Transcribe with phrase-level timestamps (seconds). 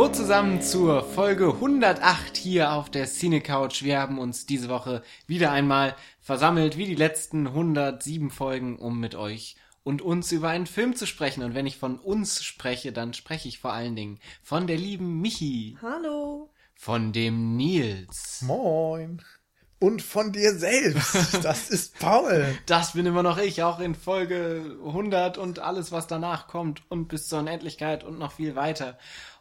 [0.00, 3.82] Hallo zusammen zur Folge 108 hier auf der Cine Couch.
[3.82, 9.14] Wir haben uns diese Woche wieder einmal versammelt, wie die letzten 107 Folgen, um mit
[9.14, 11.42] euch und uns über einen Film zu sprechen.
[11.42, 15.20] Und wenn ich von uns spreche, dann spreche ich vor allen Dingen von der lieben
[15.20, 15.76] Michi.
[15.82, 16.48] Hallo.
[16.74, 18.40] Von dem Nils.
[18.40, 19.20] Moin.
[19.80, 21.42] Und von dir selbst.
[21.42, 22.58] Das ist Paul.
[22.64, 27.08] Das bin immer noch ich, auch in Folge 100 und alles, was danach kommt und
[27.08, 28.98] bis zur Unendlichkeit und noch viel weiter.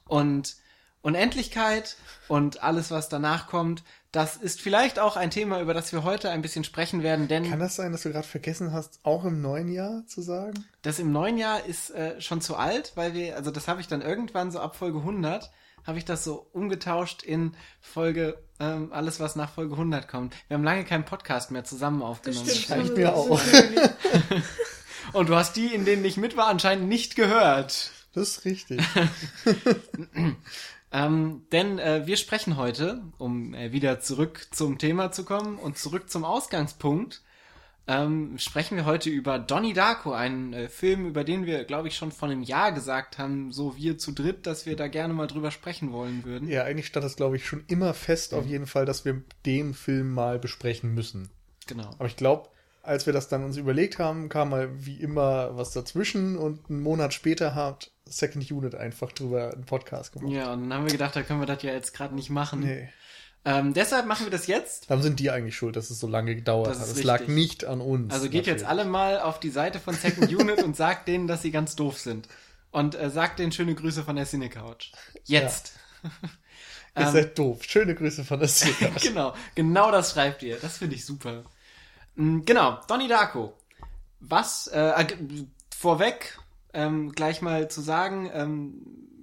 [0.10, 0.58] Und
[1.02, 1.96] Unendlichkeit
[2.28, 6.30] und alles, was danach kommt, das ist vielleicht auch ein Thema, über das wir heute
[6.30, 9.42] ein bisschen sprechen werden, denn Kann das sein, dass du gerade vergessen hast, auch im
[9.42, 10.66] neuen Jahr zu sagen?
[10.82, 13.88] das im neuen Jahr ist äh, schon zu alt, weil wir, also das habe ich
[13.88, 15.52] dann irgendwann so ab Folge 100,
[15.86, 20.36] habe ich das so umgetauscht in Folge, ähm, alles was nach Folge 100 kommt.
[20.48, 22.50] Wir haben lange keinen Podcast mehr zusammen aufgenommen.
[22.50, 22.90] stimmt.
[22.90, 23.40] Ich mir auch.
[25.14, 27.92] Und du hast die, in denen ich mit war, anscheinend nicht gehört.
[28.20, 28.82] Das ist richtig.
[30.92, 35.78] Ähm, denn äh, wir sprechen heute, um äh, wieder zurück zum Thema zu kommen und
[35.78, 37.22] zurück zum Ausgangspunkt,
[37.88, 41.96] ähm, sprechen wir heute über Donnie Darko, einen äh, Film, über den wir, glaube ich,
[41.96, 45.28] schon vor einem Jahr gesagt haben, so wir zu dritt, dass wir da gerne mal
[45.28, 46.50] drüber sprechen wollen würden.
[46.50, 49.76] Ja, eigentlich stand das, glaube ich, schon immer fest, auf jeden Fall, dass wir den
[49.76, 51.30] Film mal besprechen müssen.
[51.68, 51.92] Genau.
[52.00, 52.50] Aber ich glaube,
[52.82, 56.82] als wir das dann uns überlegt haben, kam mal wie immer was dazwischen und einen
[56.82, 60.32] Monat später hat Second Unit einfach drüber einen Podcast gemacht.
[60.32, 62.62] Ja, und dann haben wir gedacht, da können wir das ja jetzt gerade nicht machen.
[62.62, 62.90] Nee.
[63.46, 64.90] Ähm, deshalb machen wir das jetzt.
[64.92, 66.88] Dann sind die eigentlich schuld, dass es so lange gedauert Das hat.
[66.88, 68.14] Es lag nicht an uns.
[68.14, 68.68] Also geht jetzt natürlich.
[68.82, 71.98] alle mal auf die Seite von Second Unit und sagt denen, dass sie ganz doof
[71.98, 72.28] sind.
[72.72, 74.92] Und äh, sagt denen schöne Grüße von der Cine Couch.
[75.24, 75.74] Jetzt.
[76.98, 77.64] Ihr ähm, seid doof.
[77.64, 78.92] Schöne Grüße von der Szene.
[79.02, 80.58] genau, genau das schreibt ihr.
[80.58, 81.44] Das finde ich super.
[82.16, 83.54] Mm, Genau, Donnie Darko.
[84.20, 85.08] Was, äh, äh,
[85.76, 86.38] vorweg,
[86.74, 88.74] ähm, gleich mal zu sagen, ähm,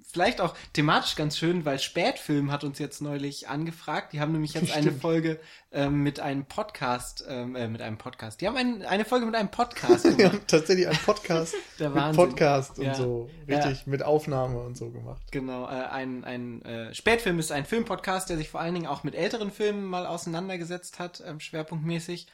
[0.09, 4.13] vielleicht auch thematisch ganz schön, weil Spätfilm hat uns jetzt neulich angefragt.
[4.13, 5.01] Die haben nämlich jetzt eine Stimmt.
[5.01, 5.39] Folge
[5.71, 8.39] ähm, mit einem Podcast, ähm, äh, mit einem Podcast.
[8.41, 10.23] Die haben ein, eine Folge mit einem Podcast gemacht.
[10.33, 12.23] haben tatsächlich einen Podcast Der mit Wahnsinn.
[12.29, 12.95] Podcast und Ja.
[12.95, 13.29] so.
[13.47, 15.21] Richtig, mit Aufnahme und so gemacht.
[15.31, 19.03] Genau, äh, ein, ein äh, Spätfilm ist ein Filmpodcast, der sich vor allen Dingen auch
[19.03, 22.27] mit älteren Filmen mal auseinandergesetzt hat, ähm, schwerpunktmäßig.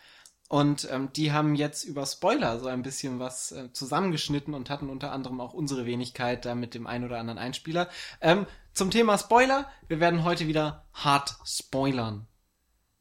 [0.53, 4.88] Und ähm, die haben jetzt über Spoiler so ein bisschen was äh, zusammengeschnitten und hatten
[4.88, 7.90] unter anderem auch unsere Wenigkeit da mit dem ein oder anderen Einspieler.
[8.22, 12.28] Ähm, zum Thema Spoiler, wir werden heute wieder hart spoilern.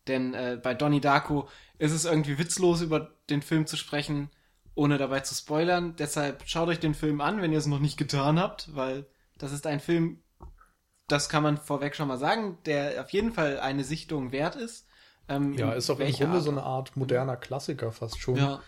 [0.07, 1.47] Denn äh, bei Donnie Darko
[1.77, 4.31] ist es irgendwie witzlos, über den Film zu sprechen,
[4.75, 5.95] ohne dabei zu spoilern.
[5.97, 9.05] Deshalb schaut euch den Film an, wenn ihr es noch nicht getan habt, weil
[9.37, 10.23] das ist ein Film,
[11.07, 14.87] das kann man vorweg schon mal sagen, der auf jeden Fall eine Sichtung wert ist.
[15.29, 18.37] Ähm, Ja, ist auch im Grunde Art so eine Art moderner Klassiker fast schon.
[18.37, 18.61] Ja,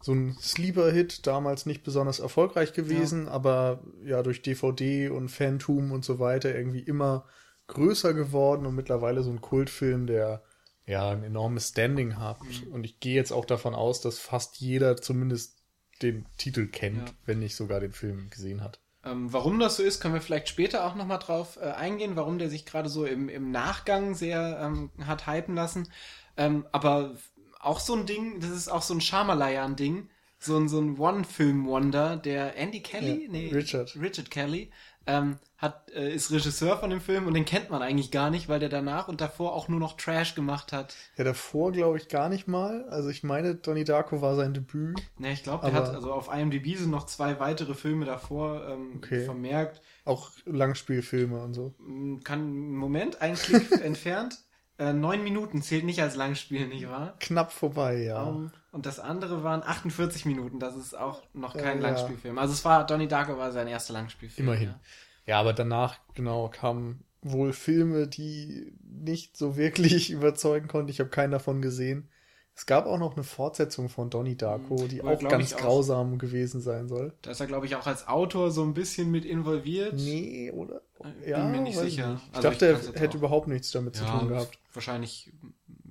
[0.00, 6.04] So ein Sleeper-Hit, damals nicht besonders erfolgreich gewesen, aber ja durch DVD und Fantum und
[6.04, 7.24] so weiter irgendwie immer
[7.66, 10.42] größer geworden und mittlerweile so ein Kultfilm, der
[10.86, 12.38] ja ein enormes Standing hat.
[12.42, 12.72] Mhm.
[12.72, 15.58] Und ich gehe jetzt auch davon aus, dass fast jeder zumindest
[16.00, 17.14] den Titel kennt, Ja.
[17.26, 18.80] wenn nicht sogar den Film gesehen hat.
[19.04, 22.38] Ähm, warum das so ist, können wir vielleicht später auch nochmal drauf äh, eingehen, warum
[22.38, 25.88] der sich gerade so im, im Nachgang sehr ähm, hat hypen lassen.
[26.36, 27.16] Ähm, aber
[27.60, 32.16] auch so ein Ding, das ist auch so ein Shyamalan-Ding, so ein, so ein One-Film-Wonder,
[32.16, 33.96] der Andy Kelly, Ja, nee, Richard.
[34.00, 34.70] Richard Kelly,
[35.08, 38.48] ähm, hat, äh, ist Regisseur von dem Film und den kennt man eigentlich gar nicht,
[38.48, 40.94] weil der danach und davor auch nur noch Trash gemacht hat.
[41.16, 42.84] Ja, davor glaube ich gar nicht mal.
[42.90, 45.00] Also ich meine, Donnie Darko war sein Debüt.
[45.18, 48.92] Ne, ich glaube, der hat, also auf IMDb sind noch zwei weitere Filme davor ähm,
[48.98, 49.24] Okay.
[49.24, 49.80] vermerkt.
[50.04, 51.74] Auch Langspielfilme und so.
[51.78, 54.38] Mm, Kann, Moment, ein Klick entfernt.
[54.78, 57.16] Äh, neun Minuten zählt nicht als Langspiel, nicht wahr?
[57.18, 58.22] Knapp vorbei, ja.
[58.22, 60.58] Um, und das andere waren 48 Minuten.
[60.60, 61.94] Das ist auch noch kein Ja, ja.
[61.94, 62.38] Langspielfilm.
[62.38, 64.46] Also es war, Donnie Darko war sein erster Langspielfilm.
[64.48, 64.68] Immerhin.
[64.68, 64.80] Ja.
[65.26, 70.90] Ja, aber danach, genau, kamen wohl Filme, die nicht so wirklich überzeugen konnten.
[70.90, 72.08] Ich habe keinen davon gesehen.
[72.54, 75.60] Es gab auch noch eine Fortsetzung von Donnie Darko, die War, auch ganz ich, auch-
[75.60, 77.12] grausam gewesen sein soll.
[77.22, 79.94] Da ist er, glaube ich, auch als Autor so ein bisschen mit involviert.
[79.94, 80.82] Nee, oder?
[81.24, 82.20] Äh, bin mir nicht weiß ich sicher.
[82.30, 84.58] Ich Also dachte, ich er hätte auch- überhaupt nichts damit zu Ja, tun gehabt.
[84.72, 85.32] wahrscheinlich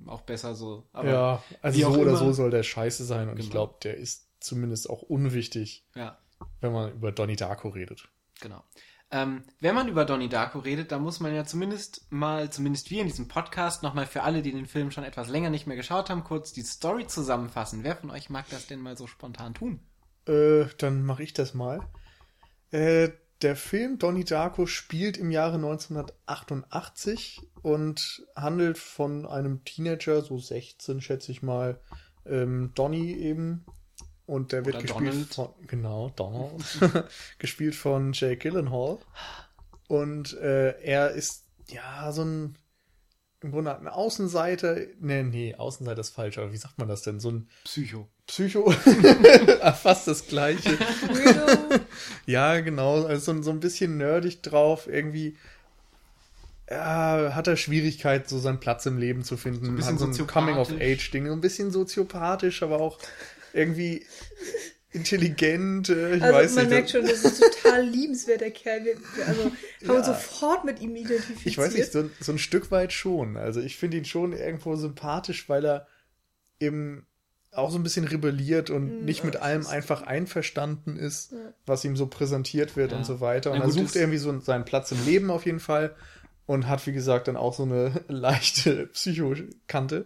[0.08, 0.88] auch besser so.
[0.92, 3.66] Aber ja, also so oder immer- so soll der scheiße sein und ich Genau.
[3.66, 6.18] glaube, der ist zumindest auch unwichtig, ja.
[6.60, 8.08] wenn man über Donnie Darko redet.
[8.40, 8.62] Genau.
[9.10, 13.00] Ähm, wenn man über Donnie Darko redet, dann muss man ja zumindest mal, zumindest wir
[13.00, 16.10] in diesem Podcast, nochmal für alle, die den Film schon etwas länger nicht mehr geschaut
[16.10, 17.84] haben, kurz die Story zusammenfassen.
[17.84, 19.80] Wer von euch mag das denn mal so spontan tun?
[20.26, 21.80] Äh, dann mache ich das mal.
[22.70, 23.08] Äh,
[23.42, 31.00] der Film Donnie Darko spielt im Jahre 1988 und handelt von einem Teenager, so 16
[31.00, 31.80] schätze ich mal,
[32.26, 33.64] ähm, Donnie eben.
[34.26, 35.34] Und der wird Oder gespielt Donald.
[35.34, 37.08] von, genau, Donald,
[37.38, 38.98] gespielt von Jake Gyllenhaal.
[39.86, 42.58] Und äh, er ist ja so ein
[43.40, 44.76] im Grunde ein Außenseiter.
[45.00, 47.20] Nee, nee, Außenseiter ist falsch, aber wie sagt man das denn?
[47.20, 48.08] So ein Psycho.
[48.26, 48.70] Psycho.
[49.82, 50.76] Fast das gleiche.
[52.26, 53.04] ja, genau.
[53.04, 54.88] Also so, so ein bisschen nerdig drauf.
[54.88, 55.36] Irgendwie
[56.70, 59.80] ja, hat er Schwierigkeit, so seinen Platz im Leben zu finden.
[59.80, 61.30] So hat so ein Coming-of-Age-Ding.
[61.30, 62.98] Ein bisschen soziopathisch, aber auch
[63.52, 64.04] irgendwie
[64.98, 65.88] intelligent.
[65.88, 66.70] Äh, ich also weiß man nicht.
[66.74, 68.84] merkt schon, das ist total liebenswert, der Kerl.
[68.84, 68.96] Wir-
[69.26, 69.92] Also haben Ja.
[69.94, 71.46] uns sofort mit ihm identifiziert.
[71.46, 73.36] Ich weiß nicht, so, so ein Stück weit schon.
[73.36, 75.86] Also ich finde ihn schon irgendwo sympathisch, weil er
[76.60, 77.06] eben
[77.52, 79.04] auch so ein bisschen rebelliert und Mhm.
[79.04, 81.38] nicht mit allem einfach einverstanden ist, Ja.
[81.66, 82.98] was ihm so präsentiert wird Ja.
[82.98, 83.52] und so weiter.
[83.52, 85.94] Und Na er sucht irgendwie so seinen Platz im Leben auf jeden Fall
[86.46, 90.04] und hat, wie gesagt, dann auch so eine leichte Psychokante.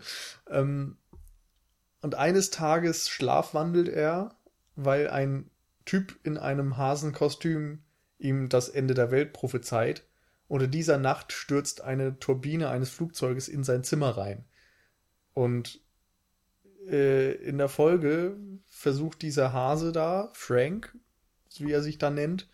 [0.51, 0.97] Ähm,
[2.01, 4.35] und eines Tages schlafwandelt er,
[4.77, 5.51] weil ein
[5.85, 7.83] Typ in einem Hasenkostüm
[8.19, 10.05] ihm das Ende der Welt prophezeit.
[10.49, 14.45] Und in dieser Nacht stürzt eine Turbine eines Flugzeuges in sein Zimmer rein.
[15.35, 15.81] Und
[16.89, 18.37] äh, in der Folge
[18.67, 20.97] versucht dieser Hase da, Frank,
[21.59, 22.49] wie er sich da nennt,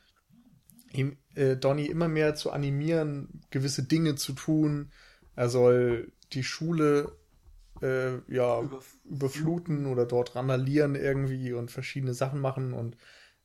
[0.93, 4.91] ihm, äh, Donny immer mehr zu animieren, gewisse Dinge zu tun.
[5.35, 7.17] Er soll die Schule
[7.83, 8.63] äh, ja
[9.05, 12.97] überfluten oder dort randalieren irgendwie und verschiedene Sachen machen und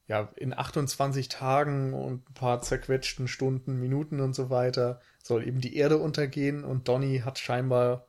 [0.07, 5.62] ja, in 28 Tagen und ein paar zerquetschten Stunden, Minuten und so weiter soll eben
[5.62, 8.06] die Erde untergehen und Donny hat scheinbar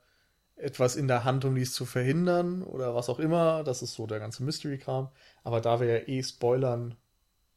[0.57, 3.65] etwas in der Hand, um dies zu verhindern oder was auch immer.
[3.65, 5.09] Das ist so der ganze Mystery-Kram.
[5.43, 6.97] Aber da wir ja eh spoilern,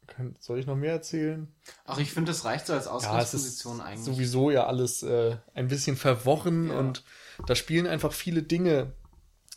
[0.06, 1.48] können, soll ich noch mehr erzählen?
[1.84, 4.04] Ach, ich finde, das reicht so als Ja, Ausgangsposition eigentlich.
[4.04, 6.78] sowieso ja alles äh, ein bisschen verworren Ja.
[6.78, 7.04] und
[7.46, 8.92] da spielen einfach viele Dinge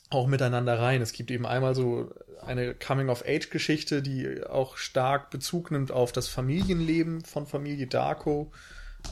[0.10, 1.02] auch miteinander rein.
[1.02, 7.24] Es gibt eben einmal so eine Coming-of-Age-Geschichte, die auch stark Bezug nimmt auf das Familienleben
[7.24, 8.52] von Familie Darko.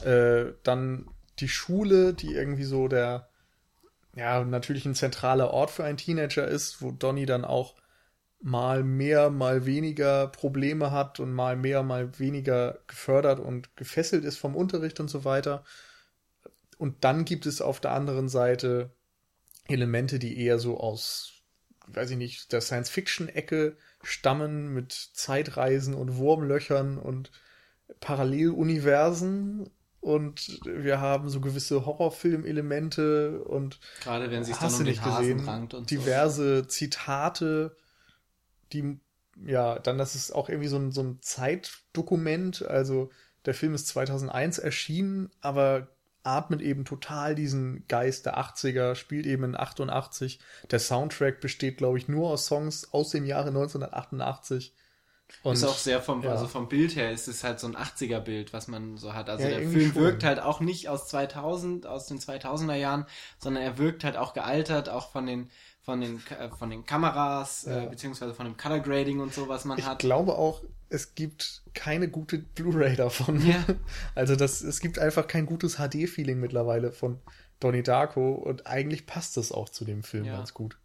[0.04, 1.08] Äh, dann
[1.38, 3.28] die Schule, die irgendwie so der,
[4.14, 7.74] ja, natürlich ein zentraler Ort für einen Teenager ist, wo Donny dann auch
[8.42, 14.38] mal mehr, mal weniger Probleme hat und mal mehr, mal weniger gefördert und gefesselt ist
[14.38, 15.64] vom Unterricht und so weiter.
[16.80, 18.88] Und dann gibt es auf der anderen Seite
[19.68, 21.42] Elemente, die eher so aus,
[21.88, 27.32] weiß ich nicht, der Science-Fiction-Ecke stammen mit Zeitreisen und Wurmlöchern und
[28.00, 29.68] Paralleluniversen.
[30.00, 35.72] Und wir haben so gewisse Horrorfilm-Elemente und Gerade wenn sich dann um nicht gesehen, und
[35.72, 35.80] so.
[35.82, 37.76] diverse Zitate,
[38.72, 38.98] die,
[39.44, 43.10] ja, dann das ist auch irgendwie so ein, so ein Zeitdokument, also
[43.44, 45.88] der Film ist 2001 erschienen, aber
[46.22, 50.38] atmet eben total diesen Geist der 80er, spielt eben in 88.
[50.70, 54.74] Der Soundtrack besteht, glaube ich, nur aus Songs aus dem Jahre 1988.
[55.42, 56.30] Und ist auch sehr vom, ja.
[56.30, 59.30] also vom Bild her ist es halt so ein 80er-Bild, was man so hat.
[59.30, 60.02] Also Ja, der Film schon.
[60.02, 63.06] wirkt halt auch nicht aus 2000, aus den 2000er Jahren,
[63.38, 65.48] sondern er wirkt halt auch gealtert, auch von den,
[65.90, 67.82] von den, äh, von den Kameras, Ja.
[67.84, 69.98] äh, beziehungsweise von dem Color Grading und so, was man ich hat.
[69.98, 73.44] glaube auch, es gibt keine gute Blu-ray davon.
[73.44, 73.64] Ja.
[74.14, 77.20] Also das, es gibt einfach kein gutes HD-Feeling mittlerweile von
[77.58, 80.36] Donnie Darko und eigentlich passt es auch zu dem Film Ja.
[80.36, 80.78] ganz gut.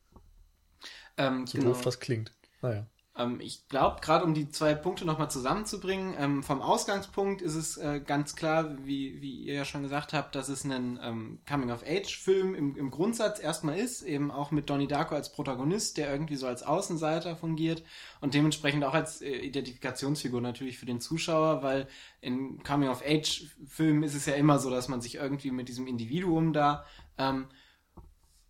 [1.17, 1.71] Ähm, So genau.
[1.71, 2.31] doof das klingt.
[2.61, 2.87] Naja.
[3.17, 7.77] Ähm, ich glaube, gerade um die zwei Punkte nochmal zusammenzubringen, ähm, vom Ausgangspunkt ist es
[7.77, 12.55] äh, ganz klar, wie, wie ihr ja schon gesagt habt, dass es ein ähm, Coming-of-Age-Film
[12.55, 16.47] im, im Grundsatz erstmal ist, eben auch mit Donnie Darko als Protagonist, der irgendwie so
[16.47, 17.83] als Außenseiter fungiert
[18.19, 21.87] und dementsprechend auch als äh, Identifikationsfigur natürlich für den Zuschauer, weil
[22.21, 26.85] in Coming-of-Age-Filmen ist es ja immer so, dass man sich irgendwie mit diesem Individuum da
[27.17, 27.47] ähm,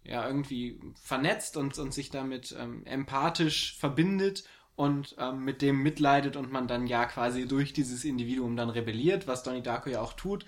[0.06, 4.44] ja irgendwie vernetzt und, und sich damit ähm, empathisch verbindet
[4.76, 9.28] und ähm, mit dem mitleidet und man dann ja quasi durch dieses Individuum dann rebelliert,
[9.28, 10.46] was Donnie Darko ja auch tut,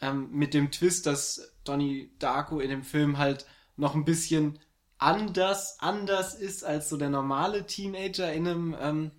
[0.00, 3.46] ähm, mit dem Twist, dass Donnie Darko in dem Film halt
[3.76, 4.58] noch ein bisschen
[4.98, 9.10] anders, anders ist als so der normale Teenager in einem ähm,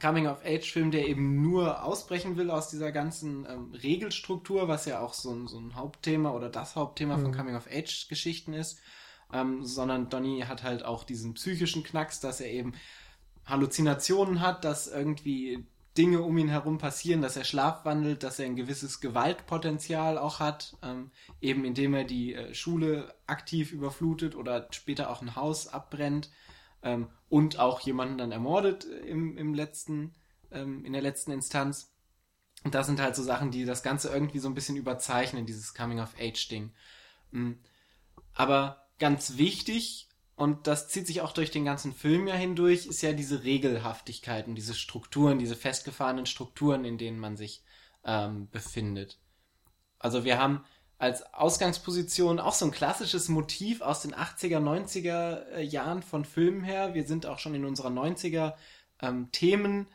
[0.00, 5.32] Coming-of-Age-Film, der eben nur ausbrechen will aus dieser ganzen ähm, Regelstruktur, was ja auch so
[5.32, 7.36] ein, so ein Hauptthema oder das Hauptthema von Mhm.
[7.36, 8.78] Coming-of-Age-Geschichten ist,
[9.32, 12.74] ähm, sondern Donny hat halt auch diesen psychischen Knacks, dass er eben
[13.44, 15.64] Halluzinationen hat, dass irgendwie
[15.96, 20.76] Dinge um ihn herum passieren, dass er schlafwandelt, dass er ein gewisses Gewaltpotenzial auch hat,
[20.82, 21.10] ähm,
[21.40, 26.30] eben indem er die äh, Schule aktiv überflutet oder später auch ein Haus abbrennt
[26.82, 30.14] ähm, und auch jemanden dann ermordet äh, im, im letzten,
[30.52, 31.92] ähm, in der letzten Instanz.
[32.62, 35.74] Und das sind halt so Sachen, die das Ganze irgendwie so ein bisschen überzeichnen, dieses
[35.74, 36.72] Coming-of-Age-Ding.
[37.32, 37.52] Mm.
[38.34, 43.02] Aber ganz wichtig, und das zieht sich auch durch den ganzen Film ja hindurch, ist
[43.02, 47.62] ja diese Regelhaftigkeit und diese Strukturen, diese festgefahrenen Strukturen, in denen man sich
[48.04, 49.18] ähm, befindet.
[49.98, 50.64] Also wir haben
[50.96, 56.62] als Ausgangsposition auch so ein klassisches Motiv aus den 80er, 90er äh, Jahren von Filmen
[56.62, 56.94] her.
[56.94, 58.54] Wir sind auch schon in unserer 90er
[59.00, 59.88] ähm, Themen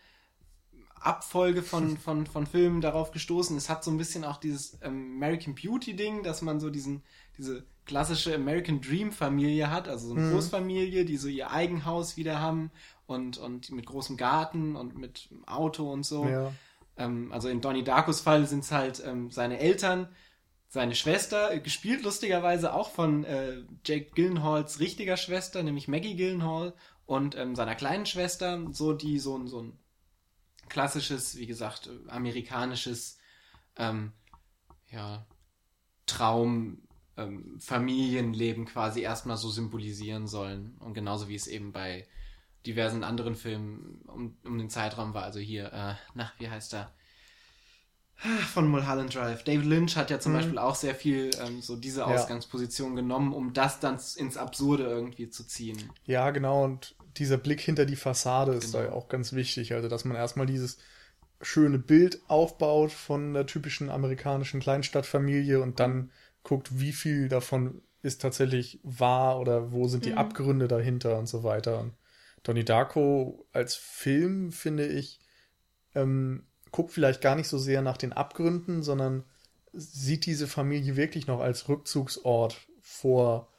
[0.99, 3.55] Abfolge von, von, von Filmen darauf gestoßen.
[3.57, 7.03] Es hat so ein bisschen auch dieses ähm, American Beauty Ding, dass man so diesen,
[7.37, 10.31] diese klassische American Dream Familie hat, also so eine Mhm.
[10.31, 12.71] Großfamilie, die so ihr Eigenhaus wieder haben
[13.05, 16.25] und, und mit großem Garten und mit Auto und so.
[16.27, 16.51] Ja.
[16.97, 20.07] Ähm, also in Donnie Darkos Fall sind es halt ähm, seine Eltern,
[20.67, 26.73] seine Schwester, äh, gespielt lustigerweise auch von äh, Jake Gyllenhaals richtiger Schwester, nämlich Maggie Gyllenhaal
[27.05, 29.77] und ähm, seiner kleinen Schwester, so die so, ein- so ein
[30.69, 33.17] klassisches, wie gesagt, äh, amerikanisches
[33.77, 34.11] ähm,
[34.89, 35.25] ja,
[36.05, 36.79] Traum
[37.17, 40.75] ähm, Familienleben quasi erstmal so symbolisieren sollen.
[40.79, 42.07] Und genauso wie es eben bei
[42.65, 45.23] diversen anderen Filmen um, um den Zeitraum war.
[45.23, 46.91] Also hier, äh, na, wie heißt er?
[48.53, 49.43] Von Mulholland Drive.
[49.43, 50.37] David Lynch hat ja zum Mhm.
[50.37, 55.29] Beispiel auch sehr viel ähm, so diese Ausgangsposition genommen, um das dann ins Absurde irgendwie
[55.29, 55.77] zu ziehen.
[56.05, 56.63] Ja, genau.
[56.63, 58.85] Und dieser Blick hinter die Fassade ist Genau.
[58.85, 59.73] da auch ganz wichtig.
[59.73, 60.77] Also, dass man erstmal dieses
[61.41, 66.09] schöne Bild aufbaut von der typischen amerikanischen Kleinstadtfamilie und dann
[66.45, 70.19] guckt, wie viel davon ist tatsächlich wahr oder wo sind die Mhm.
[70.19, 71.81] Abgründe dahinter und so weiter.
[71.81, 71.93] Und
[72.43, 75.19] Donnie Darko als Film, finde ich,
[75.95, 79.25] ähm, guckt vielleicht gar nicht so sehr nach den Abgründen, sondern
[79.73, 83.51] sieht diese Familie wirklich noch als Rückzugsort vor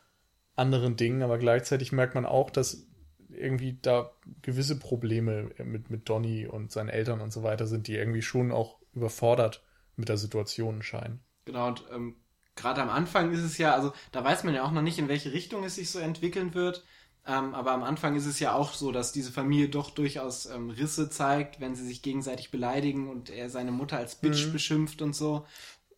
[0.55, 2.87] anderen Dingen, aber gleichzeitig merkt man auch, dass
[3.29, 4.13] irgendwie da
[4.43, 8.53] gewisse Probleme mit, mit Donny und seinen Eltern und so weiter sind, die irgendwie schon
[8.53, 9.63] auch überfordert
[9.97, 11.21] mit der Situation scheinen.
[11.45, 12.17] Genau, und ähm,
[12.57, 15.09] gerade am Anfang ist es ja, also da weiß man ja auch noch nicht, in
[15.09, 16.85] welche Richtung es sich so entwickeln wird.
[17.29, 20.71] Ähm, aber am Anfang ist es ja auch so, dass diese Familie doch durchaus ähm,
[20.71, 24.53] Risse zeigt, wenn sie sich gegenseitig beleidigen und er seine Mutter als Bitch Mhm.
[24.53, 25.45] beschimpft und so.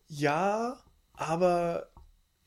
[0.07, 0.81] Ja,
[1.13, 1.89] aber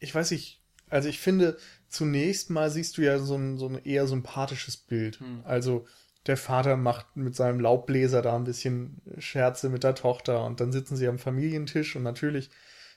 [0.00, 1.56] ich weiß nicht, also ich finde,
[1.88, 5.20] zunächst mal siehst du ja so ein, so ein eher sympathisches Bild.
[5.20, 5.42] Hm.
[5.44, 5.86] Also
[6.26, 10.72] der Vater macht mit seinem Laubbläser da ein bisschen Scherze mit der Tochter und dann
[10.72, 12.50] sitzen sie am Familientisch und natürlich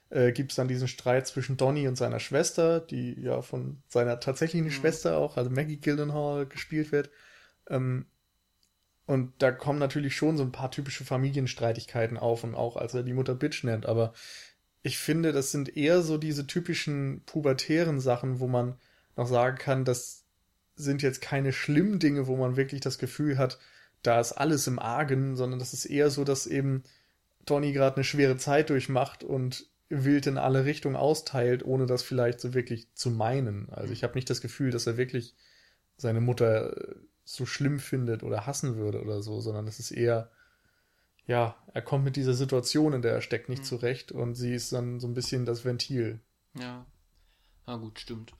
[0.09, 4.19] äh, gibt es dann diesen Streit zwischen Donny und seiner Schwester, die ja von seiner
[4.19, 4.71] tatsächlichen Mhm.
[4.71, 7.09] Schwester auch, also Maggie Gyllenhaal, gespielt wird.
[7.69, 8.05] Ähm,
[9.05, 13.03] und da kommen natürlich schon so ein paar typische Familienstreitigkeiten auf und auch als er
[13.03, 14.13] die Mutter Bitch nennt, aber
[14.81, 18.75] ich finde, das sind eher so diese typischen pubertären Sachen, wo man
[19.15, 20.25] noch sagen kann, das
[20.75, 23.57] sind jetzt keine schlimmen Dinge, wo man wirklich das Gefühl hat,
[24.03, 26.83] da ist alles im Argen, sondern das ist eher so, dass eben
[27.45, 32.39] Donny gerade eine schwere Zeit durchmacht und wild in alle Richtungen austeilt, ohne das vielleicht
[32.39, 33.69] so wirklich zu meinen.
[33.69, 35.35] Also ich habe nicht das Gefühl, dass er wirklich
[35.97, 40.31] seine Mutter äh, so schlimm findet oder hassen würde oder so, sondern es ist eher,
[41.27, 43.67] ja, er kommt mit dieser Situation, in der er steckt, nicht Mhm.
[43.67, 46.19] zurecht und sie ist dann so ein bisschen das Ventil.
[46.57, 46.85] Ja.
[47.67, 48.33] Na gut, stimmt.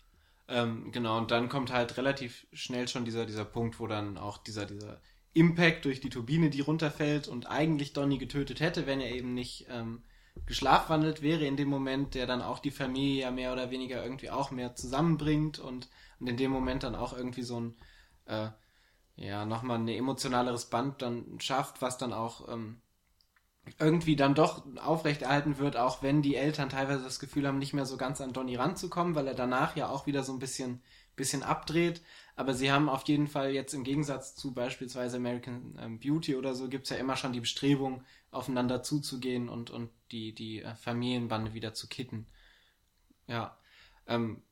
[0.48, 4.38] Ähm, genau, und dann kommt halt relativ schnell schon dieser, dieser Punkt, wo dann auch
[4.38, 5.02] dieser, dieser
[5.34, 9.66] Impact durch die Turbine, die runterfällt und eigentlich Donny getötet hätte, wenn er eben nicht
[9.70, 10.04] ähm,
[10.46, 14.30] geschlafwandelt wäre in dem Moment, der dann auch die Familie ja mehr oder weniger irgendwie
[14.30, 15.90] auch mehr zusammenbringt und,
[16.20, 17.76] und in dem Moment dann auch irgendwie so ein,
[18.26, 18.50] äh,
[19.16, 22.82] ja, nochmal ein emotionaleres Band dann schafft, was dann auch ähm,
[23.80, 27.86] irgendwie dann doch aufrechterhalten wird, auch wenn die Eltern teilweise das Gefühl haben, nicht mehr
[27.86, 30.82] so ganz an Donny ranzukommen, weil er danach ja auch wieder so ein bisschen,
[31.16, 32.02] bisschen abdreht.
[32.36, 36.54] Aber sie haben auf jeden Fall jetzt im Gegensatz zu beispielsweise American ähm, Beauty oder
[36.54, 38.04] so, gibt's ja immer schon die Bestrebung,
[38.36, 42.28] aufeinander zuzugehen und, und die, die äh, Familienbande wieder zu kitten.
[43.28, 43.58] Ja.
[44.08, 44.44] Ähm,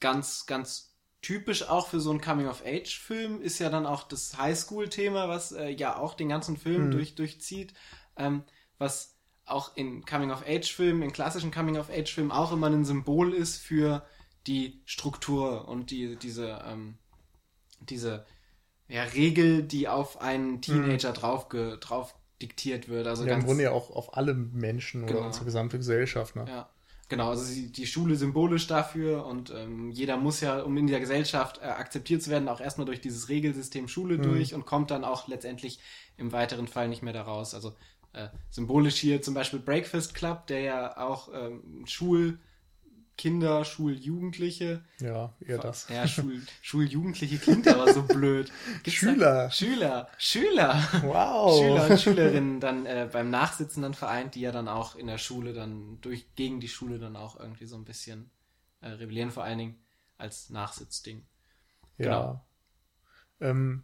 [0.00, 5.52] ganz, ganz typisch auch für so einen Coming-of-Age-Film ist ja dann auch das Highschool-Thema, was
[5.52, 6.90] äh, ja auch den ganzen Film Hm.
[6.92, 7.74] durch, durchzieht,
[8.16, 8.44] ähm,
[8.78, 14.06] was auch in Coming-of-Age-Filmen, in klassischen Coming-of-Age-Filmen auch immer ein Symbol ist für
[14.46, 16.98] die Struktur und die, diese, ähm,
[17.80, 18.26] diese
[18.88, 23.06] ja, Regel, die auf einen Teenager drauf, ge, drauf diktiert wird.
[23.06, 25.18] Also ja, im ganz, Grunde ja auch auf alle Menschen Genau.
[25.18, 26.36] oder unsere gesamte Gesellschaft.
[26.36, 26.44] Ne?
[26.48, 26.68] ja,
[27.08, 27.30] genau.
[27.30, 31.66] Also die Schule symbolisch dafür und ähm, jeder muss ja, um in der Gesellschaft äh,
[31.66, 34.22] akzeptiert zu werden, auch erstmal durch dieses Regelsystem Schule Mhm.
[34.22, 35.80] durch und kommt dann auch letztendlich
[36.16, 37.54] im weiteren Fall nicht mehr da raus.
[37.54, 37.74] Also
[38.12, 41.84] äh, symbolisch hier zum Beispiel Breakfast Club, der ja auch ähm,
[43.18, 45.88] Schulkinder, Schuljugendliche Ja, eher das.
[45.88, 48.52] Ja, Schul, Schuljugendliche klingt aber so blöd.
[48.84, 49.16] Gibt's Schüler.
[49.16, 50.88] Da, Schüler, Schüler.
[51.02, 51.58] Wow.
[51.58, 55.18] Schüler und Schülerinnen dann äh, beim Nachsitzen dann vereint, die ja dann auch in der
[55.18, 58.30] Schule dann durch gegen die Schule dann auch irgendwie so ein bisschen
[58.82, 59.82] äh, rebellieren, vor allen Dingen
[60.16, 61.26] als Nachsitzding.
[61.96, 62.44] Ja.
[63.40, 63.82] Ähm,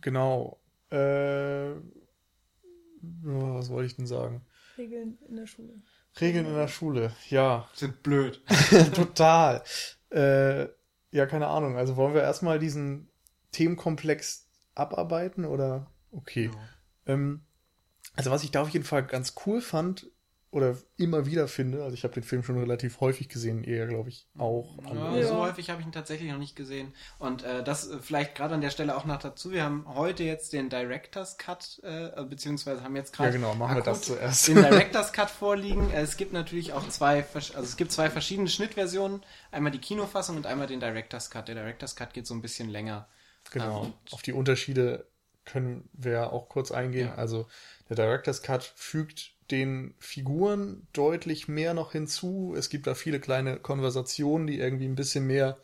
[0.00, 0.60] genau.
[0.90, 1.74] Äh,
[3.00, 4.46] was wollte ich denn sagen?
[4.78, 5.82] Regeln in der Schule.
[6.20, 8.42] Regeln in der Schule, ja, Sind blöd.
[8.94, 9.62] total.
[10.10, 10.68] Äh,
[11.10, 11.76] ja, keine Ahnung.
[11.76, 13.10] Also wollen wir erstmal diesen
[13.52, 15.90] Themenkomplex abarbeiten oder?
[16.12, 16.50] Okay.
[17.06, 17.42] Ähm,
[18.14, 20.10] also was ich da auf jeden Fall ganz cool fand
[20.50, 24.08] oder immer wieder finde, also ich habe den Film schon relativ häufig gesehen, eher glaube
[24.08, 24.78] ich auch.
[24.84, 25.26] Ja, Ja.
[25.26, 26.94] So häufig habe ich ihn tatsächlich noch nicht gesehen.
[27.18, 29.50] Und äh, das äh, vielleicht gerade an der Stelle auch noch dazu.
[29.50, 33.74] Wir haben heute jetzt den Director's Cut, äh, beziehungsweise haben jetzt gerade Ja, genau, machen
[33.76, 34.48] wir akut das zuerst.
[34.48, 35.90] den Director's Cut vorliegen.
[35.90, 39.22] Es gibt natürlich auch zwei, also es gibt zwei verschiedene Schnittversionen.
[39.50, 41.48] Einmal die Kinofassung und einmal den Director's Cut.
[41.48, 43.08] Der Director's Cut geht so ein bisschen länger.
[43.50, 43.84] Genau.
[43.86, 45.06] Ähm, Auf die Unterschiede
[45.44, 47.08] können wir auch kurz eingehen.
[47.08, 47.14] Ja.
[47.16, 47.46] Also
[47.88, 52.54] der Director's Cut fügt den Figuren deutlich mehr noch hinzu.
[52.56, 55.58] Es gibt da viele kleine Konversationen, die irgendwie ein bisschen mehr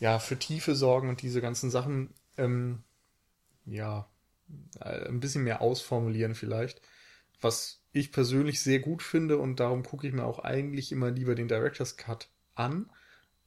[0.00, 2.82] ja, für Tiefe sorgen und diese ganzen Sachen ähm,
[3.66, 4.08] ja
[4.80, 6.80] äh, ein bisschen mehr ausformulieren vielleicht.
[7.40, 11.34] Was ich persönlich sehr gut finde und darum gucke ich mir auch eigentlich immer lieber
[11.34, 12.90] den Director's Cut an.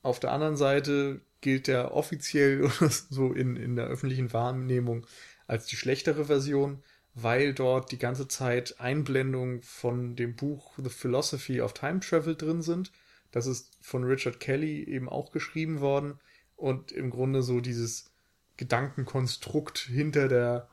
[0.02, 2.70] Auf der anderen Seite gilt der offiziell
[3.10, 5.06] so in, in der öffentlichen Wahrnehmung
[5.48, 11.62] als die schlechtere Version, weil dort die ganze Zeit Einblendungen von dem Buch The Philosophy
[11.62, 12.92] of Time Travel drin sind.
[13.32, 16.20] Das ist von Richard Kelly eben auch geschrieben worden
[16.56, 18.12] und im Grunde so dieses
[18.58, 20.70] Gedankenkonstrukt hinter der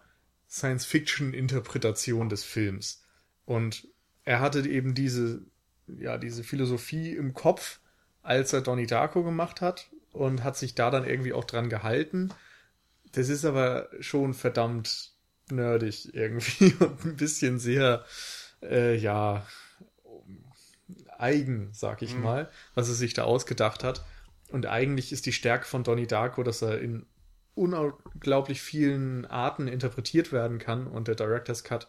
[0.48, 3.02] Science-Fiction-Interpretation des Films.
[3.44, 3.88] Und
[4.24, 5.42] er hatte eben diese,
[5.86, 7.80] ja, diese Philosophie im Kopf,
[8.22, 12.30] als er Donnie Darko gemacht hat und hat sich da dann irgendwie auch dran gehalten.
[13.12, 15.14] Das ist aber schon verdammt
[15.52, 18.04] nerdig irgendwie und ein bisschen sehr,
[18.62, 19.46] äh, ja,
[21.18, 22.22] eigen, sag ich Mhm.
[22.22, 24.04] mal, was er sich da ausgedacht hat.
[24.50, 27.06] Und eigentlich ist die Stärke von Donnie Darko, dass er in
[27.54, 31.88] unglaublich vielen Arten interpretiert werden kann und der Director's Cut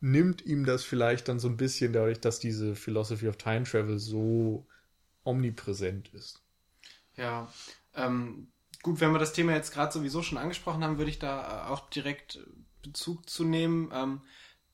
[0.00, 3.98] nimmt ihm das vielleicht dann so ein bisschen dadurch, dass diese Philosophy of Time Travel
[3.98, 4.66] so
[5.24, 6.42] omnipräsent ist.
[7.16, 7.52] Ja,
[7.94, 8.48] ähm,
[8.82, 11.70] gut, wenn wir das Thema jetzt gerade sowieso schon angesprochen haben, würde ich da äh,
[11.70, 12.38] auch direkt
[12.82, 13.90] Bezug zu nehmen.
[13.92, 14.20] Ähm,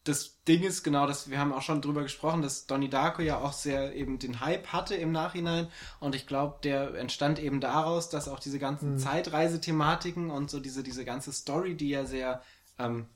[0.04, 3.38] das Ding ist genau, dass wir haben auch schon drüber gesprochen, dass Donnie Darko ja
[3.38, 8.10] auch sehr eben den Hype hatte im Nachhinein und ich glaube, der entstand eben daraus,
[8.10, 12.42] dass auch diese ganzen Zeitreisethematiken und so diese diese ganze Story, die ja sehr
[12.78, 13.06] ähm,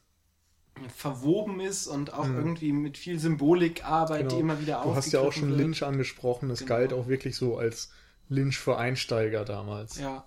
[0.96, 4.90] verwoben ist und auch irgendwie mit viel Symbolikarbeit, die immer wieder Genau.
[4.90, 5.60] Du hast ja auch schon wird.
[5.60, 6.50] Lynch angesprochen.
[6.50, 6.68] Es Genau.
[6.68, 7.90] galt auch wirklich so als
[8.28, 9.98] Lynch für Einsteiger damals.
[9.98, 10.24] Ja.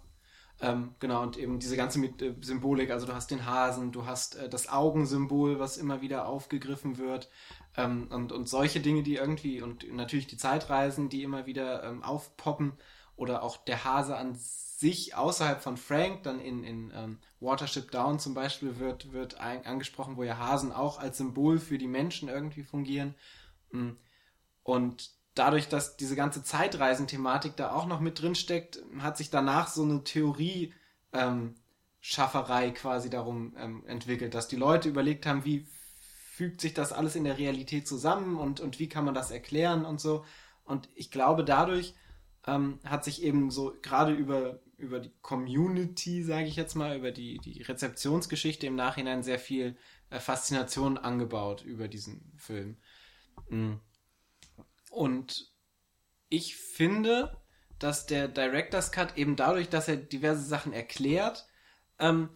[0.62, 4.06] Ähm, genau, und eben diese ganze mit, äh, Symbolik, also du hast den Hasen, du
[4.06, 7.30] hast äh, das Augensymbol, was immer wieder aufgegriffen wird,
[7.76, 12.04] ähm, und, und solche Dinge, die irgendwie, und natürlich die Zeitreisen, die immer wieder ähm,
[12.04, 12.74] aufpoppen,
[13.16, 18.18] oder auch der Hase an sich außerhalb von Frank, dann in, in ähm, Watership Down
[18.18, 22.30] zum Beispiel wird, wird ein, angesprochen, wo ja Hasen auch als Symbol für die Menschen
[22.30, 23.14] irgendwie fungieren.
[23.72, 23.92] Mm.
[24.64, 29.68] Und dadurch, dass diese ganze Zeitreisenthematik da auch noch mit drin steckt, hat sich danach
[29.68, 30.74] so eine Theorie
[31.14, 31.56] ähm,
[32.00, 35.66] Schafferei quasi darum ähm, entwickelt, dass die Leute überlegt haben, wie
[36.42, 39.86] fügt sich das alles in der Realität zusammen und, und wie kann man das erklären
[39.86, 40.26] und so.
[40.66, 41.94] Und ich glaube, dadurch
[42.48, 47.12] ähm, hat sich eben so gerade über, über die Community, sage ich jetzt mal, über
[47.12, 49.78] die, die Rezeptionsgeschichte im Nachhinein sehr viel
[50.10, 52.78] äh, Faszination angebaut über diesen Film.
[53.50, 53.74] Mm.
[54.92, 55.52] Und
[56.30, 57.36] ich finde,
[57.80, 61.48] dass der Director's Cut eben dadurch, dass er diverse Sachen erklärt,
[61.98, 62.30] ähm,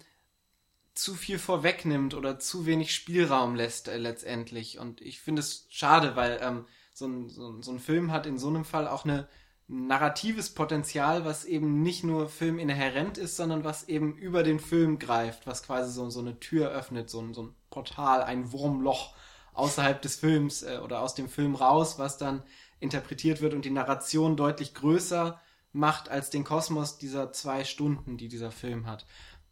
[0.96, 4.80] zu viel vorwegnimmt oder zu wenig Spielraum lässt äh, letztendlich.
[4.80, 8.26] Und ich finde es schade, weil ähm, so, ein, so, ein, so ein Film hat
[8.26, 9.28] in so einem Fall auch eine
[9.68, 15.00] ein narratives Potenzial, was eben nicht nur filminhärent ist, sondern was eben über den Film
[15.00, 19.16] greift, was quasi so, so eine Tür öffnet, so ein, so ein Portal, ein Wurmloch
[19.56, 22.44] außerhalb des Films äh, oder aus dem Film raus, was dann
[22.80, 25.40] interpretiert wird und die Narration deutlich größer
[25.72, 29.06] macht als den Kosmos dieser zwei Stunden, die dieser Film hat.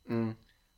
[0.05, 0.31] Mm.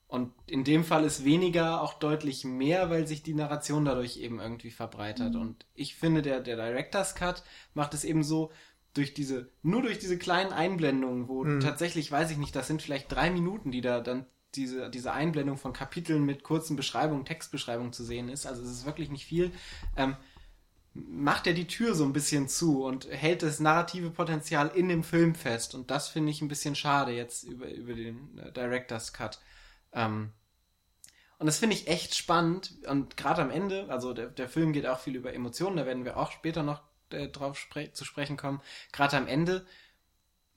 [0.08, 4.40] Und in dem Fall ist weniger auch deutlich mehr, weil sich die Narration dadurch eben
[4.40, 5.36] irgendwie verbreitert.
[5.36, 8.52] Und ich finde, der, der Director's Cut macht es eben so,
[8.96, 13.12] durch diese, nur durch diese kleinen Einblendungen, wo tatsächlich, weiß ich nicht, das sind vielleicht
[13.12, 18.04] drei Minuten, die da dann diese, diese Einblendung von Kapiteln mit kurzen Beschreibungen, Textbeschreibungen zu
[18.04, 18.46] sehen ist.
[18.46, 19.52] Also es ist wirklich nicht viel.
[19.98, 20.16] Ähm,
[20.94, 25.04] macht er die Tür so ein bisschen zu und hält das narrative Potenzial in dem
[25.04, 25.76] Film fest.
[25.76, 29.40] Und das finde ich ein bisschen schade jetzt über, über den äh, Director's Cut.
[29.92, 30.32] Ähm,
[31.38, 32.76] und das finde ich echt spannend.
[32.88, 36.06] Und gerade am Ende, also der, der Film geht auch viel über Emotionen, da werden
[36.06, 38.62] wir auch später noch äh, drauf spre zu sprechen kommen.
[38.94, 39.66] Gerade am Ende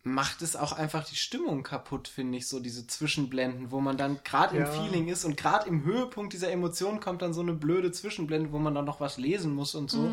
[0.04, 4.20] macht es auch einfach die Stimmung kaputt, finde ich, so diese Zwischenblenden, wo man dann
[4.24, 4.70] gerade im Ja.
[4.70, 8.58] Feeling ist und gerade im Höhepunkt dieser Emotion kommt dann so eine blöde Zwischenblende, wo
[8.58, 10.12] man dann noch was lesen muss und so.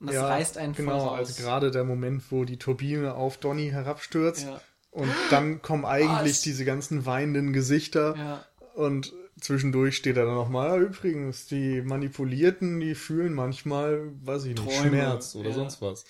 [0.00, 1.18] Und das ja, reißt einen genau, voll raus.
[1.18, 6.36] also gerade der Moment, wo die Turbine auf Donny herabstürzt Ja, und dann kommen eigentlich
[6.36, 6.40] Was?
[6.42, 8.44] diese ganzen weinenden Gesichter ja,
[8.74, 14.56] und zwischendurch steht er dann nochmal, ja, übrigens, die Manipulierten, die fühlen manchmal, weiß ich
[14.56, 15.54] nicht, Träume, Schmerz oder ja.
[15.54, 16.04] sonst was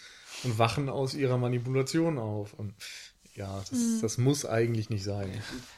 [0.45, 2.75] und wachen aus ihrer Manipulation auf und
[3.35, 5.31] ja, das, das muss eigentlich nicht sein.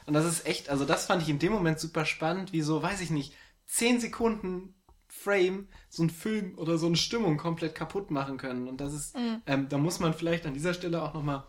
[0.07, 2.83] Und das ist echt, also das fand ich in dem Moment super spannend, wie so,
[2.83, 3.33] weiß ich nicht,
[3.67, 4.75] 10 Sekunden
[5.07, 8.67] Frame so ein Film oder so eine Stimmung komplett kaputt machen können.
[8.69, 11.45] Und das ist, ähm, da muss man vielleicht an dieser Stelle auch nochmal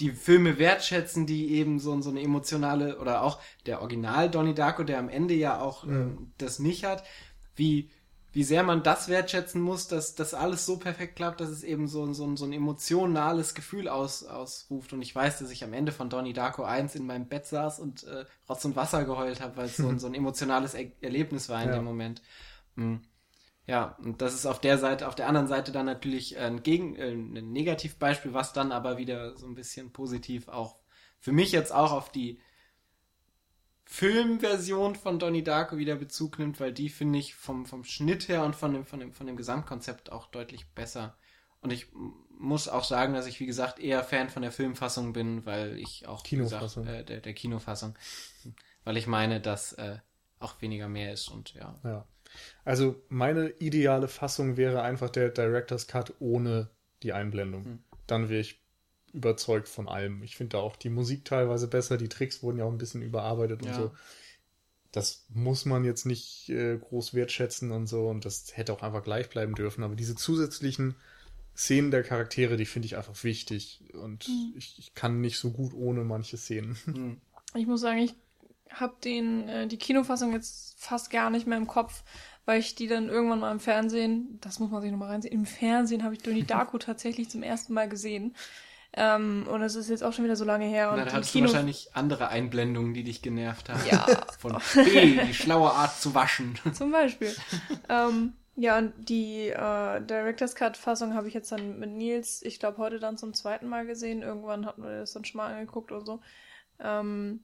[0.00, 4.82] die Filme wertschätzen, die eben so, so eine emotionale, oder auch der Original Donnie Darko,
[4.82, 7.04] der am Ende ja auch ähm, das nicht hat,
[7.56, 7.90] wie,
[8.34, 11.88] wie sehr man das wertschätzen muss, dass das alles so perfekt klappt, dass es eben
[11.88, 14.92] so, ein- so, ein- so ein emotionales Gefühl aus, ausruft.
[14.92, 17.78] Und ich weiß, dass ich am Ende von Donnie Darko 1 in meinem Bett saß
[17.80, 20.90] und äh, Rotz und Wasser geheult habe, weil es so, ein- so ein emotionales er
[21.00, 21.76] Erlebnis war in Ja.
[21.76, 22.22] dem Moment.
[22.76, 22.96] Mm.
[23.66, 26.96] Ja, und das ist auf der Seite, auf der anderen Seite dann natürlich ein, Gegen,
[26.96, 30.76] äh, ein Negativbeispiel, was dann aber wieder so ein bisschen positiv auch
[31.18, 32.40] für mich jetzt auch auf die
[33.94, 38.44] Filmversion von Donnie Darko wieder Bezug nimmt, weil die finde ich vom, vom Schnitt her
[38.44, 41.16] und von dem, von, dem, von dem Gesamtkonzept auch deutlich besser.
[41.60, 41.86] Und ich
[42.36, 46.08] muss auch sagen, dass ich, wie gesagt, eher Fan von der Filmfassung bin, weil ich
[46.08, 46.86] auch, wie gesagt, Kinofassung.
[46.88, 47.94] äh, der, der Kinofassung,
[48.82, 49.98] weil ich meine, dass äh,
[50.40, 51.78] auch weniger mehr ist und ja.
[51.84, 52.04] Ja.
[52.64, 56.68] Also meine ideale Fassung wäre einfach der Director's Cut ohne
[57.04, 57.64] die Einblendung.
[57.64, 57.84] Hm.
[58.08, 58.60] Dann wäre ich
[59.14, 60.22] überzeugt von allem.
[60.22, 63.02] Ich finde da auch die Musik teilweise besser, die Tricks wurden ja auch ein bisschen
[63.02, 63.74] überarbeitet und Ja.
[63.74, 63.92] so.
[64.92, 69.02] Das muss man jetzt nicht äh, groß wertschätzen und so und das hätte auch einfach
[69.02, 69.82] gleich bleiben dürfen.
[69.82, 70.94] Aber diese zusätzlichen
[71.56, 75.72] Szenen der Charaktere, die finde ich einfach wichtig und ich, ich kann nicht so gut
[75.74, 76.76] ohne manche Szenen.
[76.86, 77.20] Hm.
[77.56, 78.14] Ich muss sagen, ich
[78.70, 82.02] habe den äh, die Kinofassung jetzt fast gar nicht mehr im Kopf,
[82.44, 85.46] weil ich die dann irgendwann mal im Fernsehen, das muss man sich nochmal reinsehen, im
[85.46, 88.34] Fernsehen habe ich Donnie Darko tatsächlich zum ersten Mal gesehen.
[88.96, 90.90] Ähm, und das ist jetzt auch schon wieder so lange her.
[90.90, 93.80] Und Na, da hattest du Kino wahrscheinlich andere Einblendungen, die dich genervt haben.
[93.90, 94.06] Ja.
[94.38, 96.58] Von B, die schlaue Art zu waschen.
[96.72, 97.34] zum Beispiel.
[97.88, 102.78] ähm, ja, und die äh, Director's Cut-Fassung habe ich jetzt dann mit Nils, ich glaube,
[102.78, 104.22] heute dann zum zweiten Mal gesehen.
[104.22, 106.20] Irgendwann hatten wir das dann schon mal angeguckt oder so.
[106.78, 107.42] Ähm,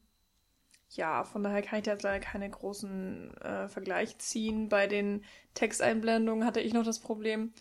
[0.90, 4.68] ja, von daher kann ich da jetzt leider keine großen äh, Vergleich ziehen.
[4.68, 7.52] Bei den Texteinblendungen hatte ich noch das Problem.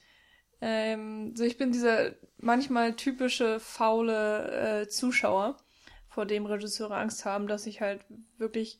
[0.61, 5.57] Ähm, so ich bin dieser manchmal typische faule äh, Zuschauer,
[6.09, 8.03] vor dem Regisseure Angst haben, dass ich halt
[8.37, 8.79] wirklich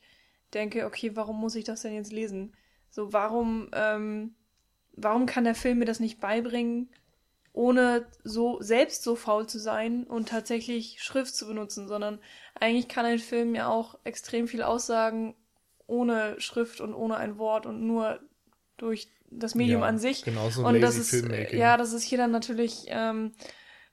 [0.54, 2.56] denke, okay, warum muss ich das denn jetzt lesen?
[2.90, 4.36] So, warum, ähm,
[4.94, 6.90] warum kann der Film mir das nicht beibringen,
[7.54, 12.20] ohne so selbst so faul zu sein und tatsächlich Schrift zu benutzen, sondern
[12.56, 15.36] eigentlich kann ein Film ja auch extrem viel aussagen
[15.88, 18.20] ohne Schrift und ohne ein Wort und nur
[18.78, 20.24] durch das Medium Ja, an sich.
[20.24, 21.60] Genau so und das ist Filmmaking.
[21.60, 23.34] ja, das ist hier dann natürlich ähm,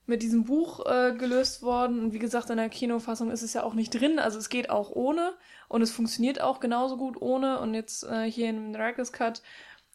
[0.05, 1.99] mit diesem Buch äh, gelöst worden.
[2.01, 4.19] Und wie gesagt, in der Kinofassung ist es ja auch nicht drin.
[4.19, 5.33] Also es geht auch ohne
[5.67, 7.59] und es funktioniert auch genauso gut ohne.
[7.59, 9.41] Und jetzt äh, hier im Director's Cut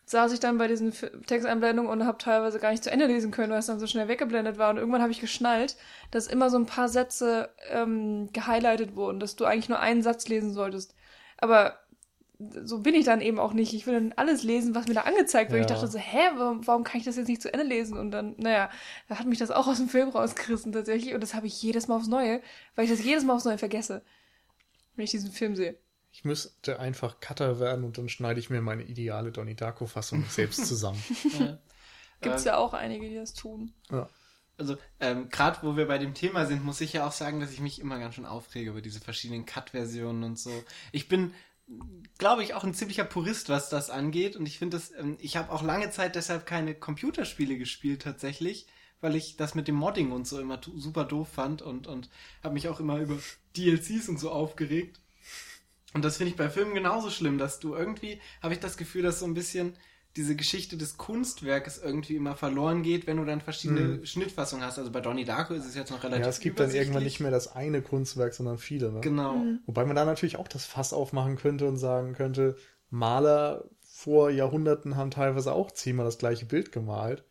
[0.04, 0.92] saß ich dann bei diesen
[1.26, 4.08] Texteinblendungen und habe teilweise gar nicht zu Ende lesen können, weil es dann so schnell
[4.08, 4.68] weggeblendet war.
[4.70, 5.76] Und irgendwann habe ich geschnallt,
[6.10, 10.28] dass immer so ein paar Sätze ähm, gehighlightet wurden, dass du eigentlich nur einen Satz
[10.28, 10.94] lesen solltest.
[11.38, 11.78] Aber
[12.64, 13.72] so bin ich dann eben auch nicht.
[13.74, 15.62] Ich will dann alles lesen, was mir da angezeigt wird.
[15.64, 15.74] Ich Ja.
[15.76, 17.98] dachte so, hä, warum, warum kann ich das jetzt nicht zu Ende lesen?
[17.98, 18.70] Und dann, naja,
[19.08, 21.14] da hat mich das auch aus dem Film rausgerissen tatsächlich.
[21.14, 22.40] Und das habe ich jedes Mal aufs Neue,
[22.74, 24.02] weil ich das jedes Mal aufs Neue vergesse,
[24.96, 25.76] wenn ich diesen Film sehe.
[26.10, 30.66] Ich müsste einfach Cutter werden und dann schneide ich mir meine ideale Donnie Darko-Fassung selbst
[30.66, 31.02] zusammen.
[31.38, 31.58] Ja.
[32.20, 33.72] Gibt's Ähm, ja auch einige, die das tun.
[33.90, 34.08] Ja.
[34.58, 37.50] Also, ähm, gerade wo wir bei dem Thema sind, muss ich ja auch sagen, dass
[37.50, 40.52] ich mich immer ganz schön aufrege über diese verschiedenen Cut-Versionen und so.
[40.92, 41.32] Ich bin,
[42.18, 44.36] glaube ich, auch ein ziemlicher Purist, was das angeht.
[44.36, 48.66] Und ich finde das, ähm, ich habe auch lange Zeit deshalb keine Computerspiele gespielt tatsächlich,
[49.00, 52.08] weil ich das mit dem Modding und so immer super doof fand und, und
[52.42, 53.18] habe mich auch immer über
[53.56, 55.00] DLCs und so aufgeregt.
[55.94, 59.02] Und das finde ich bei Filmen genauso schlimm, dass du irgendwie, habe ich das Gefühl,
[59.02, 59.76] dass so ein bisschen
[60.16, 64.06] diese Geschichte des Kunstwerkes irgendwie immer verloren geht, wenn du dann verschiedene Hm.
[64.06, 64.78] Schnittfassungen hast.
[64.78, 67.20] Also bei Donnie Darko ist es jetzt noch relativ Ja, es gibt dann irgendwann nicht
[67.20, 68.92] mehr das eine Kunstwerk, sondern viele.
[68.92, 69.00] Ne?
[69.00, 69.36] Genau.
[69.36, 69.60] Mhm.
[69.66, 72.56] Wobei man da natürlich auch das Fass aufmachen könnte und sagen könnte,
[72.90, 77.24] Maler vor Jahrhunderten haben teilweise auch zehnmal das gleiche Bild gemalt.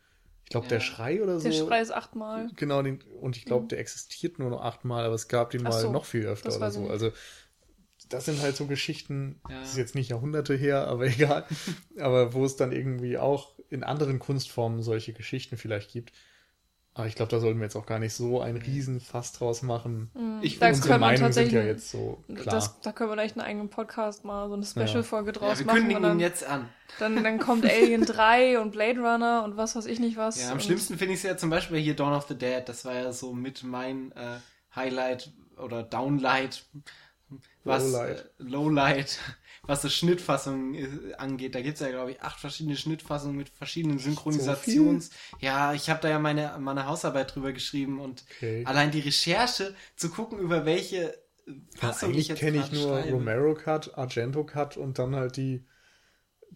[0.43, 0.83] Ich glaube, der Ja.
[0.83, 1.47] Schrei oder so.
[1.49, 2.49] Der Schrei ist achtmal.
[2.55, 5.71] Genau, den, und ich glaube, der existiert nur noch achtmal, aber es gab den mal
[5.71, 6.81] so, noch viel öfter oder so.
[6.81, 6.91] nicht.
[6.91, 7.11] Also
[8.11, 9.59] das sind halt so Geschichten, Ja.
[9.59, 11.45] das ist jetzt nicht Jahrhunderte her, aber egal.
[11.99, 16.11] aber wo es dann irgendwie auch in anderen Kunstformen solche Geschichten vielleicht gibt.
[16.93, 20.11] Aber ich glaube, da sollten wir jetzt auch gar nicht so einen Riesen-Fass draus machen.
[20.41, 22.43] Ich da finde, Unsere wir Meinungen sind ja jetzt so klar.
[22.53, 25.67] das, da können wir echt einen eigenen Podcast mal, so eine Special-Folge Ja, draus wir
[25.67, 25.77] machen.
[25.77, 26.67] Und kündigen dann, ihn jetzt an.
[26.99, 30.41] dann, dann kommt Alien 3 und Blade Runner und was weiß ich nicht was.
[30.41, 32.63] Ja, am schlimmsten finde ich es ja zum Beispiel hier Dawn of the Dead.
[32.65, 34.39] Das war ja so mit mein äh,
[34.75, 36.65] Highlight oder Downlight,
[37.63, 38.19] was Lowlight.
[38.39, 39.19] Äh, Lowlight,
[39.65, 40.73] was so Schnittfassungen
[41.11, 41.55] äh, angeht.
[41.55, 45.11] Da gibt es ja, glaube ich, acht verschiedene Schnittfassungen mit verschiedenen Synchronisations.
[45.39, 48.63] ja, ich habe da ja meine, meine Hausarbeit drüber geschrieben und Okay.
[48.65, 51.15] allein die Recherche zu gucken, über welche
[51.75, 53.11] Fassung ich Eigentlich jetzt kenne ich nur schreibe.
[53.13, 55.65] Romero Cut, Argento Cut und dann halt die,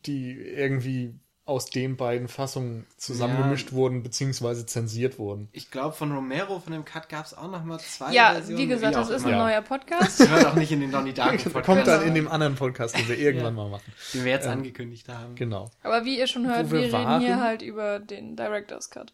[0.05, 5.47] die irgendwie aus den beiden Fassungen zusammengemischt wurden, beziehungsweise zensiert wurden.
[5.51, 8.57] Ich glaube, von Romero, von dem Cut gab es auch noch mal zwei Ja, Versionen.
[8.63, 9.37] wie gesagt, auch das ist ein Ja.
[9.37, 10.19] neuer Podcast.
[10.21, 12.07] Das hört auch nicht in den Donnie Darko Podcast, Kommt dann Genau.
[12.07, 13.93] in dem anderen Podcast, den wir irgendwann mal machen.
[14.15, 15.35] den wir jetzt Ähm, angekündigt haben.
[15.35, 15.69] Genau.
[15.83, 18.89] Aber wie ihr schon hört, Wo wir wir, reden hier waren- halt über den Director's
[18.89, 19.13] Cut.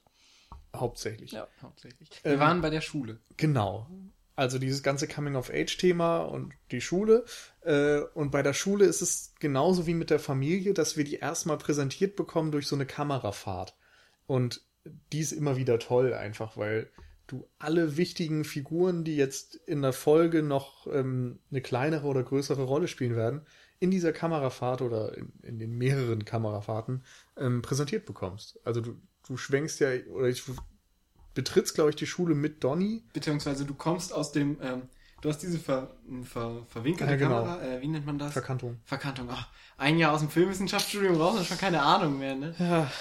[0.74, 1.34] Hauptsächlich.
[1.34, 1.48] Ja.
[1.62, 2.10] Hauptsächlich.
[2.24, 3.20] Wir Ähm, waren bei der Schule.
[3.36, 3.88] Genau.
[4.36, 7.26] Also dieses ganze Coming-of-Age-Thema und die Schule.
[7.62, 11.18] Äh, und bei der Schule ist es genauso wie mit der Familie, dass wir die
[11.18, 13.76] erstmal präsentiert bekommen durch so eine Kamerafahrt.
[14.28, 14.62] Und
[15.12, 16.90] die ist immer wieder toll, einfach weil
[17.28, 22.64] du alle wichtigen Figuren, die jetzt in der Folge noch ähm, eine kleinere oder größere
[22.64, 23.42] Rolle spielen werden,
[23.80, 27.04] in dieser Kamerafahrt oder in, in den mehreren Kamerafahrten
[27.38, 28.60] ähm, präsentiert bekommst.
[28.64, 30.44] Also du, du schwenkst ja, oder ich
[31.34, 34.84] betrittst, glaube ich, die Schule mit Donny Beziehungsweise du kommst aus dem, ähm,
[35.22, 35.92] du hast diese ver,
[36.24, 37.44] ver, verwinkelte Ja, genau.
[37.44, 38.34] Kamera, äh, wie nennt man das?
[38.34, 38.80] Verkantung.
[38.86, 39.28] Verkantung.
[39.32, 42.54] Ach, ein Jahr aus dem Filmwissenschaftsstudium raus und schon keine Ahnung mehr, ne?
[42.60, 42.92] Ja.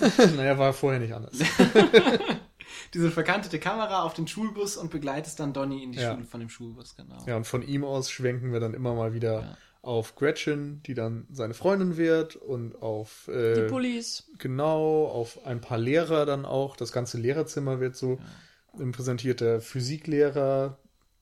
[0.36, 1.38] naja, war vorher nicht anders.
[2.94, 6.12] Diese verkantete Kamera auf den Schulbus und begleitest dann Donny in die Ja.
[6.12, 7.18] Schule von dem Schulbus, genau.
[7.26, 9.56] Ja, und von ihm aus schwenken wir dann immer mal wieder.
[9.82, 14.30] Auf Gretchen, die dann seine Freundin wird und auf Die äh, Bullies.
[14.38, 16.76] genau, auf ein paar Lehrer dann auch.
[16.76, 18.20] Das ganze Lehrerzimmer wird so
[18.78, 19.40] ähm, präsentiert.
[19.40, 20.78] Der Physiklehrer,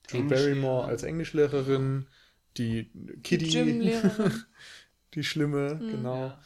[0.09, 0.29] Drew.
[0.29, 2.07] Barrymore als Englischlehrerin,
[2.57, 2.91] die
[3.23, 4.45] Kitty, Gymlehrerin.
[5.15, 6.17] die Schlimme, genau.
[6.17, 6.41] Ja.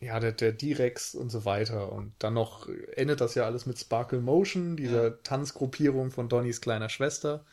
[0.00, 1.92] Ja, der, der D-Rex und so weiter.
[1.92, 5.10] Und dann noch endet das ja alles mit Sparkle Motion, dieser Ja.
[5.22, 7.44] Tanzgruppierung von Donnys kleiner Schwester.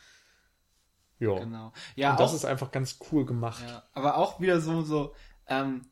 [1.20, 1.38] Ja.
[1.38, 1.72] Genau.
[1.94, 3.62] Ja, und das auch, ist einfach ganz cool gemacht.
[3.66, 5.14] ja, aber auch wieder so, so,
[5.46, 5.86] ähm,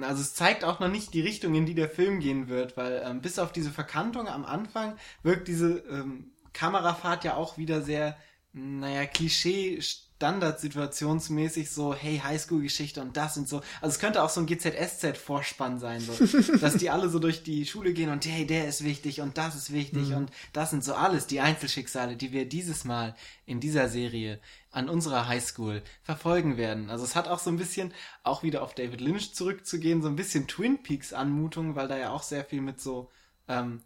[0.00, 3.02] also es zeigt auch noch nicht die Richtung, in die der Film gehen wird, weil
[3.04, 8.16] ähm, bis auf diese Verkantung am Anfang wirkt diese ähm, Kamerafahrt ja auch wieder sehr,
[8.52, 9.80] naja, Klischee
[10.22, 13.56] standardsituationsmäßig so, hey, Highschool-Geschichte und das und so.
[13.80, 16.12] Also es könnte auch so ein GZSZ-Vorspann sein, so,
[16.60, 19.56] dass die alle so durch die Schule gehen und hey, der ist wichtig und das
[19.56, 23.88] ist wichtig und das sind so alles die Einzelschicksale, die wir dieses Mal in dieser
[23.88, 24.38] Serie
[24.70, 26.88] an unserer Highschool verfolgen werden.
[26.88, 30.16] Also es hat auch so ein bisschen, auch wieder auf David Lynch zurückzugehen, so ein
[30.16, 33.10] bisschen Twin Peaks Anmutung, weil da ja auch sehr viel mit so,
[33.48, 33.82] ähm,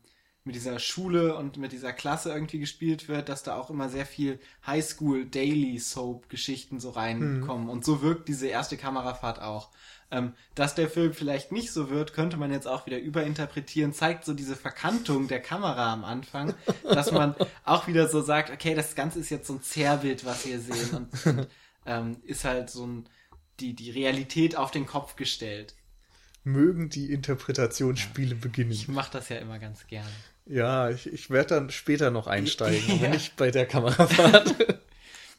[0.47, 4.07] mit dieser Schule und mit dieser Klasse irgendwie gespielt wird, dass da auch immer sehr
[4.07, 7.69] viel Highschool Daily Soap Geschichten so reinkommen.
[7.69, 9.71] Und so wirkt diese erste Kamerafahrt auch.
[10.09, 14.25] Ähm, dass der Film vielleicht nicht so wird, könnte man jetzt auch wieder überinterpretieren, zeigt
[14.25, 16.55] so diese Verkantung der Kamera am Anfang,
[16.85, 20.47] dass man auch wieder so sagt, okay, das Ganze ist jetzt so ein Zerrbild, was
[20.47, 21.49] wir sehen und, und
[21.87, 23.09] ähm, ist halt so ein,
[23.59, 25.75] die, die Realität auf den Kopf gestellt.
[26.45, 28.77] Mögen die Interpretationsspiele Ich beginnen.
[28.87, 30.09] mache das ja immer ganz gerne.
[30.47, 33.09] Ja, ich, ich werde dann später noch einsteigen, Ja.
[33.11, 34.55] nicht bei der Kamerafahrt.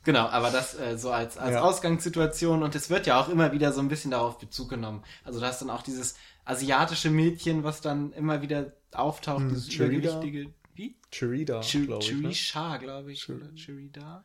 [0.03, 1.61] Genau, aber das äh, so als, als Ja.
[1.63, 5.03] Ausgangssituation und es wird ja auch immer wieder so ein bisschen darauf Bezug genommen.
[5.25, 6.15] Also da ist dann auch dieses
[6.45, 10.11] asiatische Mädchen, was dann immer wieder auftaucht, Hm, dieses Cherida?
[10.21, 10.95] übergewichtige, wie?
[11.11, 12.11] Cherida, Ch glaube ich.
[12.13, 12.21] Ne?
[12.21, 14.23] Cherisha, glaube ich, Cher- oder Cherida?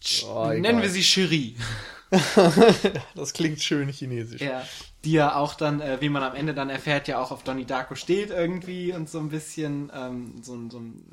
[0.00, 0.48] Ch- Oh.
[0.52, 1.56] Nennen wir sie Cherie.
[3.14, 4.40] Das klingt schön chinesisch.
[4.42, 4.64] Ja,
[5.04, 7.64] die ja auch dann, äh, wie man am Ende dann erfährt, ja auch auf Donnie
[7.64, 11.06] Darko steht irgendwie und so ein bisschen ähm, so, ein- so ein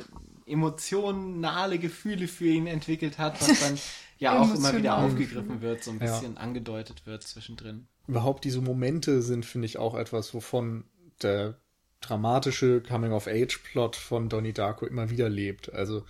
[0.45, 3.79] emotionale Gefühle für ihn entwickelt hat, was dann
[4.17, 6.05] ja auch immer wieder aufgegriffen wird, so ein Ja.
[6.07, 7.87] bisschen angedeutet wird zwischendrin.
[8.07, 10.85] Überhaupt diese Momente sind, finde ich, auch etwas, wovon
[11.21, 11.59] der
[12.01, 15.71] dramatische Coming-of-Age-Plot von Donnie Darko immer wieder lebt.
[15.73, 16.05] Also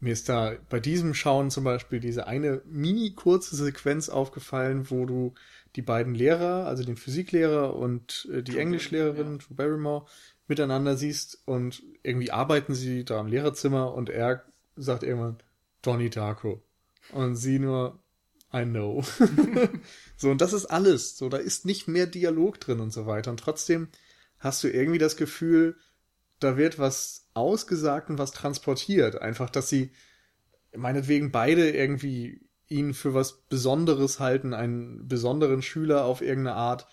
[0.00, 5.06] mir ist da bei diesem Schauen zum Beispiel diese eine mini kurze Sequenz aufgefallen, wo
[5.06, 5.34] du
[5.76, 10.06] die beiden Lehrer, also den Physiklehrer und äh, die Drew Englischlehrerin, Barrymore, Drew Barrymore,
[10.46, 14.44] miteinander siehst und irgendwie arbeiten sie da im Lehrerzimmer und er
[14.76, 15.38] sagt irgendwann
[15.82, 16.62] Donnie Darko
[17.12, 17.98] und sie nur
[18.52, 19.02] I know.
[20.16, 21.16] so, und das ist alles.
[21.16, 23.32] So, da ist nicht mehr Dialog drin und so weiter.
[23.32, 23.88] Und trotzdem
[24.38, 25.76] hast du irgendwie das Gefühl,
[26.38, 29.20] da wird was ausgesagt und was transportiert.
[29.20, 29.92] Einfach, dass sie
[30.74, 36.86] meinetwegen beide irgendwie ihn für was Besonderes halten, einen besonderen Schüler auf irgendeine Art.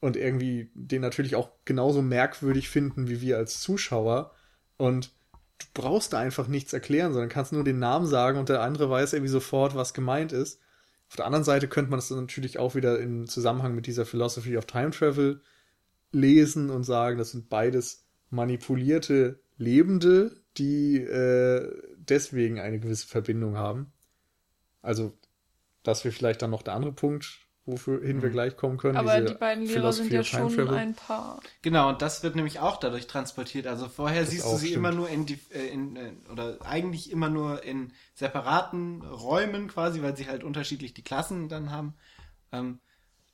[0.00, 4.32] und irgendwie den natürlich auch genauso merkwürdig finden wie wir als Zuschauer.
[4.76, 5.10] Und
[5.58, 8.90] du brauchst da einfach nichts erklären, sondern kannst nur den Namen sagen und der andere
[8.90, 10.60] weiß irgendwie sofort, was gemeint ist.
[11.08, 14.56] Auf der anderen Seite könnte man dann natürlich auch wieder im Zusammenhang mit dieser Philosophy
[14.58, 15.40] of Time Travel
[16.12, 23.92] lesen und sagen, das sind beides manipulierte Lebende, die äh, deswegen eine gewisse Verbindung haben.
[24.82, 25.12] Also,
[25.82, 28.32] das wäre vielleicht dann noch der andere Punkt, wohin wir Mhm.
[28.32, 28.96] gleich kommen können.
[28.98, 30.68] Aber diese die beiden Lehrer sind ja schon Travel.
[30.70, 31.40] ein Paar.
[31.62, 33.66] Genau, und das wird nämlich auch dadurch transportiert.
[33.66, 34.76] Also vorher Das siehst du sie stimmt.
[34.86, 40.02] immer nur in, die, äh, in äh, oder eigentlich immer nur in separaten Räumen quasi,
[40.02, 41.94] weil sie halt unterschiedlich die Klassen dann haben.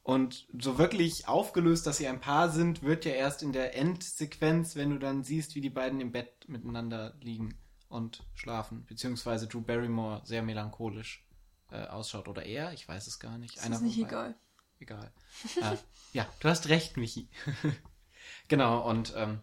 [0.03, 4.75] Und so wirklich aufgelöst, dass sie ein Paar sind, wird ja erst in der Endsequenz,
[4.75, 7.55] wenn du dann siehst, wie die beiden im Bett miteinander liegen
[7.89, 11.25] und schlafen, beziehungsweise Drew Barrymore sehr melancholisch
[11.71, 13.59] äh, ausschaut oder er, ich weiß es gar nicht.
[13.59, 14.35] Das ist nicht egal.
[14.81, 15.13] Egal.
[15.61, 15.77] äh,
[16.13, 17.29] ja, du hast recht, Michi.
[18.49, 19.41] genau, und ähm,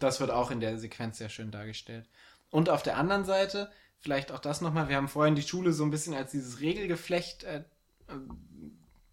[0.00, 2.08] das wird auch in der Sequenz sehr schön dargestellt.
[2.50, 5.84] Und auf der anderen Seite, vielleicht auch das nochmal, wir haben vorhin die Schule so
[5.84, 7.64] ein bisschen als dieses Regelgeflecht äh,
[8.08, 8.14] äh,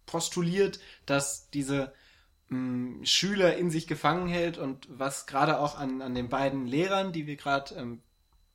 [0.06, 1.92] postuliert, dass diese
[2.48, 7.12] mh, Schüler in sich gefangen hält und was gerade auch an, an den beiden Lehrern,
[7.12, 8.02] die wir gerade ähm,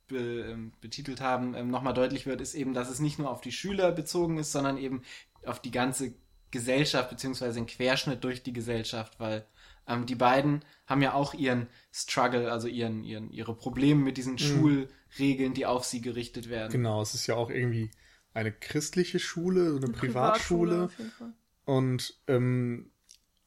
[0.08, 0.18] be,
[0.50, 3.52] ähm, betitelt haben, ähm, nochmal deutlich wird, ist eben, dass es nicht nur auf die
[3.52, 5.02] Schüler bezogen ist, sondern eben
[5.44, 6.14] auf die ganze
[6.50, 9.46] Gesellschaft, beziehungsweise den Querschnitt durch die Gesellschaft, weil
[9.88, 14.38] ähm, die beiden haben ja auch ihren Struggle, also ihren, ihren, ihre Probleme mit diesen
[14.38, 16.70] Schulregeln, die auf sie gerichtet werden.
[16.70, 17.90] Genau, es ist ja auch irgendwie
[18.34, 20.88] eine christliche Schule, so eine Privatschule.
[20.88, 21.32] Fall.
[21.64, 22.90] Und ähm,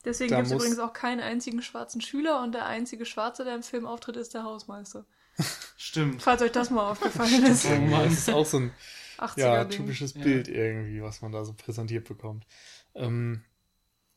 [0.04, 3.56] Deswegen gibt es muss- übrigens auch keinen einzigen schwarzen Schüler und der einzige Schwarze, der
[3.56, 5.06] im Film auftritt, ist der Hausmeister.
[5.78, 6.22] Stimmt.
[6.22, 7.66] Falls euch das mal aufgefallen ist.
[7.66, 8.06] Oh Mann.
[8.06, 8.72] das ist auch so ein
[9.18, 10.24] 80er ja, typisches Ja.
[10.24, 12.46] Bild irgendwie, was man da so präsentiert bekommt.
[12.94, 13.44] Ähm,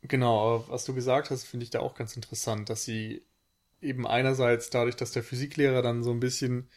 [0.03, 3.25] genau, aber was du gesagt hast, finde ich da auch ganz interessant, dass sie
[3.81, 6.69] eben einerseits dadurch, dass der Physiklehrer dann so ein bisschen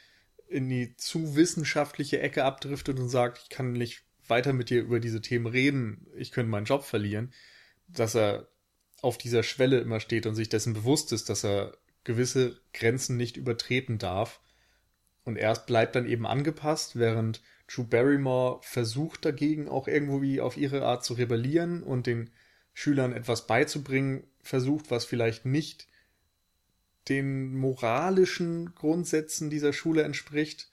[0.48, 5.00] in die zu wissenschaftliche Ecke abdriftet und sagt, ich kann nicht weiter mit dir über
[5.00, 7.34] diese Themen reden, ich könnte meinen Job verlieren,
[7.88, 8.48] dass er
[9.02, 13.38] auf dieser Schwelle immer steht und sich dessen bewusst ist, dass er gewisse Grenzen nicht
[13.38, 14.40] übertreten darf.
[15.24, 20.58] Und erst bleibt dann eben angepasst, während Drew Barrymore versucht dagegen auch irgendwo wie auf
[20.58, 22.32] ihre Art zu rebellieren und den
[22.74, 25.88] Schülern etwas beizubringen, versucht, was vielleicht nicht
[27.10, 30.72] den moralischen Grundsätzen dieser Schule entspricht.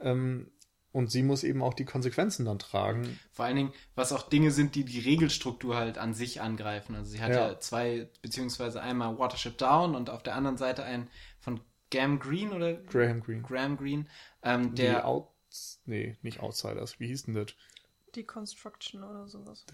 [0.00, 0.50] Ähm,
[0.92, 3.18] und sie muss eben auch die Konsequenzen dann tragen.
[3.32, 6.94] Vor allen Dingen, was auch Dinge sind, die die Regelstruktur halt an sich angreifen.
[6.96, 7.60] Also sie hat ja, Ja.
[7.60, 11.08] zwei, beziehungsweise einmal Watership Down und auf der anderen Seite einen
[11.40, 13.42] von Gam Green oder Graham Greene.
[13.42, 14.08] Graham Green,
[14.42, 16.98] ähm, Die der Outs nee, nicht Outsiders.
[17.00, 17.48] Wie hieß denn das?
[18.16, 19.64] Deconstruction oder sowas.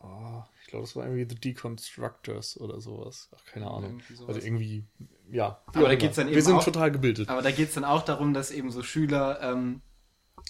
[0.00, 3.30] Oh, ich glaube, das war irgendwie The Deconstructors oder sowas.
[3.34, 3.84] Ach, keine Ahnung.
[3.90, 4.34] Irgendwie sowas.
[4.36, 4.84] Also irgendwie,
[5.30, 5.62] ja.
[5.66, 7.28] Aber da geht's dann Wir eben sind auch- total gebildet.
[7.28, 9.80] Aber da geht es dann auch darum, dass eben so Schüler ähm,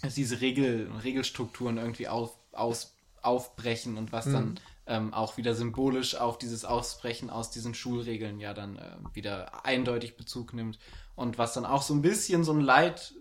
[0.04, 6.16] dass diese Regel, Regelstrukturen irgendwie auf, aus, aufbrechen und was dann ähm, auch wieder symbolisch
[6.16, 10.78] auf dieses Ausbrechen aus diesen Schulregeln ja dann äh, wieder eindeutig Bezug nimmt.
[11.14, 13.14] Und was dann auch so ein bisschen so ein Leitfigur,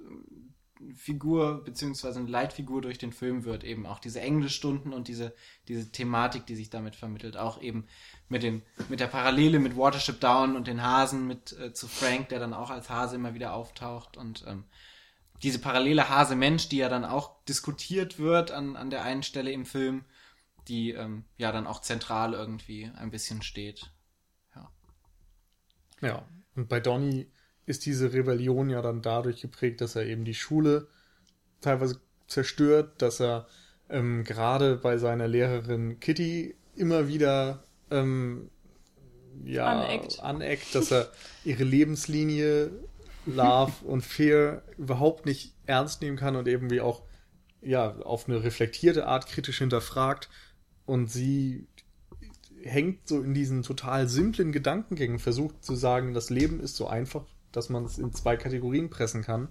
[1.63, 5.33] beziehungsweise eine Leitfigur durch den Film wird, eben auch diese Englischstunden und diese,
[5.69, 7.87] diese Thematik, die sich damit vermittelt, auch eben
[8.27, 12.27] mit den, mit der Parallele mit Watership Down und den Hasen mit äh, zu Frank,
[12.29, 14.65] der dann auch als Hase immer wieder auftaucht und ähm,
[15.43, 19.65] diese parallele Hase-Mensch, die ja dann auch diskutiert wird an, an der einen Stelle im
[19.65, 20.06] Film,
[20.67, 23.91] die ähm, ja dann auch zentral irgendwie ein bisschen steht.
[26.03, 26.25] Ja.
[26.56, 27.32] Und bei Donny
[27.65, 30.88] ist diese Rebellion ja dann dadurch geprägt, dass er eben die Schule
[31.62, 33.47] teilweise zerstört, dass er
[33.89, 38.49] ähm, gerade bei seiner Lehrerin Kitty immer wieder ähm,
[39.45, 40.19] ja, Aneckt.
[40.19, 41.12] aneckt, dass er
[41.45, 42.71] ihre Lebenslinie
[43.25, 47.03] Love und Fear überhaupt nicht ernst nehmen kann und eben wie auch
[47.61, 50.30] ja auf eine reflektierte Art kritisch hinterfragt
[50.86, 51.67] und sie
[52.63, 57.24] hängt so in diesen total simplen Gedankengängen, versucht zu sagen, das Leben ist so einfach,
[57.51, 59.49] dass man es in zwei Kategorien pressen kann.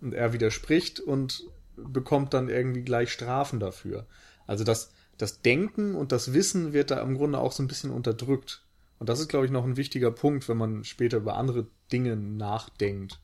[0.00, 1.44] Und er widerspricht und
[1.76, 4.06] bekommt dann irgendwie gleich Strafen dafür.
[4.46, 7.90] Also das, das Denken und das Wissen wird da im Grunde auch so ein bisschen
[7.90, 8.63] unterdrückt.
[9.04, 12.16] Und das ist, glaube ich, noch ein wichtiger Punkt, wenn man später über andere Dinge
[12.16, 13.20] nachdenkt.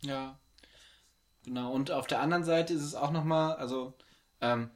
[0.00, 0.40] Ja.
[1.44, 1.72] Genau.
[1.72, 3.94] Und auf der anderen Seite ist es auch nochmal, also,
[4.40, 4.70] ähm,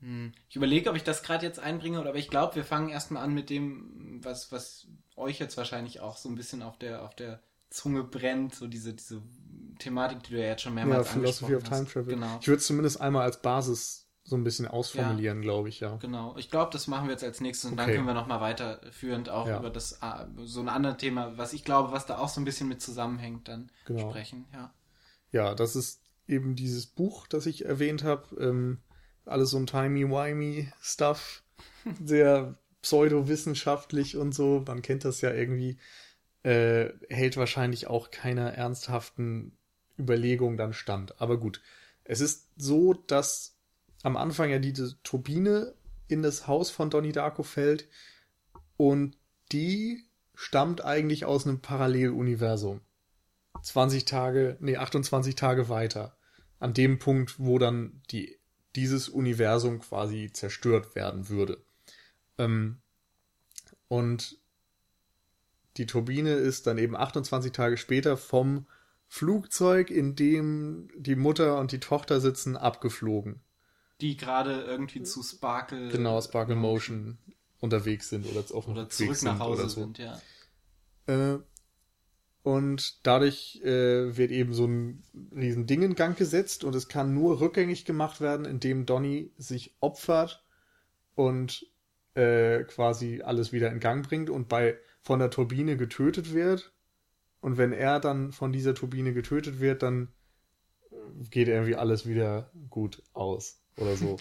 [0.00, 2.90] hm, ich überlege, ob ich das gerade jetzt einbringe oder aber ich glaube, wir fangen
[2.90, 7.02] erstmal an mit dem, was, was euch jetzt wahrscheinlich auch so ein bisschen auf der,
[7.02, 7.40] auf der
[7.70, 9.22] Zunge brennt, so diese, diese
[9.78, 11.92] Thematik, die du ja jetzt schon Ja, mehrmals Philosophy of angesprochen Time hast.
[11.94, 12.14] Travel.
[12.14, 12.38] Genau.
[12.42, 15.96] Ich würde es zumindest einmal als Basis so ein bisschen ausformulieren, glaube ich, ja.
[15.96, 16.34] Genau.
[16.36, 17.96] Ich glaube, das machen wir jetzt als nächstes und dann Okay.
[17.96, 19.58] können wir nochmal weiterführend auch Ja.
[19.60, 22.44] über das ah, so ein anderes Thema, was ich glaube, was da auch so ein
[22.44, 24.10] bisschen mit zusammenhängt, dann Genau.
[24.10, 24.46] sprechen.
[24.52, 24.72] Ja.
[25.32, 28.24] Ja, das ist eben dieses Buch, das ich erwähnt habe.
[28.40, 28.78] Ähm,
[29.24, 31.42] alles so ein timey-wimey-Stuff.
[32.04, 34.64] Sehr pseudowissenschaftlich und so.
[34.66, 35.78] Man kennt das ja irgendwie.
[36.42, 39.56] Äh, hält wahrscheinlich auch keiner ernsthaften
[39.98, 41.20] Überlegung dann stand.
[41.20, 41.60] Aber gut.
[42.04, 43.55] Es ist so, dass
[44.06, 45.74] am Anfang ja diese Turbine
[46.06, 47.88] in das Haus von Donnie Darko fällt
[48.76, 49.18] und
[49.50, 50.04] die
[50.36, 52.82] stammt eigentlich aus einem Paralleluniversum.
[53.64, 56.16] 20 Tage, nee, 28 Tage weiter.
[56.60, 58.38] An dem Punkt, wo dann die,
[58.76, 61.60] dieses Universum quasi zerstört werden würde.
[62.38, 62.78] Ähm,
[63.88, 64.38] und
[65.78, 68.68] die Turbine ist dann eben 28 Tage später vom
[69.08, 73.40] Flugzeug, in dem die Mutter und die Tochter sitzen, abgeflogen.
[74.00, 77.18] Die gerade irgendwie zu Sparkle Genau, Sparkle Motion
[77.60, 79.80] unterwegs sind oder auf dem oder Weg zurück sind nach Hause oder so.
[79.80, 80.20] sind, ja.
[81.06, 81.38] Äh,
[82.42, 85.02] und dadurch äh, wird eben so ein
[85.34, 89.74] riesen Ding in Gang gesetzt und es kann nur rückgängig gemacht werden, indem Donny sich
[89.80, 90.44] opfert
[91.14, 91.66] und
[92.14, 96.72] äh, quasi alles wieder in Gang bringt und bei von der Turbine getötet wird.
[97.40, 100.08] Und wenn er dann von dieser Turbine getötet wird, dann
[101.30, 104.16] geht irgendwie alles wieder gut aus oder so.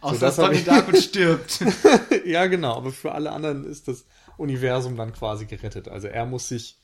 [0.00, 1.60] Außer das dass Donnie ich- Darko stirbt.
[2.24, 4.06] ja, genau, aber für alle anderen ist das
[4.38, 5.88] Universum dann quasi gerettet.
[5.88, 6.78] Also er muss sich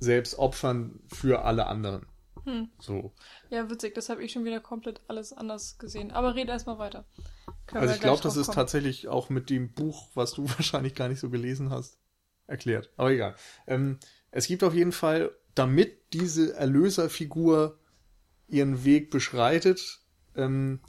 [0.00, 2.06] selbst opfern für alle anderen.
[2.44, 2.68] Hm.
[2.78, 3.12] So.
[3.48, 6.10] Ja, witzig, das habe ich schon wieder komplett alles anders gesehen.
[6.10, 7.06] Aber red erstmal weiter.
[7.66, 8.56] Können Also ich glaube, das ist kommen.
[8.56, 11.98] tatsächlich auch mit dem Buch, was du wahrscheinlich gar nicht so gelesen hast,
[12.46, 12.90] erklärt.
[12.96, 13.34] Aber egal.
[13.66, 13.98] Ähm,
[14.30, 17.78] es gibt auf jeden Fall, damit diese Erlöserfigur
[18.48, 20.00] ihren Weg beschreitet,
[20.36, 20.80] ähm,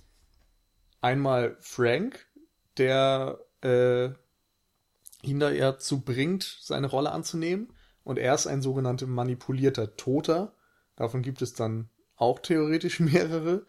[1.05, 2.25] einmal Frank,
[2.77, 4.09] der äh,
[5.21, 7.71] ihn da eher zu bringt, seine Rolle anzunehmen.
[8.03, 10.55] Und er ist ein sogenannter manipulierter Toter.
[10.95, 13.67] Davon gibt es dann auch theoretisch mehrere.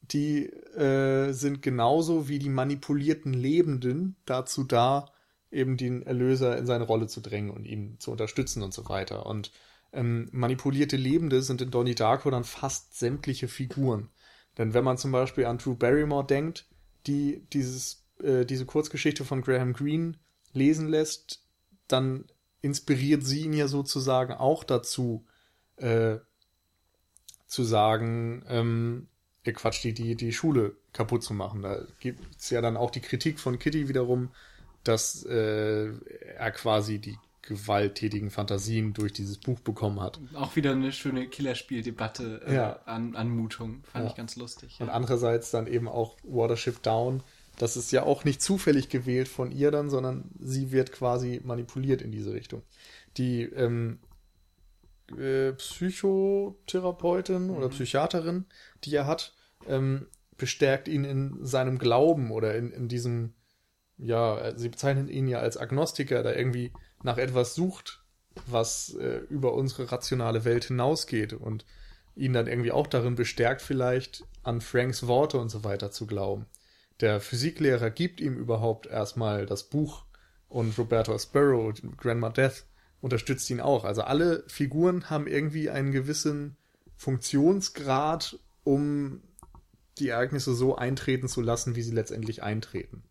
[0.00, 5.12] Die äh, sind genauso wie die manipulierten Lebenden dazu da,
[5.50, 9.26] eben den Erlöser in seine Rolle zu drängen und ihn zu unterstützen und so weiter.
[9.26, 9.52] Und
[9.92, 14.08] ähm, manipulierte Lebende sind in Donnie Darko dann fast sämtliche Figuren.
[14.56, 16.66] Denn wenn man zum Beispiel an Drew Barrymore denkt,
[17.06, 20.14] die dieses, äh, diese Kurzgeschichte von Graham Greene
[20.52, 21.42] lesen lässt,
[21.88, 22.24] dann
[22.62, 25.24] inspiriert sie ihn ja sozusagen auch dazu,
[25.76, 26.18] äh,
[27.46, 29.08] zu sagen, ähm,
[29.44, 31.62] ihr Quatsch, die, die, die Schule kaputt zu machen.
[31.62, 34.30] Da gibt es ja dann auch die Kritik von Kitty wiederum,
[34.84, 35.92] dass äh,
[36.36, 40.20] er quasi die gewalttätigen Fantasien durch dieses Buch bekommen hat.
[40.34, 42.72] Auch wieder eine schöne Killerspieldebatte äh, Ja.
[42.84, 43.82] an Anmutung.
[43.84, 44.10] Fand Ja.
[44.10, 44.76] ich ganz lustig.
[44.80, 44.92] Und Ja.
[44.92, 47.22] andererseits dann eben auch Watership Down.
[47.58, 52.00] Das ist ja auch nicht zufällig gewählt von ihr dann, sondern sie wird quasi manipuliert
[52.02, 52.62] in diese Richtung.
[53.16, 53.98] Die ähm,
[55.18, 58.46] äh, Psychotherapeutin oder Psychiaterin,
[58.84, 59.34] die er hat,
[59.66, 63.34] ähm, bestärkt ihn in seinem Glauben oder in, in diesem,
[64.02, 66.72] ja, sie bezeichnet ihn ja als Agnostiker, der irgendwie
[67.02, 68.02] nach etwas sucht,
[68.46, 71.64] was äh, über unsere rationale Welt hinausgeht und
[72.16, 76.46] ihn dann irgendwie auch darin bestärkt, vielleicht an Franks Worte und so weiter zu glauben.
[77.00, 80.04] Der Physiklehrer gibt ihm überhaupt erstmal das Buch
[80.48, 82.64] und Roberto Sparrow, Grandma Death,
[83.00, 83.84] unterstützt ihn auch.
[83.84, 86.56] Also alle Figuren haben irgendwie einen gewissen
[86.96, 89.22] Funktionsgrad, um
[89.98, 93.02] die Ereignisse so eintreten zu lassen, wie sie letztendlich eintreten.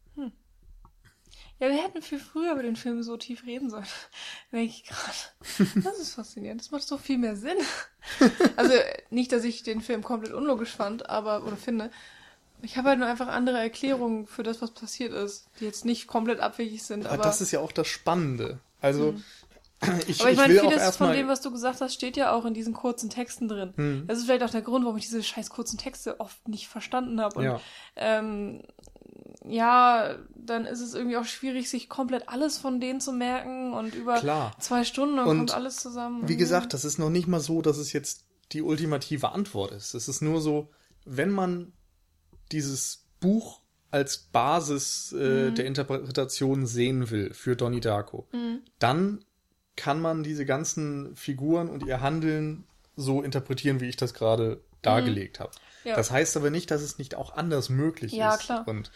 [1.59, 3.85] Ja, wir hätten viel früher über den Film so tief reden sollen.
[4.51, 5.69] Denke ich gerade.
[5.83, 6.61] Das ist faszinierend.
[6.61, 7.57] Das macht so viel mehr Sinn.
[8.55, 8.73] Also
[9.09, 11.91] nicht, dass ich den Film komplett unlogisch fand, aber oder finde.
[12.61, 16.07] Ich habe halt nur einfach andere Erklärungen für das, was passiert ist, die jetzt nicht
[16.07, 17.05] komplett abwegig sind.
[17.05, 18.59] Aber Aber, das ist ja auch das Spannende.
[18.81, 19.15] Also,
[20.07, 22.45] ich, aber ich ich meine, vieles von dem, was du gesagt hast, steht ja auch
[22.45, 23.73] in diesen kurzen Texten drin.
[23.75, 24.07] Hm.
[24.07, 27.21] Das ist vielleicht auch der Grund, warum ich diese scheiß kurzen Texte oft nicht verstanden
[27.21, 27.39] habe.
[27.39, 27.61] Und Ja.
[27.95, 28.61] ähm,
[29.49, 33.93] ja, dann ist es irgendwie auch schwierig, sich komplett alles von denen zu merken und
[33.95, 34.55] über Klar.
[34.59, 36.27] zwei Stunden dann Und kommt alles zusammen.
[36.27, 39.93] Wie gesagt, das ist noch nicht mal so, dass es jetzt die ultimative Antwort ist.
[39.93, 40.69] Es ist nur so,
[41.05, 41.73] wenn man
[42.51, 48.27] dieses Buch als Basis äh, der Interpretation sehen will für Donnie Darko,
[48.79, 49.23] dann
[49.75, 55.39] kann man diese ganzen Figuren und ihr Handeln so interpretieren, wie ich das gerade dargelegt
[55.39, 55.51] habe.
[55.83, 55.95] Ja.
[55.95, 58.41] Das heißt aber nicht, dass es nicht auch anders möglich Ja, ist.
[58.41, 58.67] klar.
[58.67, 58.91] Und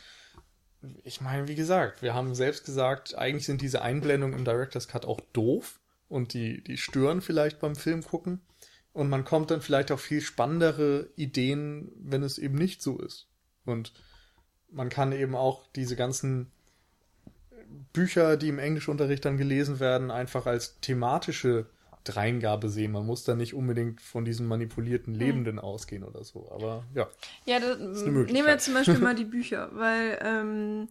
[1.04, 5.06] ich meine, wie gesagt, wir haben selbst gesagt, eigentlich sind diese Einblendungen im Director's Cut
[5.06, 5.80] auch doof
[6.10, 8.42] und die, die stören vielleicht beim Film gucken.
[8.92, 13.28] Und man kommt dann vielleicht auf viel spannendere Ideen, wenn es eben nicht so ist.
[13.66, 13.92] Und
[14.70, 16.52] man kann eben auch diese ganzen
[17.92, 21.66] Bücher, die im Englischunterricht dann gelesen werden, einfach als thematische
[22.04, 22.91] Dreingabe sehen.
[22.91, 26.51] Man muss da nicht unbedingt von diesen manipulierten Lebenden ausgehen oder so.
[26.51, 27.08] Aber ja.
[27.45, 30.89] Ja, da, eine nehmen wir zum Beispiel mal die Bücher, weil ähm,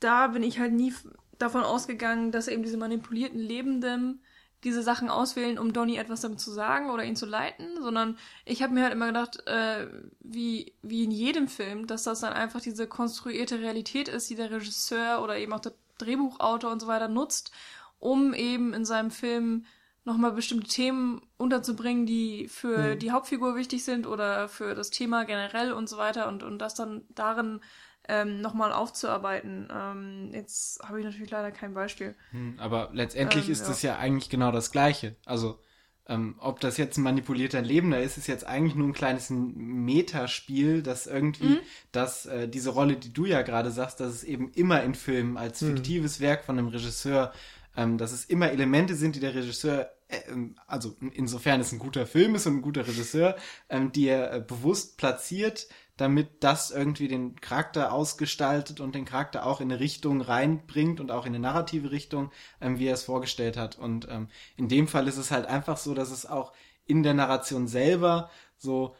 [0.00, 0.92] da bin ich halt nie
[1.38, 4.20] davon ausgegangen, dass eben diese manipulierten Lebenden
[4.64, 8.62] diese Sachen auswählen, um Donny etwas damit zu sagen oder ihn zu leiten, sondern ich
[8.62, 9.86] habe mir halt immer gedacht, äh,
[10.20, 14.50] wie, wie in jedem Film, dass das dann einfach diese konstruierte Realität ist, die der
[14.50, 17.52] Regisseur oder eben auch der Drehbuchautor und so weiter nutzt,
[17.98, 19.66] um eben in seinem Film
[20.04, 22.98] nochmal bestimmte Themen unterzubringen, die für Mhm.
[22.98, 26.74] die Hauptfigur wichtig sind oder für das Thema generell und so weiter und, und das
[26.74, 27.60] dann darin
[28.08, 29.68] ähm, nochmal aufzuarbeiten.
[29.72, 32.14] Ähm, jetzt habe ich natürlich leider kein Beispiel.
[32.30, 33.68] Hm, Aber letztendlich Ähm, ist ja.
[33.68, 35.16] das ja eigentlich genau das Gleiche.
[35.24, 35.58] Also,
[36.06, 40.82] ähm, ob das jetzt ein manipulierter Lebender ist, ist jetzt eigentlich nur ein kleines Metaspiel,
[40.82, 41.60] das irgendwie, Mhm.
[41.92, 45.36] dass äh, diese Rolle, die du ja gerade sagst, dass es eben immer in Filmen
[45.38, 45.68] als Mhm.
[45.68, 47.32] fiktives Werk von einem Regisseur,
[47.76, 51.72] ähm, dass es immer Elemente sind, die der Regisseur, äh, ähm, also in- insofern es
[51.72, 53.36] ein guter Film ist und ein guter Regisseur,
[53.68, 59.46] ähm, die er äh, bewusst platziert, damit das irgendwie den Charakter ausgestaltet und den Charakter
[59.46, 63.04] auch in eine Richtung reinbringt und auch in eine narrative Richtung, ähm, wie er es
[63.04, 63.78] vorgestellt hat.
[63.78, 66.52] Und ähm, in dem Fall ist es halt einfach so, dass es auch
[66.86, 68.96] in der Narration selber so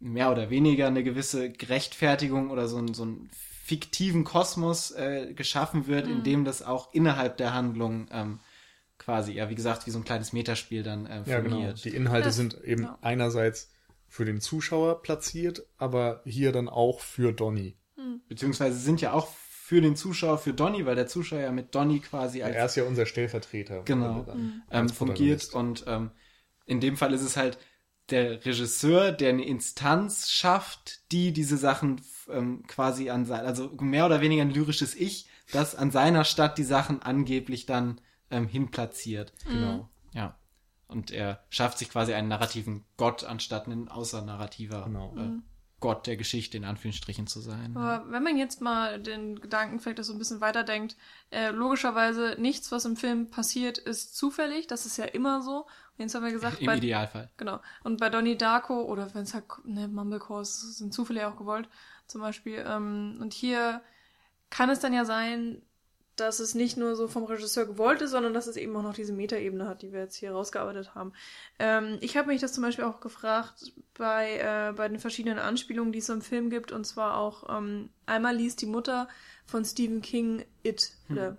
[0.00, 3.30] mehr oder weniger eine gewisse Gerechtfertigung oder so, ein, so einen
[3.68, 8.40] fiktiven Kosmos äh, geschaffen wird, in dem das auch innerhalb der Handlung ähm,
[8.96, 11.56] quasi, ja, wie gesagt, wie so ein kleines Metaspiel dann äh, Ja, genau.
[11.56, 11.84] fungiert.
[11.84, 12.98] Die Inhalte Das- sind eben ja.
[13.02, 13.70] einerseits
[14.06, 17.76] für den Zuschauer platziert, aber hier dann auch für Donny.
[18.28, 22.00] Beziehungsweise sind ja auch für den Zuschauer, für Donny, weil der Zuschauer ja mit Donny
[22.00, 23.82] quasi als Er ist ja unser Stellvertreter.
[23.84, 24.22] Genau.
[24.22, 26.10] Dann ähm, als fungiert und ähm,
[26.64, 27.58] in dem Fall ist es halt
[28.08, 32.00] der Regisseur, der eine Instanz schafft, die diese Sachen
[32.30, 36.58] ähm, quasi an sein, also mehr oder weniger ein lyrisches Ich, das an seiner Stadt
[36.58, 38.00] die Sachen angeblich dann
[38.30, 39.32] ähm, hinplatziert.
[39.46, 39.88] Genau.
[40.12, 40.36] Ja.
[40.88, 45.14] Und er schafft sich quasi einen narrativen Gott, anstatt ein außernarrativer Genau.
[45.16, 45.38] äh,
[45.80, 47.76] Gott der Geschichte in Anführungsstrichen zu sein.
[47.76, 50.96] Aber wenn man jetzt mal den Gedanken vielleicht so ein bisschen weiterdenkt,
[51.30, 54.66] äh, logischerweise nichts, was im Film passiert, ist zufällig.
[54.66, 55.66] Das ist ja immer so.
[55.96, 57.30] Und jetzt haben wir gesagt, Im bei, Idealfall.
[57.36, 57.60] Genau.
[57.84, 61.68] Und bei Donnie Darko oder wenn es halt, ne, Mumblecores sind Zufälle ja auch gewollt,
[62.08, 62.64] zum Beispiel.
[62.66, 63.80] Ähm, und hier
[64.50, 65.62] kann es dann ja sein,
[66.16, 68.94] dass es nicht nur so vom Regisseur gewollt ist, sondern dass es eben auch noch
[68.94, 71.12] diese Metaebene hat, die wir jetzt hier rausgearbeitet haben.
[71.58, 75.92] Ähm, ich habe mich das zum Beispiel auch gefragt bei, äh, bei den verschiedenen Anspielungen,
[75.92, 76.72] die es im Film gibt.
[76.72, 79.08] Und zwar auch ähm, einmal liest die Mutter
[79.46, 81.36] von Stephen King It oder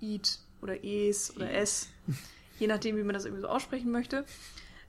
[0.00, 1.88] Eat oder Es oder Es,
[2.58, 4.24] je nachdem, wie man das irgendwie so aussprechen möchte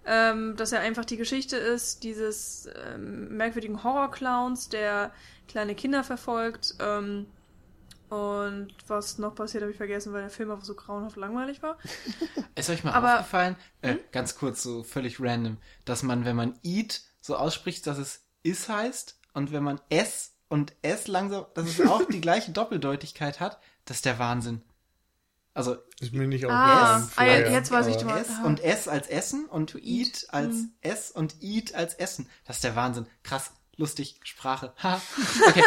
[0.05, 5.11] ähm, dass er einfach die Geschichte ist dieses ähm, merkwürdigen Horrorclowns, der
[5.47, 6.75] kleine Kinder verfolgt.
[6.79, 7.27] Ähm,
[8.09, 11.77] und was noch passiert, habe ich vergessen, weil der Film einfach so grauenhaft langweilig war.
[12.55, 16.59] Ist euch mal Aber- aufgefallen, äh, ganz kurz, so völlig random, dass man, wenn man
[16.63, 21.67] eat, so ausspricht, dass es is heißt und wenn man s und s langsam, dass
[21.67, 24.61] es auch die gleiche Doppeldeutigkeit hat, das ist der Wahnsinn.
[25.55, 28.45] Also Ist mir nicht Ah, aufgefallen ah, ja, vorher, jetzt weiß ich, du S Aha.
[28.45, 30.25] und S als Essen und To eat, eat.
[30.29, 30.71] als Mhm.
[30.81, 32.27] S und eat als Essen.
[32.45, 33.05] Das ist der Wahnsinn.
[33.21, 34.73] Krass, lustig, Sprache.
[34.81, 34.99] Ha.
[35.45, 35.63] Okay,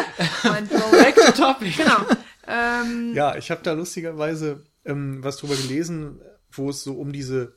[0.91, 1.77] back to topic.
[1.77, 2.05] genau.
[2.49, 6.21] Ähm, Ja, ich habe da lustigerweise ähm, was drüber gelesen,
[6.51, 7.55] wo es so um diese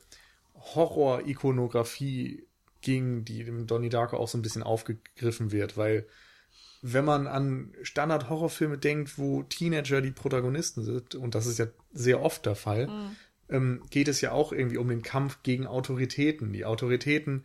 [0.54, 2.46] Horror-Ikonografie
[2.80, 6.06] ging, die dem Donnie Darko auch so ein bisschen aufgegriffen wird, weil
[6.82, 12.22] wenn man an Standard-Horrorfilme denkt, wo Teenager die Protagonisten sind, und das ist ja sehr
[12.22, 12.88] oft der Fall,
[13.48, 16.52] ähm, geht es ja auch irgendwie um den Kampf gegen Autoritäten.
[16.52, 17.44] Die Autoritäten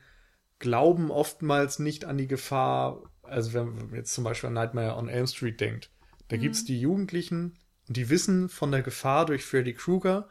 [0.60, 5.10] glauben oftmals nicht an die Gefahr, also wenn man jetzt zum Beispiel an Nightmare on
[5.10, 5.92] Elm Street denkt,
[6.30, 7.58] da gibt's die Jugendlichen
[7.88, 10.28] die wissen von der Gefahr durch Freddy Krueger,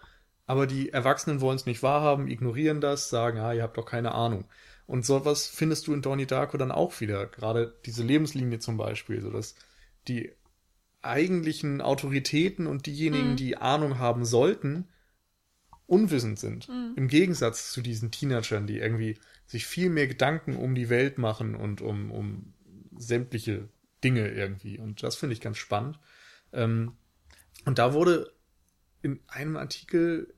[0.47, 4.13] aber die Erwachsenen wollen es nicht wahrhaben, ignorieren das, sagen, ah, ihr habt doch keine
[4.13, 4.45] Ahnung.
[4.87, 9.21] Und sowas findest du in Donnie Darko dann auch wieder, gerade diese Lebenslinie zum Beispiel,
[9.21, 9.55] so dass
[10.09, 10.33] die
[11.01, 14.89] eigentlichen Autoritäten und diejenigen, die Ahnung haben sollten,
[15.87, 16.69] unwissend sind.
[16.97, 21.55] Im Gegensatz zu diesen Teenagern, die irgendwie sich viel mehr Gedanken um die Welt machen
[21.55, 22.55] und um, um
[22.97, 23.69] sämtliche
[24.03, 24.79] Dinge irgendwie.
[24.79, 25.99] Und das finde ich ganz spannend.
[26.53, 26.93] Ähm,
[27.65, 28.33] und da wurde
[29.03, 30.35] in einem Artikel,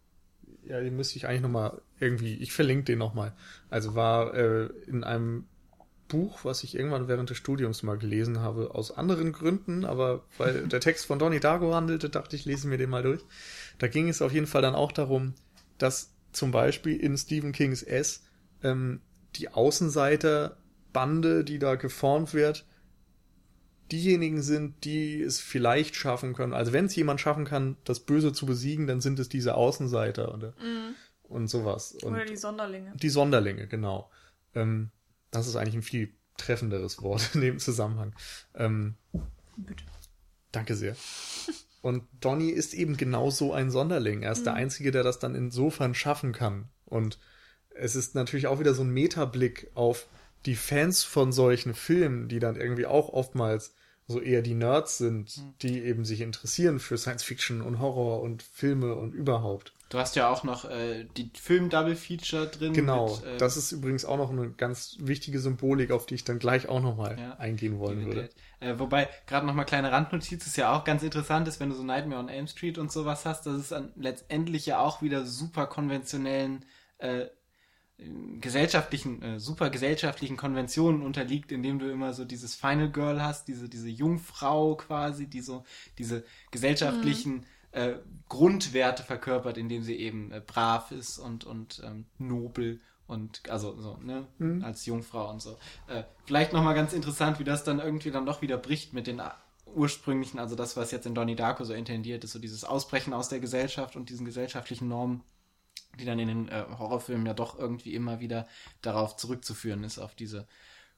[0.68, 3.32] ja, den müsste ich eigentlich nochmal irgendwie, ich verlinke den nochmal.
[3.70, 5.44] Also war äh, in einem
[6.08, 10.66] Buch, was ich irgendwann während des Studiums mal gelesen habe, aus anderen Gründen, aber weil
[10.68, 13.22] der Text von Donnie Darko handelte, dachte ich, lese mir den mal durch.
[13.78, 15.34] Da ging es auf jeden Fall dann auch darum,
[15.78, 18.22] dass zum Beispiel in Stephen Kings S
[18.62, 19.00] ähm,
[19.36, 22.64] die Außenseiterbande, die da geformt wird,
[23.92, 26.52] diejenigen sind, die es vielleicht schaffen können.
[26.52, 30.34] Also wenn es jemand schaffen kann, das Böse zu besiegen, dann sind es diese Außenseiter
[30.34, 30.54] oder,
[31.22, 31.92] und sowas.
[31.92, 32.92] Und Oder die Sonderlinge.
[32.96, 34.10] die Sonderlinge, genau.
[34.54, 34.90] Ähm,
[35.30, 38.14] das ist eigentlich ein viel treffenderes Wort in dem Zusammenhang.
[38.54, 38.96] Ähm,
[39.56, 39.84] Bitte.
[40.52, 40.96] danke sehr.
[41.82, 44.22] Und Donny ist eben genau so ein Sonderling.
[44.22, 46.68] Er ist der Einzige, der das dann insofern schaffen kann.
[46.84, 47.20] Und
[47.70, 50.08] es ist natürlich auch wieder so ein Metablick auf
[50.46, 53.74] die Fans von solchen Filmen, die dann irgendwie auch oftmals
[54.08, 58.42] so eher die Nerds sind, die eben sich interessieren für Science Fiction und Horror und
[58.42, 59.72] Filme und überhaupt.
[59.88, 62.72] Du hast ja auch noch äh, die Film-Double-Feature drin.
[62.72, 66.24] Genau, mit, äh, das ist übrigens auch noch eine ganz wichtige Symbolik, auf die ich
[66.24, 67.34] dann gleich auch nochmal Ja.
[67.36, 68.28] eingehen wollen würde.
[68.60, 71.82] Äh, wobei, gerade nochmal kleine Randnotiz, ist ja auch ganz interessant ist, wenn du so
[71.84, 75.66] Nightmare on Elm Street und sowas hast, dass es dann letztendlich ja auch wieder super
[75.66, 76.64] konventionellen,
[76.98, 77.26] äh,
[78.40, 83.68] gesellschaftlichen, äh, super gesellschaftlichen Konventionen unterliegt, indem du immer so dieses Final Girl hast, diese,
[83.68, 85.64] diese Jungfrau quasi, die so
[85.98, 87.94] diese gesellschaftlichen äh,
[88.28, 93.98] Grundwerte verkörpert, indem sie eben äh, brav ist und, und ähm, nobel und also so,
[94.02, 94.26] ne,
[94.62, 95.56] als Jungfrau und so.
[95.86, 99.20] Äh, vielleicht nochmal ganz interessant, wie das dann irgendwie dann doch wieder bricht mit den
[99.20, 99.36] a-
[99.74, 103.28] ursprünglichen, also das, was jetzt in Donnie Darko so intendiert ist, so dieses Ausbrechen aus
[103.28, 105.22] der Gesellschaft und diesen gesellschaftlichen Normen,
[105.96, 108.46] die dann in den äh, Horrorfilmen ja doch irgendwie immer wieder
[108.82, 110.46] darauf zurückzuführen ist, auf diese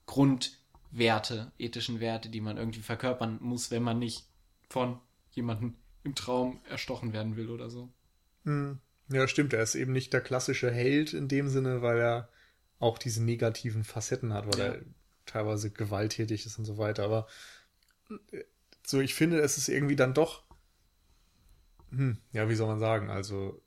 [0.06, 4.26] Grundwerte, ethischen Werte, die man irgendwie verkörpern muss, wenn man nicht
[4.68, 5.00] von
[5.32, 5.74] jemandem
[6.04, 7.92] im Traum erstochen werden will oder so.
[8.44, 8.78] Hm.
[9.10, 9.52] Ja, stimmt.
[9.52, 12.28] Er ist eben nicht der klassische Held in dem Sinne, weil er
[12.78, 14.64] auch diese negativen Facetten hat, weil Ja.
[14.66, 14.82] er
[15.26, 17.04] teilweise gewalttätig ist und so weiter.
[17.04, 17.26] Aber
[18.32, 18.44] äh,
[18.86, 20.44] so, ich finde, es ist irgendwie dann doch,
[21.90, 23.10] hm, ja, wie soll man sagen?
[23.10, 23.62] Also,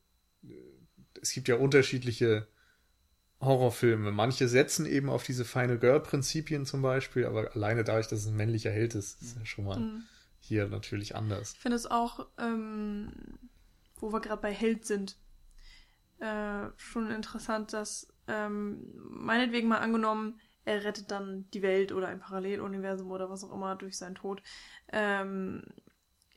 [1.21, 2.47] es gibt ja unterschiedliche
[3.39, 4.11] Horrorfilme.
[4.11, 8.35] Manche setzen eben auf diese Final Girl-Prinzipien zum Beispiel, aber alleine dadurch, dass es ein
[8.35, 10.03] männlicher Held ist, ist ja schon mal Mhm.
[10.39, 11.53] hier natürlich anders.
[11.53, 13.11] Ich finde es auch, ähm,
[13.99, 15.17] wo wir gerade bei Held sind,
[16.19, 22.19] äh, schon interessant, dass ähm, meinetwegen mal angenommen, er rettet dann die Welt oder ein
[22.19, 24.43] Paralleluniversum oder was auch immer durch seinen Tod,
[24.93, 25.63] ähm,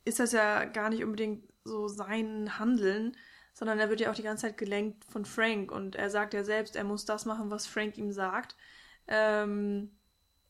[0.07, 3.16] ist das ja gar nicht unbedingt so sein Handeln,
[3.55, 6.44] sondern er wird ja auch die ganze Zeit gelenkt von Frank und er sagt ja
[6.44, 8.57] selbst, er muss das machen, was Frank ihm sagt.
[9.07, 9.96] Ähm,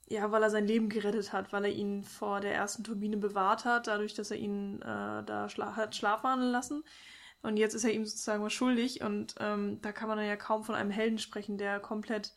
[0.08, 3.64] ja, weil er sein Leben gerettet hat, weil er ihn vor der ersten Turbine bewahrt
[3.64, 6.82] hat, dadurch, dass er ihn äh, da schla hat schlafwandeln lassen.
[7.42, 10.36] Und jetzt ist er ihm sozusagen was schuldig und ähm, da kann man dann ja
[10.36, 12.32] kaum von einem Helden sprechen, der komplett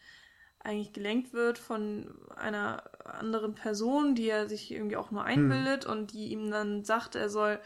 [0.59, 6.11] eigentlich gelenkt wird von einer anderen Person, die er sich irgendwie auch nur einbildet und
[6.11, 7.59] die ihm dann sagt, er soll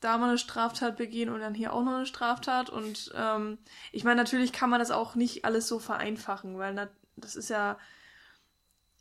[0.00, 2.70] da mal eine Straftat begehen und dann hier auch noch eine Straftat.
[2.70, 3.58] Und ähm,
[3.92, 7.50] ich meine, natürlich kann man das auch nicht alles so vereinfachen, weil na, das ist
[7.50, 7.78] ja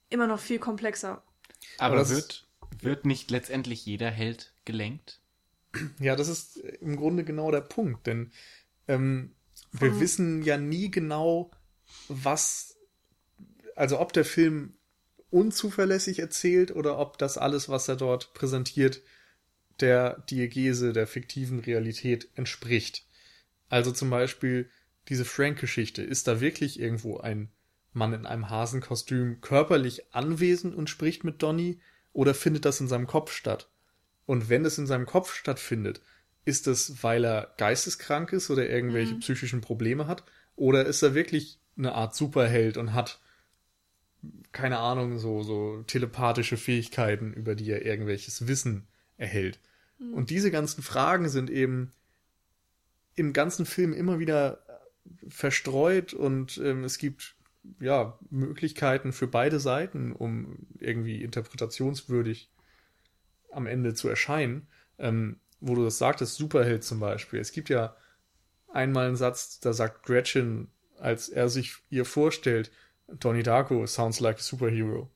[0.09, 1.23] immer noch viel komplexer.
[1.77, 2.47] Aber, Aber das wird,
[2.81, 5.19] wird nicht letztendlich jeder Held gelenkt?
[5.99, 8.31] Ja, das ist im Grunde genau der Punkt, denn
[8.87, 9.35] ähm,
[9.73, 11.51] wir Von- wissen ja nie genau,
[12.07, 12.77] was,
[13.75, 14.77] also ob der Film
[15.31, 19.01] unzuverlässig erzählt oder ob das alles, was er dort präsentiert,
[19.79, 23.05] der Diegese der fiktiven Realität entspricht.
[23.69, 24.69] Also zum Beispiel
[25.09, 26.01] diese Frank-Geschichte.
[26.01, 27.49] Ist da wirklich irgendwo ein
[27.93, 31.79] Mann in einem Hasenkostüm körperlich anwesend und spricht mit Donny
[32.13, 33.69] oder findet das in seinem Kopf statt?
[34.25, 36.01] Und wenn es in seinem Kopf stattfindet,
[36.45, 40.23] ist es, weil er geisteskrank ist oder irgendwelche psychischen Probleme hat?
[40.55, 43.19] Oder ist er wirklich eine Art Superheld und hat,
[44.51, 48.87] keine Ahnung, so, so telepathische Fähigkeiten, über die er irgendwelches Wissen
[49.17, 49.59] erhält?
[50.13, 51.93] Und diese ganzen Fragen sind eben
[53.15, 54.59] im ganzen Film immer wieder
[55.29, 57.35] verstreut und ähm, es gibt
[57.79, 62.51] ja Möglichkeiten für beide Seiten, um irgendwie interpretationswürdig
[63.51, 64.67] am Ende zu erscheinen.
[64.97, 67.39] Ähm, wo du das sagtest, Superheld zum Beispiel.
[67.39, 67.95] Es gibt ja
[68.67, 70.67] einmal einen Satz, da sagt Gretchen,
[70.99, 72.71] als er sich ihr vorstellt,
[73.07, 75.09] Donnie Darko sounds like a superhero.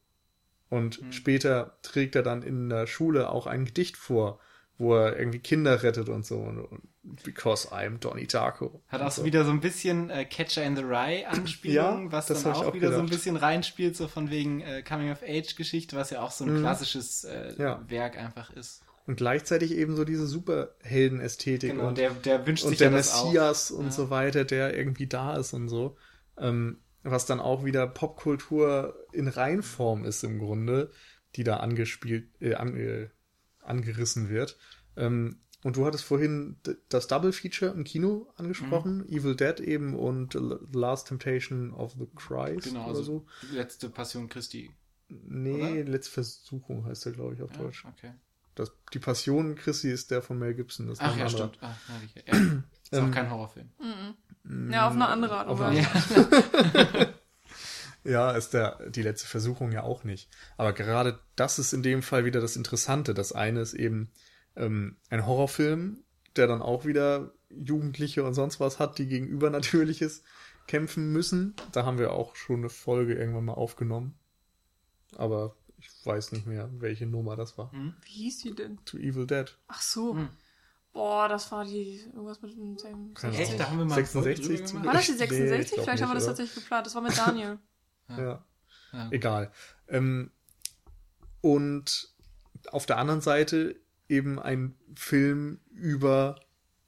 [0.69, 4.39] Und später trägt er dann in der Schule auch ein Gedicht vor,
[4.77, 6.37] wo er irgendwie Kinder rettet und so.
[6.37, 6.81] Und, und
[7.23, 8.81] because I'm Donnie Darko.
[8.87, 12.11] Hat und auch so wieder so ein bisschen äh, Catcher in the Rye Anspielung, Ja,
[12.11, 13.17] was das dann auch, auch wieder so ein gedacht.
[13.17, 16.53] bisschen reinspielt, so von wegen äh, Coming of Age Geschichte, was ja auch so ein
[16.53, 16.59] Mhm.
[16.59, 17.83] klassisches äh, Ja.
[17.87, 18.83] Werk einfach ist.
[19.07, 22.97] Und gleichzeitig eben so diese Superhelden-Ästhetik Genau, und, der, der wünscht sich und der ja
[22.97, 23.25] das auch.
[23.25, 23.91] Messias und Ja.
[23.91, 25.97] so weiter, der irgendwie da ist und so.
[26.37, 30.91] Ähm, was dann auch wieder Popkultur in Reinform ist im Grunde,
[31.35, 33.09] die da angespielt, äh, an, äh,
[33.59, 34.57] angerissen wird.
[34.97, 39.05] Ähm, und du hattest vorhin das Double Feature im Kino angesprochen, Mhm.
[39.09, 43.25] Evil Dead eben und The Last Temptation of the Christ Genau, oder also so.
[43.51, 44.71] letzte Passion Christi.
[45.09, 47.83] Nee, letzte Versuchung heißt er, glaube ich, auf Ja, Deutsch.
[47.85, 48.13] okay.
[48.59, 50.87] Das, die Passion Christi ist der von Mel Gibson.
[50.87, 51.29] Das ist Ach ja, anderer.
[51.29, 51.57] stimmt.
[51.61, 52.33] Ach, ja, ich- ja.
[52.91, 53.69] Ist auch Ähm, kein Horrorfilm.
[54.71, 55.87] Ja, auf eine andere Art und Weise.
[58.05, 60.29] Ja, ist der, die letzte Versuchung ja auch nicht.
[60.57, 63.13] Aber gerade das ist in dem Fall wieder das Interessante.
[63.13, 64.09] Das eine ist eben
[64.55, 66.01] ähm, ein Horrorfilm,
[66.37, 70.23] der dann auch wieder Jugendliche und sonst was hat, die gegen Übernatürliches
[70.67, 71.55] kämpfen müssen.
[71.73, 74.17] Da haben wir auch schon eine Folge irgendwann mal aufgenommen.
[75.17, 77.71] Aber ich weiß nicht mehr, welche Nummer das war.
[77.73, 78.83] Wie hieß die denn?
[78.85, 79.57] To Evil Dead.
[79.67, 80.15] Ach so.
[80.15, 80.29] Hm.
[80.91, 83.19] Boah, das war die irgendwas mit dem Echt?
[83.19, 83.57] 60.
[83.57, 84.87] Da haben wir mal eine Folge 66 drüber zum gemacht?
[84.87, 85.73] War das die Nee, ich 66?
[85.73, 86.31] glaub Vielleicht haben wir das oder?
[86.31, 86.85] tatsächlich geplant.
[86.85, 87.59] Das war mit Daniel.
[88.09, 88.43] Ja.
[88.91, 89.07] Ja.
[89.11, 89.51] Egal.
[89.87, 90.31] Ähm,
[91.41, 92.09] und
[92.71, 96.39] auf der anderen Seite eben ein Film über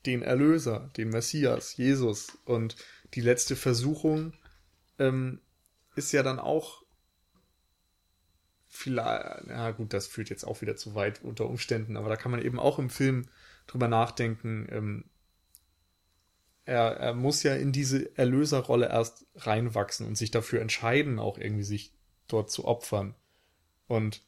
[0.08, 2.40] den Erlöser, den Messias, Jesus.
[2.46, 2.76] Und
[3.14, 4.34] die letzte Versuchung
[4.98, 5.42] ähm,
[5.96, 6.81] ist ja dann auch
[8.82, 12.32] vielleicht, ja gut, das führt jetzt auch wieder zu weit unter Umständen, aber da kann
[12.32, 13.28] man eben auch im Film
[13.68, 14.68] drüber nachdenken.
[14.72, 15.06] Ähm,
[16.66, 21.64] er, er muss ja in diese Erlöserrolle erst reinwachsen und sich dafür entscheiden, auch irgendwie
[21.64, 21.94] sich
[22.28, 23.16] dort zu opfern.
[23.88, 24.24] Und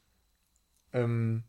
[0.92, 1.44] ähm,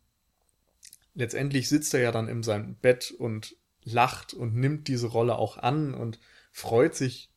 [1.13, 5.57] letztendlich sitzt er ja dann in seinem Bett und lacht und nimmt diese Rolle auch
[5.57, 6.19] an und
[6.51, 7.31] freut sich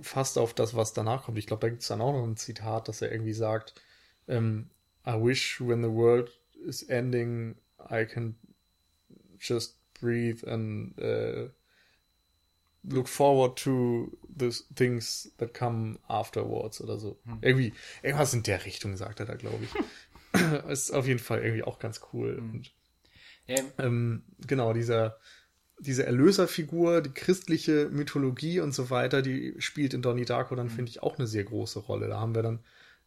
[0.00, 1.38] fast auf das, was danach kommt.
[1.38, 3.74] Ich glaube, da gibt es dann auch noch ein Zitat, dass er irgendwie sagt,
[4.28, 4.70] ähm,
[5.06, 6.30] I wish when the world
[6.66, 7.56] is ending,
[7.90, 8.36] I can
[9.38, 11.48] just breathe and uh,
[12.84, 17.18] look forward to the things that come afterwards oder so.
[17.40, 17.72] Irgendwie,
[18.02, 19.70] irgendwas in der Richtung sagt er da, glaube ich.
[20.68, 22.36] ist auf jeden Fall irgendwie auch ganz cool.
[22.36, 22.72] Und
[23.46, 25.18] Ja, ähm, genau, dieser,
[25.80, 30.90] diese Erlöserfigur, die christliche Mythologie und so weiter, die spielt in Donnie Darko dann, finde
[30.90, 32.08] ich, auch eine sehr große Rolle.
[32.08, 32.60] Da haben wir dann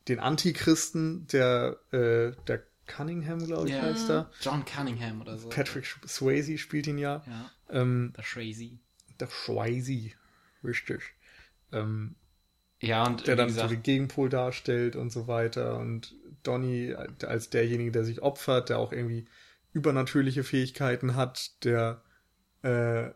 [0.08, 3.82] den Antichristen, der, äh, der Cunningham, glaube ich, Ja.
[3.82, 4.32] heißt er.
[4.42, 5.50] John Cunningham oder so.
[5.50, 7.24] Patrick Swayze spielt ihn ja.
[7.26, 8.80] Ja, Ähm, der Schwazy.
[9.20, 10.12] der Swayze,
[10.64, 11.02] richtig.
[11.72, 12.16] Ähm,
[12.82, 15.78] Ja, und der dann so gesagt, den Gegenpol darstellt und so weiter.
[15.80, 16.94] Und Donny
[17.24, 19.26] als derjenige, der sich opfert, der auch irgendwie
[19.74, 22.04] übernatürliche Fähigkeiten hat, der
[22.64, 23.10] äh,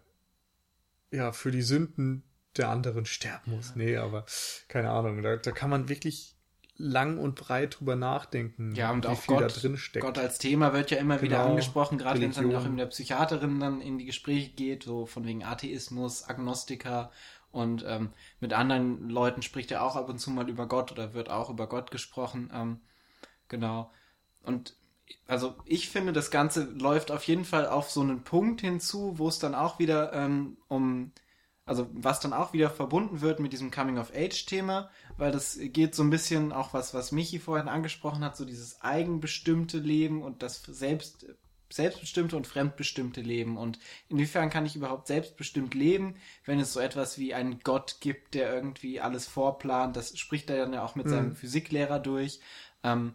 [1.12, 2.24] ja für die Sünden
[2.58, 3.76] der anderen sterben muss.
[3.76, 4.26] Nee, aber
[4.68, 5.22] keine Ahnung.
[5.22, 6.36] Da, da kann man wirklich
[6.80, 10.06] lang und breit drüber nachdenken, Ja, und wie auch viel Gott, da drin steckt.
[10.06, 12.78] Gott als Thema wird ja immer wieder Genau, angesprochen, gerade wenn es dann auch in
[12.78, 17.12] der Psychiaterin dann in die Gespräche geht, so von wegen Atheismus, Agnostiker
[17.52, 21.14] und ähm, mit anderen Leuten spricht er auch ab und zu mal über Gott oder
[21.14, 22.50] wird auch über Gott gesprochen.
[22.54, 22.80] Ähm,
[23.50, 23.92] genau.
[24.44, 24.76] Und
[25.28, 29.28] also ich finde, das Ganze läuft auf jeden Fall auf so einen Punkt hinzu, wo
[29.28, 31.12] es dann auch wieder ähm, um
[31.70, 34.90] also was dann auch wieder verbunden wird mit diesem Coming-of-Age-Thema,
[35.20, 38.82] weil das geht so ein bisschen auch was, was Michi vorhin angesprochen hat, so dieses
[38.82, 41.26] eigenbestimmte Leben und das selbst,
[41.72, 43.58] selbstbestimmte und fremdbestimmte Leben.
[43.58, 46.16] Und inwiefern kann ich überhaupt selbstbestimmt leben,
[46.46, 49.96] wenn es so etwas wie einen Gott gibt, der irgendwie alles vorplant?
[49.96, 52.40] Das spricht er dann ja auch mit seinem Physiklehrer durch.
[52.84, 53.14] Ähm,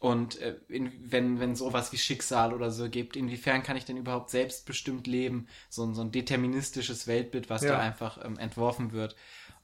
[0.00, 3.96] und äh, in, wenn, wenn sowas wie Schicksal oder so gibt, inwiefern kann ich denn
[3.96, 5.46] überhaupt selbstbestimmt leben?
[5.70, 7.70] So, ein- so ein deterministisches Weltbild, was Ja.
[7.72, 9.16] da einfach ähm, entworfen wird.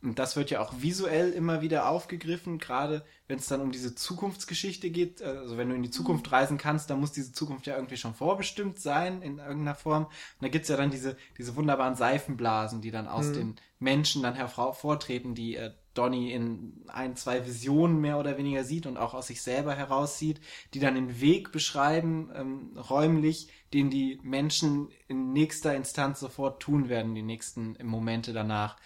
[0.02, 3.94] Und das wird ja auch visuell immer wieder aufgegriffen, gerade wenn es dann um diese
[3.94, 5.20] Zukunftsgeschichte geht.
[5.20, 8.14] Also wenn du in die Zukunft reisen kannst, dann muss diese Zukunft ja irgendwie schon
[8.14, 10.06] vorbestimmt sein in irgendeiner Form.
[10.06, 14.34] Und da gibt's ja dann diese, diese wunderbaren Seifenblasen, die dann aus den Menschen dann
[14.34, 19.26] hervortreten, die äh, Donny in ein, zwei Visionen mehr oder weniger sieht und auch aus
[19.26, 20.40] sich selber heraussieht,
[20.72, 26.88] die dann den Weg beschreiben, ähm, räumlich, den die Menschen in nächster Instanz sofort tun
[26.88, 28.76] werden, die nächsten Momente danach.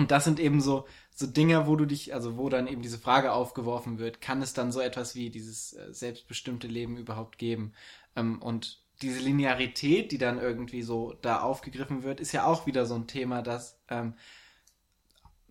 [0.00, 2.98] Und das sind eben so, so Dinge, wo du dich, also wo dann eben diese
[2.98, 7.74] Frage aufgeworfen wird, kann es dann so etwas wie dieses äh, selbstbestimmte Leben überhaupt geben?
[8.16, 12.86] Ähm, und diese Linearität, die dann irgendwie so da aufgegriffen wird, ist ja auch wieder
[12.86, 14.14] so ein Thema, das ähm,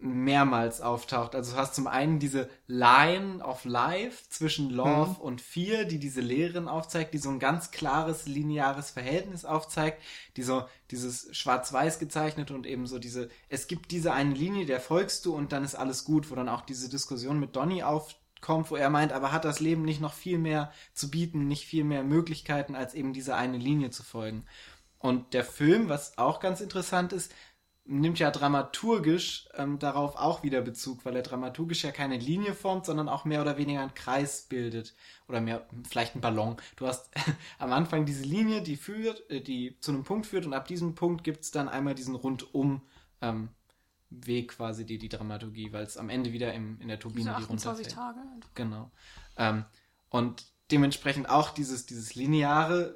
[0.02, 1.36] mehrmals auftaucht.
[1.36, 6.22] Also du hast zum einen diese Line of Life zwischen Love und Fear, die diese
[6.22, 10.02] Lehrerin aufzeigt, die so ein ganz klares lineares Verhältnis aufzeigt,
[10.38, 14.80] die so dieses schwarz-weiß gezeichnet und eben so diese, es gibt diese eine Linie, der
[14.80, 18.72] folgst du und dann ist alles gut, wo dann auch diese Diskussion mit Donny aufkommt,
[18.72, 21.84] wo er meint, aber hat das Leben nicht noch viel mehr zu bieten, nicht viel
[21.84, 24.45] mehr Möglichkeiten, als eben diese eine Linie zu folgen.
[25.00, 27.34] Und der Film, was auch ganz interessant ist,
[27.90, 32.86] nimmt ja dramaturgisch ähm, darauf auch wieder Bezug, weil er dramaturgisch ja keine Linie formt,
[32.86, 34.94] sondern auch mehr oder weniger einen Kreis bildet
[35.28, 36.58] oder mehr vielleicht einen Ballon.
[36.76, 37.10] Du hast
[37.58, 40.94] am Anfang diese Linie, die führt, äh, die zu einem Punkt führt und ab diesem
[40.94, 42.82] Punkt gibt's dann einmal diesen rundum
[43.22, 43.50] ähm,
[44.12, 47.44] Weg quasi die die Dramaturgie, weil es am Ende wieder im, in der Turbine die
[47.44, 47.96] 28 runterfällt.
[47.96, 48.20] Tage.
[48.56, 48.92] Genau.
[49.36, 49.66] Ähm,
[50.10, 52.96] und dementsprechend auch dieses, dieses lineare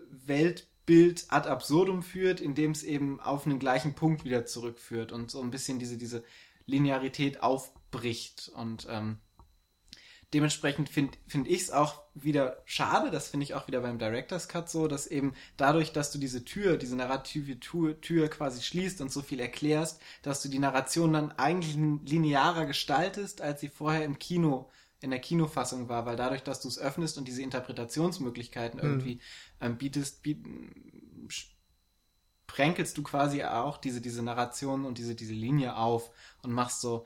[0.85, 5.41] Weltbild ad absurdum führt, indem es eben auf einen gleichen Punkt wieder zurückführt und so
[5.41, 6.23] ein bisschen diese, diese
[6.65, 8.51] Linearität aufbricht.
[8.55, 9.17] Und ähm,
[10.33, 14.47] dementsprechend finde find ich es auch wieder schade, das finde ich auch wieder beim Director's
[14.47, 19.01] Cut so, dass eben dadurch, dass du diese Tür, diese narrative Tür, Tür quasi schließt
[19.01, 24.05] und so viel erklärst, dass du die Narration dann eigentlich linearer gestaltest, als sie vorher
[24.05, 24.69] im Kino
[25.03, 28.85] in der Kinofassung war, weil dadurch, dass du es öffnest und diese Interpretationsmöglichkeiten mhm.
[28.85, 29.19] irgendwie
[29.63, 30.45] ähm, bietest, biet,
[32.47, 36.11] sprenkelst du quasi auch diese, diese Narration und diese, diese Linie auf
[36.43, 37.05] und machst so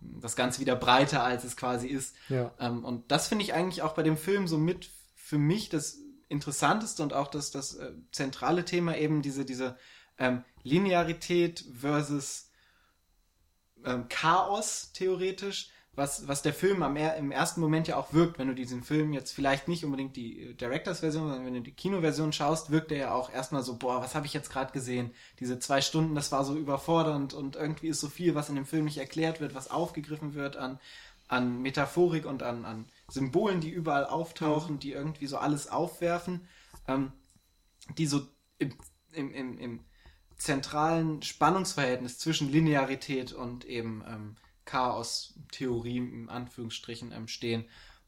[0.00, 2.14] das Ganze wieder breiter, als es quasi ist.
[2.28, 2.54] Ja.
[2.60, 5.98] Ähm, und das finde ich eigentlich auch bei dem Film so mit für mich das
[6.28, 9.76] Interessanteste und auch das, das äh, zentrale Thema eben diese, diese
[10.18, 12.50] ähm, Linearität versus
[13.84, 18.48] ähm, Chaos theoretisch was, was der Film am, im ersten Moment ja auch wirkt, wenn
[18.48, 22.34] du diesen Film jetzt vielleicht nicht unbedingt die äh, Directors-Version, sondern wenn du die Kinoversion
[22.34, 25.10] schaust, wirkt er ja auch erstmal so, boah, was habe ich jetzt gerade gesehen?
[25.40, 28.66] Diese zwei Stunden, das war so überfordernd und irgendwie ist so viel, was in dem
[28.66, 30.78] Film nicht erklärt wird, was aufgegriffen wird an,
[31.28, 36.46] an Metaphorik und an, an Symbolen, die überall auftauchen, die irgendwie so alles aufwerfen,
[36.86, 37.12] ähm,
[37.96, 38.20] die so
[38.58, 38.74] im,
[39.12, 39.80] im, im, im
[40.36, 44.36] zentralen Spannungsverhältnis zwischen Linearität und eben ähm,
[44.66, 47.64] Chaos-Theorie in Anführungsstrichen ähm, stehen.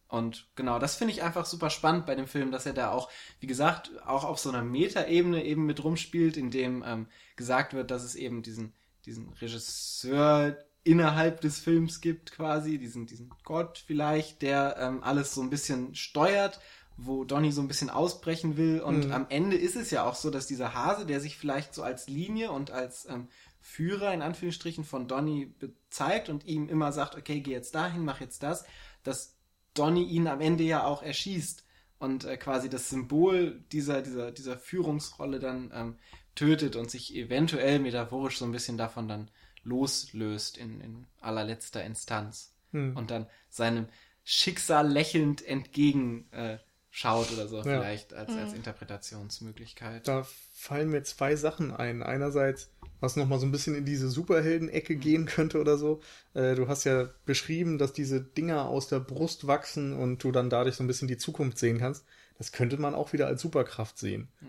[0.08, 3.10] Und genau, das finde ich einfach super spannend bei dem Film, dass er da auch,
[3.40, 7.06] wie gesagt, auch auf so einer Metaebene eben mit rumspielt, in dem ähm,
[7.36, 8.72] gesagt wird, dass es eben diesen,
[9.04, 15.42] diesen Regisseur innerhalb des Films gibt, quasi, diesen, diesen Gott vielleicht, der ähm, alles so
[15.42, 16.58] ein bisschen steuert,
[16.96, 18.80] wo Donny so ein bisschen ausbrechen will.
[18.80, 19.12] Und mhm.
[19.12, 22.08] am Ende ist es ja auch so, dass dieser Hase, der sich vielleicht so als
[22.08, 23.28] Linie und als ähm,
[23.60, 25.52] Führer in Anführungsstrichen von Donny
[25.90, 28.64] zeigt und ihm immer sagt, okay, geh jetzt dahin, mach jetzt das,
[29.02, 29.36] dass
[29.74, 31.64] Donny ihn am Ende ja auch erschießt
[31.98, 35.96] und äh, quasi das Symbol dieser, dieser, dieser Führungsrolle dann ähm,
[36.34, 39.30] tötet und sich eventuell metaphorisch so ein bisschen davon dann
[39.64, 42.96] loslöst in, in allerletzter Instanz hm.
[42.96, 43.88] und dann seinem
[44.24, 46.58] Schicksal lächelnd entgegen äh,
[46.90, 47.62] schaut oder so, ja.
[47.62, 48.56] vielleicht als, als mhm.
[48.56, 50.08] Interpretationsmöglichkeit.
[50.08, 50.26] Da
[50.58, 52.02] fallen mir zwei Sachen ein.
[52.02, 55.00] Einerseits, was nochmal so ein bisschen in diese Superhelden-Ecke mhm.
[55.00, 56.00] gehen könnte oder so.
[56.34, 60.50] Äh, du hast ja beschrieben, dass diese Dinger aus der Brust wachsen und du dann
[60.50, 62.04] dadurch so ein bisschen die Zukunft sehen kannst.
[62.38, 64.28] Das könnte man auch wieder als Superkraft sehen.
[64.40, 64.46] Mhm.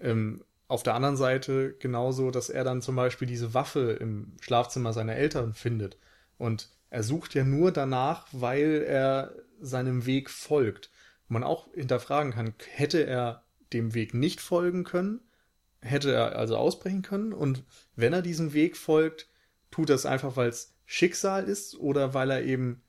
[0.00, 4.92] Ähm, auf der anderen Seite genauso, dass er dann zum Beispiel diese Waffe im Schlafzimmer
[4.92, 5.98] seiner Eltern findet.
[6.36, 10.90] Und er sucht ja nur danach, weil er seinem Weg folgt
[11.28, 15.20] man auch hinterfragen kann, hätte er dem Weg nicht folgen können,
[15.84, 17.62] hätte er also ausbrechen können und
[17.94, 19.28] wenn er diesem Weg folgt,
[19.70, 22.82] tut er es einfach, weil es Schicksal ist oder weil er eben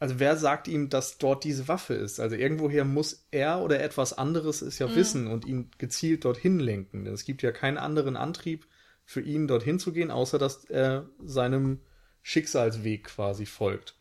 [0.00, 2.20] also wer sagt ihm, dass dort diese Waffe ist?
[2.20, 4.96] Also irgendwoher muss er oder etwas anderes es ja mhm.
[4.96, 7.06] wissen und ihn gezielt dorthin lenken.
[7.06, 8.66] Es gibt ja keinen anderen Antrieb
[9.04, 11.80] für ihn dorthin zu gehen, außer dass er seinem
[12.22, 13.94] Schicksalsweg quasi folgt.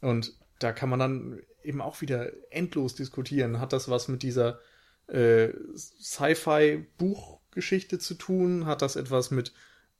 [0.00, 3.60] Und da kann man dann eben auch wieder endlos diskutieren.
[3.60, 4.60] Hat das was mit dieser
[5.08, 8.66] äh, Sci-Fi-Buchgeschichte zu tun?
[8.66, 9.52] Hat das etwas mit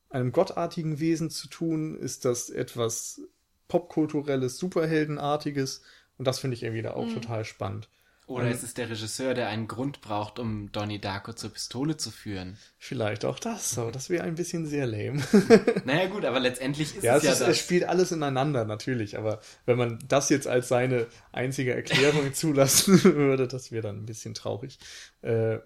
[0.09, 1.97] einem gottartigen Wesen zu tun?
[1.97, 3.21] Ist das etwas
[3.69, 5.83] popkulturelles, superheldenartiges?
[6.19, 7.15] Und das finde ich irgendwie da auch mhm.
[7.15, 7.89] total spannend.
[8.27, 12.11] Oder ist es der Regisseur, der einen Grund braucht, um Donnie Darko zur Pistole zu
[12.11, 12.57] führen?
[12.79, 13.91] Vielleicht auch das, so.
[13.91, 15.22] Das wäre ein bisschen sehr lame.
[15.85, 17.49] naja, gut, aber letztendlich ist ja, es, es ja ist, das.
[17.49, 19.18] Es spielt alles ineinander, natürlich.
[19.18, 24.07] Aber wenn man das jetzt als seine einzige Erklärung zulassen würde, das wäre dann ein
[24.07, 24.79] bisschen traurig.
[25.20, 25.59] Äh,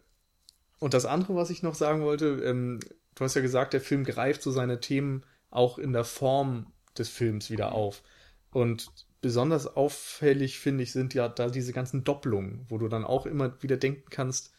[0.81, 2.81] und das andere, was ich noch sagen wollte, ähm,
[3.15, 7.09] du hast ja gesagt, der Film greift so seine Themen auch in der Form des
[7.09, 8.03] Films wieder auf.
[8.51, 8.89] Und
[9.21, 13.61] besonders auffällig, finde ich, sind ja da diese ganzen Doppelungen, wo du dann auch immer
[13.63, 14.53] wieder denken kannst,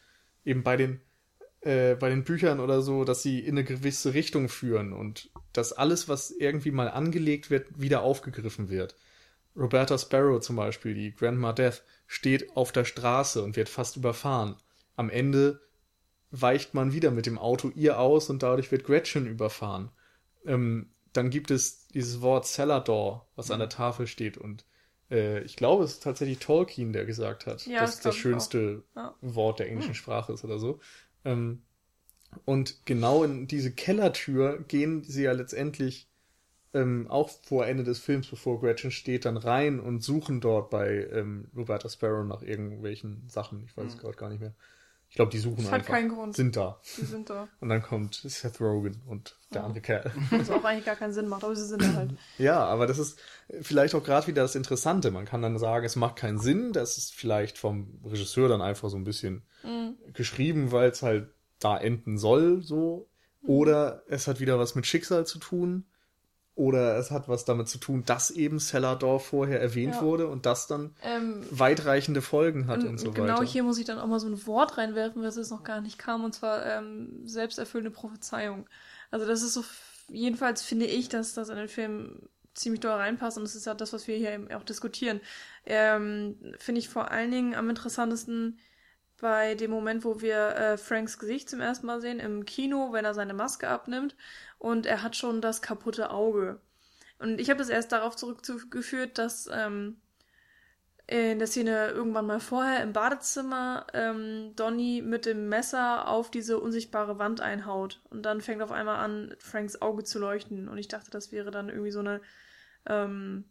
[0.44, 1.02] eben bei den,
[1.62, 5.74] äh, bei den Büchern oder so, dass sie in eine gewisse Richtung führen und dass
[5.74, 8.96] alles, was irgendwie mal angelegt wird, wieder aufgegriffen wird.
[9.56, 14.56] Roberta Sparrow zum Beispiel, die Grandma Death, steht auf der Straße und wird fast überfahren.
[14.96, 15.62] Am Ende
[16.32, 19.92] weicht man wieder mit dem Auto ihr aus und dadurch wird Gretchen überfahren.
[20.46, 23.54] Ähm, dann gibt es dieses Wort Cellador, was mhm.
[23.54, 24.38] an der Tafel steht.
[24.38, 24.66] Und
[25.10, 28.84] äh, ich glaube, es ist tatsächlich Tolkien, der gesagt hat, ja, dass das, das schönste
[28.96, 29.16] ja.
[29.22, 29.96] Wort der englischen mhm.
[29.96, 30.80] Sprache ist oder so.
[31.26, 31.64] Ähm,
[32.46, 36.08] und genau in diese Kellertür gehen sie ja letztendlich
[36.74, 41.08] ähm, auch vor Ende des Films, bevor Gretchen steht, dann rein und suchen dort bei
[41.12, 43.64] ähm, Roberta Sparrow nach irgendwelchen Sachen.
[43.66, 44.00] Ich weiß es mhm.
[44.00, 44.54] gerade gar nicht mehr.
[45.10, 45.94] Ich glaube, die suchen Das hat einfach.
[45.94, 46.36] keinen Grund.
[46.36, 46.80] Sind da.
[46.98, 47.48] Die sind da.
[47.60, 49.66] Und dann kommt Seth Rogen und der Ja.
[49.66, 50.12] andere Kerl.
[50.30, 52.12] Was auch eigentlich gar keinen Sinn macht, aber sie sind da halt.
[52.38, 53.20] Ja, aber das ist
[53.62, 55.10] vielleicht auch gerade wieder das Interessante.
[55.10, 56.74] Man kann dann sagen, es macht keinen Sinn.
[56.74, 59.96] Das ist vielleicht vom Regisseur dann einfach so ein bisschen Mhm.
[60.14, 61.30] geschrieben, weil es halt
[61.60, 63.08] da enden soll, so.
[63.42, 65.86] Oder es hat wieder was mit Schicksal zu tun.
[66.60, 70.02] Oder es hat was damit zu tun, dass eben Cellador vorher erwähnt Ja.
[70.02, 73.46] wurde und das dann Ähm, weitreichende Folgen hat und, und so genau weiter.
[73.46, 75.98] hier muss ich dann auch mal so ein Wort reinwerfen, was jetzt noch gar nicht
[75.98, 78.68] kam, und zwar ähm, selbsterfüllende Prophezeiung.
[79.10, 79.64] Also das ist so,
[80.10, 83.74] jedenfalls finde ich, dass das in den Film ziemlich doll reinpasst und das ist ja
[83.74, 85.22] das, was wir hier eben auch diskutieren.
[85.66, 88.58] Ähm, finde ich vor allen Dingen am interessantesten
[89.22, 93.06] bei dem Moment, wo wir äh, Franks Gesicht zum ersten Mal sehen im Kino, wenn
[93.06, 94.16] er seine Maske abnimmt
[94.58, 96.60] und er hat schon das kaputte Auge.
[97.20, 99.98] Und ich habe das erst darauf zurückgeführt, dass ähm,
[101.10, 106.60] in der Szene irgendwann mal vorher im Badezimmer ähm, Donny mit dem Messer auf diese
[106.60, 108.00] unsichtbare Wand einhaut.
[108.12, 110.70] Und dann fängt auf einmal an, Franks Auge zu leuchten.
[110.70, 112.22] Und ich dachte, das wäre dann irgendwie so eine
[112.86, 113.46] ähm,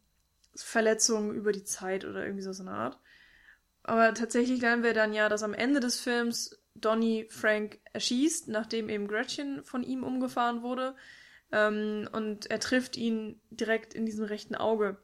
[0.54, 2.98] Verletzung über die Zeit oder irgendwie so so eine Art.
[3.88, 8.90] Aber tatsächlich lernen wir dann ja, dass am Ende des Films Donny Frank erschießt, nachdem
[8.90, 10.94] eben Gretchen von ihm umgefahren wurde.
[11.52, 14.98] Ähm, und er trifft ihn direkt in diesem rechten Auge.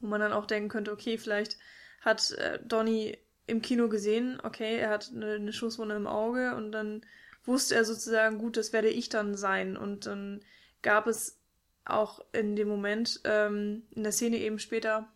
[0.00, 1.56] Wo man dann auch denken könnte, okay, vielleicht
[2.00, 6.72] hat äh, Donny im Kino gesehen, okay, er hat eine, eine Schusswunde im Auge und
[6.72, 7.06] dann
[7.44, 9.76] wusste er sozusagen, gut, das werde ich dann sein.
[9.76, 10.40] Und dann
[10.82, 11.38] gab es
[11.84, 15.12] auch in dem Moment, ähm, in der Szene eben später,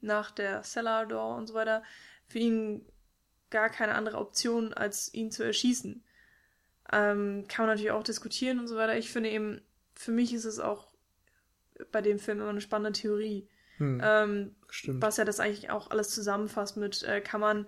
[0.00, 1.82] nach der Cellar Door und so weiter,
[2.28, 2.84] für ihn
[3.50, 6.02] gar keine andere Option, als ihn zu erschießen.
[6.92, 8.96] Ähm, kann man natürlich auch diskutieren und so weiter.
[8.96, 9.60] Ich finde eben,
[9.94, 10.92] für mich ist es auch
[11.92, 13.48] bei dem Film immer eine spannende Theorie.
[13.78, 15.02] Hm, Ähm, stimmt.
[15.02, 17.66] was ja das eigentlich auch alles zusammenfasst mit, äh, kann man,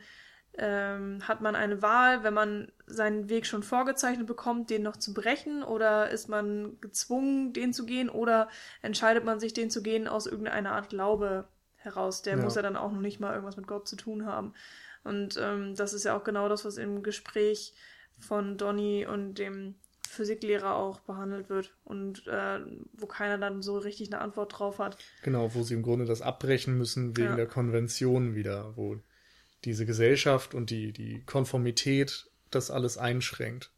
[0.57, 5.13] ähm, hat man eine Wahl, wenn man seinen Weg schon vorgezeichnet bekommt, den noch zu
[5.13, 8.49] brechen, oder ist man gezwungen, den zu gehen, oder
[8.83, 11.47] entscheidet man sich, den zu gehen aus irgendeiner Art Glaube
[11.79, 12.23] heraus?
[12.23, 12.43] Der Ja.
[12.43, 14.53] muss ja dann auch noch nicht mal irgendwas mit Gott zu tun haben.
[15.05, 17.75] Und ähm, das ist ja auch genau das, was im Gespräch
[18.19, 19.77] von Donny und dem
[20.09, 22.61] Physiklehrer auch behandelt wird und äh,
[22.95, 24.97] wo keiner dann so richtig eine Antwort drauf hat.
[25.23, 27.37] Genau, wo sie im Grunde das abbrechen müssen wegen Ja.
[27.37, 28.99] der Konvention wieder, wo
[29.65, 33.71] diese Gesellschaft und die, die Konformität das alles einschränkt.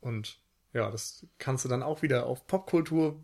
[0.00, 0.38] Und
[0.72, 3.22] ja, das kannst du dann auch wieder auf Popkultur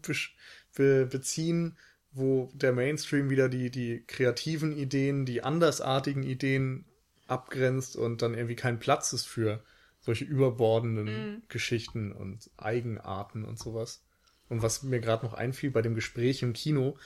[0.74, 1.76] be beziehen,
[2.12, 6.84] wo der Mainstream wieder die, die kreativen Ideen, die andersartigen Ideen
[7.26, 9.62] abgrenzt und dann irgendwie kein Platz ist für
[10.00, 11.42] solche überbordenden Mhm.
[11.48, 14.02] Geschichten und Eigenarten und sowas.
[14.48, 16.96] Und was mir gerade noch einfiel bei dem Gespräch im Kino,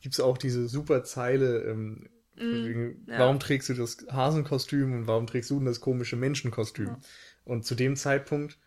[0.00, 3.18] gibt's auch diese super Zeile, ähm, von wegen, ja.
[3.20, 6.86] warum trägst du das Hasenkostüm und warum trägst du denn das komische Menschenkostüm?
[6.86, 7.00] Ja.
[7.44, 8.58] Und zu dem Zeitpunkt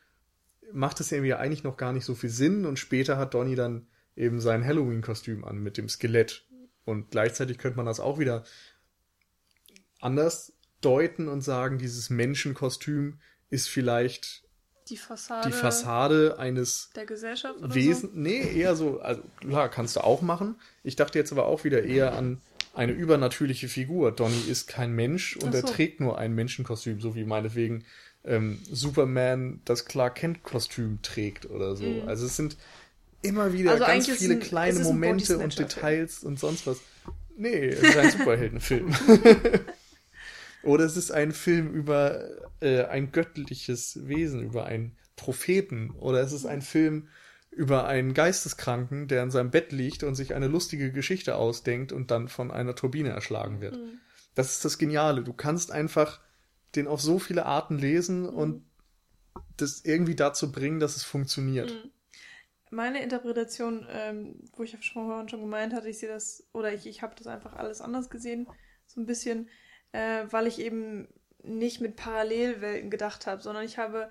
[0.72, 3.88] macht es irgendwie eigentlich noch gar nicht so viel Sinn und später hat Donny dann
[4.18, 6.46] eben sein Halloween-Kostüm an mit dem Skelett.
[6.86, 8.44] Und gleichzeitig könnte man das auch wieder
[10.00, 14.44] anders deuten und sagen, dieses Menschenkostüm ist vielleicht
[14.90, 18.12] Die Fassade, die Fassade eines der Gesellschaft oder Wesen.
[18.14, 20.56] Nee, eher so, also klar, kannst du auch machen.
[20.84, 22.42] Ich dachte jetzt aber auch wieder eher an
[22.74, 24.12] eine übernatürliche Figur.
[24.12, 25.68] Donny ist kein Mensch und Ach er so.
[25.68, 27.86] trägt nur ein Menschenkostüm, so wie meinetwegen
[28.24, 31.86] ähm, Superman das Clark Kent-Kostüm trägt oder so.
[31.86, 32.08] Mhm.
[32.08, 32.56] Also es sind
[33.22, 35.58] immer wieder Also ganz viele ein- kleine Momente und.
[35.58, 36.80] Details und sonst was.
[37.36, 38.96] Nee, es ist ein Superheldenfilm.
[40.64, 42.26] Oder es ist ein Film über
[42.62, 45.92] äh, ein göttliches Wesen, über einen Propheten.
[45.92, 47.08] Oder es ist ein Film
[47.52, 52.12] über einen Geisteskranken, der in seinem Bett liegt und sich eine lustige Geschichte ausdenkt und
[52.12, 53.76] dann von einer Turbine erschlagen wird.
[53.76, 54.00] Mhm.
[54.36, 55.24] Das ist das Geniale.
[55.24, 56.20] Du kannst einfach
[56.76, 58.64] den auf so viele Arten lesen und
[59.58, 61.72] das irgendwie dazu bringen, dass es funktioniert.
[61.72, 61.92] Mhm.
[62.70, 66.86] Meine Interpretation, ähm, wo ich ja schon, schon gemeint hatte, ich sehe das, oder ich,
[66.86, 68.48] ich habe das einfach alles anders gesehen,
[68.86, 69.50] so ein bisschen,
[69.92, 71.08] äh, weil ich eben
[71.44, 74.10] nicht mit Parallelwelten gedacht habe, sondern ich habe,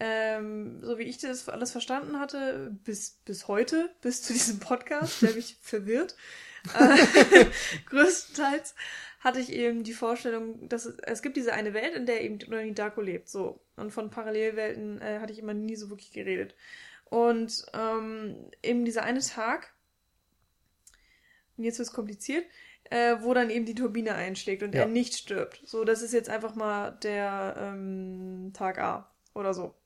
[0.00, 5.22] ähm, so wie ich das alles verstanden hatte, bis, bis heute, bis zu diesem Podcast,
[5.22, 6.16] der mich verwirrt,
[6.78, 7.46] äh,
[7.86, 8.74] größtenteils
[9.20, 12.38] hatte ich eben die Vorstellung, dass es, es gibt diese eine Welt, in der eben
[12.38, 13.60] Donnie Darko lebt, so.
[13.76, 16.54] Und von Parallelwelten äh, hatte ich immer nie so wirklich geredet.
[17.14, 19.72] Und ähm, eben dieser eine Tag,
[21.56, 22.44] und jetzt wird es kompliziert,
[22.90, 24.80] äh, wo dann eben die Turbine einschlägt und Ja.
[24.80, 25.62] er nicht stirbt.
[25.64, 29.76] So, das ist jetzt einfach mal der ähm, Tag A oder so.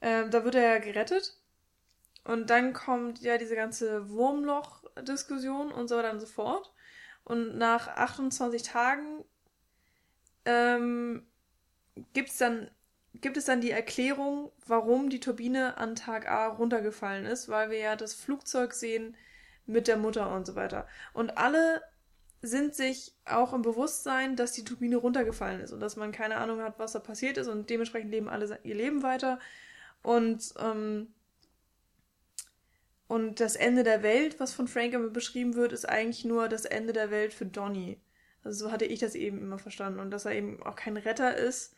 [0.00, 1.40] Ähm, da wird er gerettet.
[2.22, 6.72] Und dann kommt ja diese ganze Wurmloch-Diskussion und so weiter und so fort.
[7.24, 9.24] Und nach 28 Tagen
[10.44, 11.26] ähm,
[12.12, 12.70] gibt's dann,
[13.20, 17.78] gibt es dann die Erklärung, warum die Turbine an Tag A runtergefallen ist, weil wir
[17.78, 19.16] ja das Flugzeug sehen
[19.66, 20.86] mit der Mutter und so weiter.
[21.12, 21.82] Und alle
[22.42, 26.60] sind sich auch im Bewusstsein, dass die Turbine runtergefallen ist und dass man keine Ahnung
[26.60, 29.38] hat, was da passiert ist und dementsprechend leben alle ihr Leben weiter.
[30.02, 31.08] Und, ähm,
[33.08, 36.64] und das Ende der Welt, was von Frank immer beschrieben wird, ist eigentlich nur das
[36.64, 38.00] Ende der Welt für Donny.
[38.44, 39.98] Also so hatte ich das eben immer verstanden.
[39.98, 41.74] Und dass er eben auch kein Retter ist,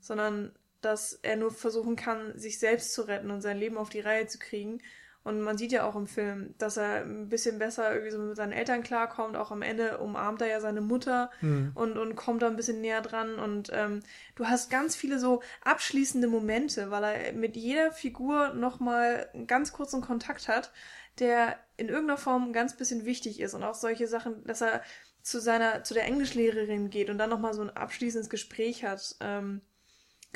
[0.00, 0.52] sondern
[0.86, 4.26] dass er nur versuchen kann, sich selbst zu retten und sein Leben auf die Reihe
[4.26, 4.80] zu kriegen.
[5.24, 8.36] Und man sieht ja auch im Film, dass er ein bisschen besser irgendwie so mit
[8.36, 9.36] seinen Eltern klarkommt.
[9.36, 11.72] Auch am Ende umarmt er ja seine Mutter Mhm.
[11.74, 13.40] und, und kommt da ein bisschen näher dran.
[13.40, 14.04] Und ähm,
[14.36, 19.72] du hast ganz viele so abschließende Momente, weil er mit jeder Figur nochmal einen ganz
[19.72, 20.70] kurzen Kontakt hat,
[21.18, 23.54] der in irgendeiner Form ein ganz bisschen wichtig ist.
[23.54, 24.80] Und auch solche Sachen, dass er
[25.22, 29.16] zu seiner, zu der Englischlehrerin geht und dann nochmal so ein abschließendes Gespräch hat.
[29.18, 29.60] Ähm,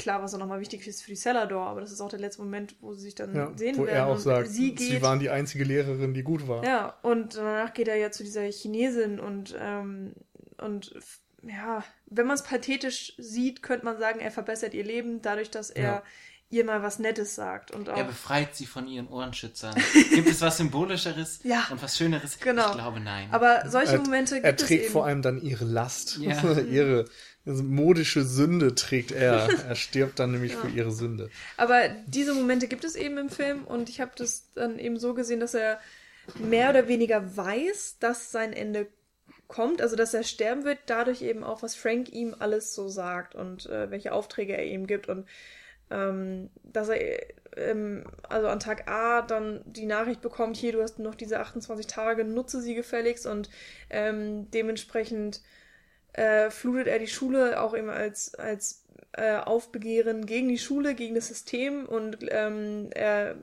[0.01, 2.43] klar, was auch nochmal wichtig ist für die Cellador, aber das ist auch der letzte
[2.43, 3.97] Moment, wo sie sich dann Ja, sehen wo werden.
[3.97, 6.65] er auch sagt, sie sie, geht waren die einzige Lehrerin, die gut war.
[6.65, 10.15] ja, und danach geht er ja zu dieser Chinesin und, ähm,
[10.59, 10.95] und
[11.43, 15.71] ja, wenn man es pathetisch sieht, könnte man sagen, er verbessert ihr Leben dadurch, dass
[15.71, 16.03] er Ja.
[16.51, 17.71] Ihr mal was Nettes sagt.
[17.71, 19.75] Und auch, Er befreit sie von ihren Ohrenschützern.
[20.15, 21.67] Gibt es was Symbolischeres Ja.
[21.71, 22.39] und was Schöneres?
[22.41, 22.71] Genau.
[22.71, 23.29] Ich glaube nein.
[23.31, 24.93] aber solche Er, Momente gibt er es trägt eben.
[24.93, 26.19] vor allem dann ihre Last.
[26.19, 26.59] Ja.
[26.71, 27.07] ihre
[27.45, 29.49] modische Sünde trägt er.
[29.69, 31.31] Er stirbt dann nämlich für ihre Sünde.
[31.57, 35.15] Aber diese Momente gibt es eben im Film und ich habe das dann eben so
[35.15, 35.81] gesehen, dass er
[36.39, 38.89] mehr oder weniger weiß, dass sein Ende
[39.49, 43.35] kommt, also dass er sterben wird, dadurch eben auch, was Frank ihm alles so sagt
[43.35, 45.27] und äh, welche Aufträge er ihm gibt und
[45.91, 47.21] ähm, dass er
[47.57, 51.87] ähm, also an Tag A dann die Nachricht bekommt, hier, du hast noch diese 28
[51.87, 53.51] Tage, nutze sie gefälligst und
[53.91, 55.43] ähm, dementsprechend
[56.13, 61.15] äh, flutet er die Schule auch eben als, als äh, Aufbegehren gegen die Schule, gegen
[61.15, 63.37] das System und ähm, er,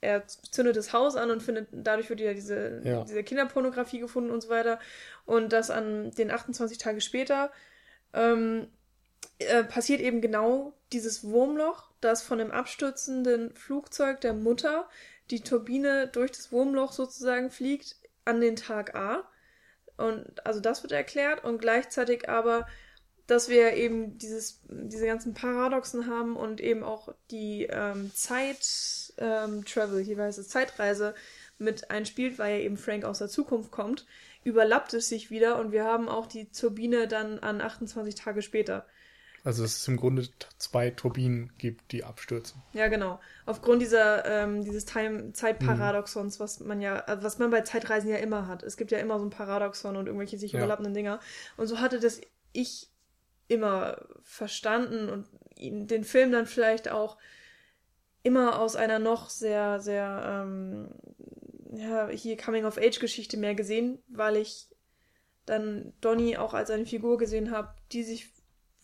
[0.00, 3.04] er zündet das Haus an und findet, dadurch wird ja diese, Ja.
[3.04, 4.80] diese Kinderpornografie gefunden und so weiter.
[5.24, 7.52] Und das an den 28 Tage später
[8.12, 8.66] ähm,
[9.38, 14.88] äh, passiert eben genau dieses Wurmloch, das von dem abstürzenden Flugzeug der Mutter
[15.30, 19.28] die Turbine durch das Wurmloch sozusagen fliegt an den Tag A.
[19.96, 22.66] Und also das wird erklärt und gleichzeitig aber,
[23.26, 28.60] dass wir eben dieses, diese ganzen Paradoxen haben und eben auch die ähm, Zeit
[29.18, 31.14] ähm, Travel, heißt es Zeitreise,
[31.58, 34.06] mit einspielt, weil ja eben Frank aus der Zukunft kommt,
[34.44, 38.86] überlappt es sich wieder und wir haben auch die Turbine dann an 28 Tage später.
[39.44, 40.28] Also es ist im Grunde
[40.58, 42.62] zwei Turbinen gibt, die abstürzen.
[42.74, 43.18] Ja, genau.
[43.44, 48.18] Aufgrund dieser, ähm, dieses Time Zeitparadoxons, was man ja, äh, was man bei Zeitreisen ja
[48.18, 48.62] immer hat.
[48.62, 50.60] Es gibt ja immer so ein Paradoxon und irgendwelche sich Ja.
[50.60, 51.18] überlappenden Dinger.
[51.56, 52.20] Und so hatte das
[52.52, 52.88] ich
[53.48, 55.26] immer verstanden und
[55.56, 57.18] ihn- den Film dann vielleicht auch
[58.22, 60.88] immer aus einer noch sehr, sehr, ähm,
[61.74, 64.68] ja, hier Coming-of-Age-Geschichte mehr gesehen, weil ich
[65.46, 68.30] dann Donny auch als eine Figur gesehen habe, die sich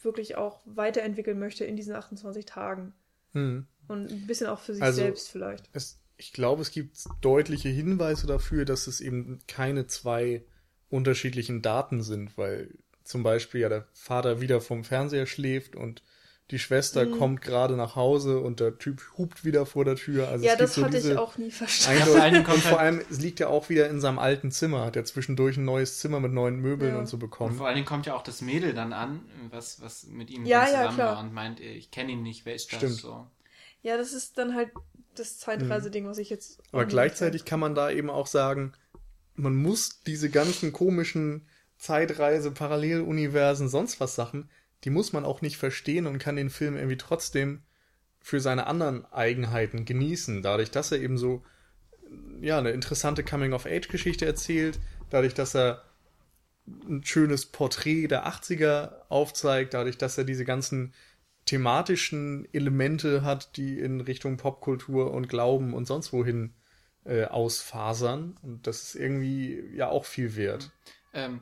[0.02, 2.92] wirklich auch weiterentwickeln möchte in diesen 28 Tagen.
[3.32, 3.66] Hm.
[3.88, 5.68] Und ein bisschen auch für sich Also- selbst vielleicht.
[5.72, 10.44] Es, ich glaube, es gibt deutliche Hinweise dafür, dass es eben keine zwei
[10.90, 12.74] unterschiedlichen Daten sind, weil
[13.04, 16.02] zum Beispiel ja der Vater wieder vom Fernseher schläft und
[16.50, 17.18] die Schwester Mhm.
[17.18, 20.28] kommt gerade nach Hause und der Typ hupt wieder vor der Tür.
[20.28, 22.00] Also ja, das so hatte ich auch nie verstanden.
[22.14, 24.50] Ja, Dingen und kommt vor halt- allem, es liegt ja auch wieder in seinem alten
[24.50, 26.98] Zimmer, hat er zwischendurch ein neues Zimmer mit neuen Möbeln Ja.
[26.98, 27.54] und so Und bekommen.
[27.56, 29.20] vor allen Dingen kommt ja auch das Mädel dann an,
[29.50, 31.16] was, was mit ihm Ja, ja, zusammen klar.
[31.16, 32.78] war und meint, ich kenne ihn nicht, wer ist das?
[32.78, 32.94] Stimmt.
[32.96, 33.26] So.
[33.82, 34.70] Ja, das ist dann halt
[35.16, 36.60] das Zeitreise-Ding, was ich jetzt.
[36.72, 38.72] Aber gleichzeitig kann man da eben auch sagen,
[39.34, 41.46] man muss diese ganzen komischen
[41.76, 44.48] Zeitreise, Paralleluniversen, sonst was Sachen,
[44.84, 47.62] die muss man auch nicht verstehen und kann den Film irgendwie trotzdem
[48.20, 50.42] für seine anderen Eigenheiten genießen.
[50.42, 51.42] Dadurch, dass er eben so,
[52.40, 54.78] ja, eine interessante Coming-of-Age-Geschichte erzählt,
[55.10, 55.84] dadurch, dass er
[56.66, 60.92] ein schönes Porträt der 80er aufzeigt, dadurch, dass er diese ganzen
[61.46, 66.52] thematischen Elemente hat, die in Richtung Popkultur und Glauben und sonst wohin
[67.04, 68.36] äh, ausfasern.
[68.42, 70.70] Und das ist irgendwie ja auch viel wert.
[71.14, 71.40] Ähm,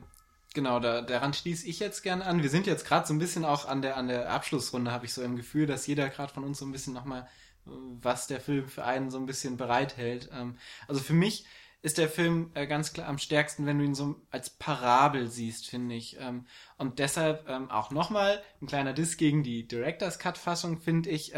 [0.53, 2.41] genau, da, daran schließe ich jetzt gerne an.
[2.41, 5.13] Wir sind jetzt gerade so ein bisschen auch an der, an der Abschlussrunde, habe ich
[5.13, 7.27] so im Gefühl, dass jeder gerade von uns so ein bisschen nochmal,
[7.65, 7.69] äh,
[8.01, 10.29] was der Film für einen so ein bisschen bereithält.
[10.33, 10.57] Ähm,
[10.87, 11.45] also für mich
[11.81, 15.67] ist der Film äh, ganz klar am stärksten, wenn du ihn so als Parabel siehst,
[15.69, 16.17] finde ich.
[16.19, 16.45] Ähm,
[16.77, 21.33] und deshalb ähm, auch nochmal ein kleiner Diss gegen die Director's Cut-Fassung, finde ich.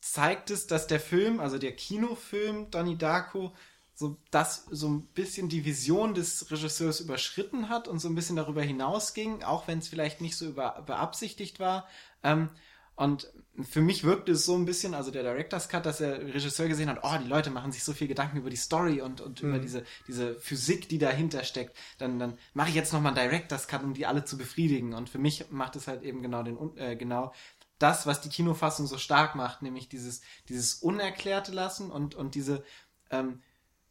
[0.00, 3.52] Zeigt es, dass der Film, also der Kinofilm Donnie Darko,
[3.96, 8.36] so das so ein bisschen die Vision des Regisseurs überschritten hat und so ein bisschen
[8.36, 11.88] darüber hinausging, auch wenn es vielleicht nicht so über, beabsichtigt war.
[12.22, 12.50] Ähm,
[12.94, 13.32] und
[13.62, 16.90] für mich wirkte es so ein bisschen, also der Director's Cut, dass der Regisseur gesehen
[16.90, 19.48] hat, oh, die Leute machen sich so viel Gedanken über die Story und, und mhm.
[19.48, 21.74] über diese, diese Physik, die dahinter steckt.
[21.96, 24.92] Dann, dann mache ich jetzt nochmal einen Director's Cut, um die alle zu befriedigen.
[24.92, 27.32] Und für mich macht es halt eben genau den, äh, genau
[27.78, 30.20] das, was die Kinofassung so stark macht, nämlich dieses,
[30.50, 32.62] dieses Unerklärte lassen und, und diese
[33.10, 33.42] ähm,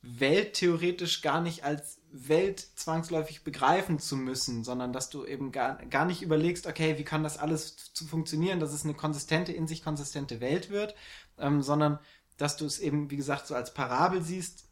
[0.06, 5.84] Welt theoretisch gar nicht als Welt zwangsläufig begreifen zu müssen, sondern dass du eben gar,
[5.88, 9.68] gar nicht überlegst, okay, wie kann das alles zu funktionieren, dass es eine konsistente, in
[9.68, 10.96] sich konsistente Welt wird,
[11.38, 12.00] ähm, sondern
[12.38, 14.66] dass du es eben, wie gesagt, so als Parabel siehst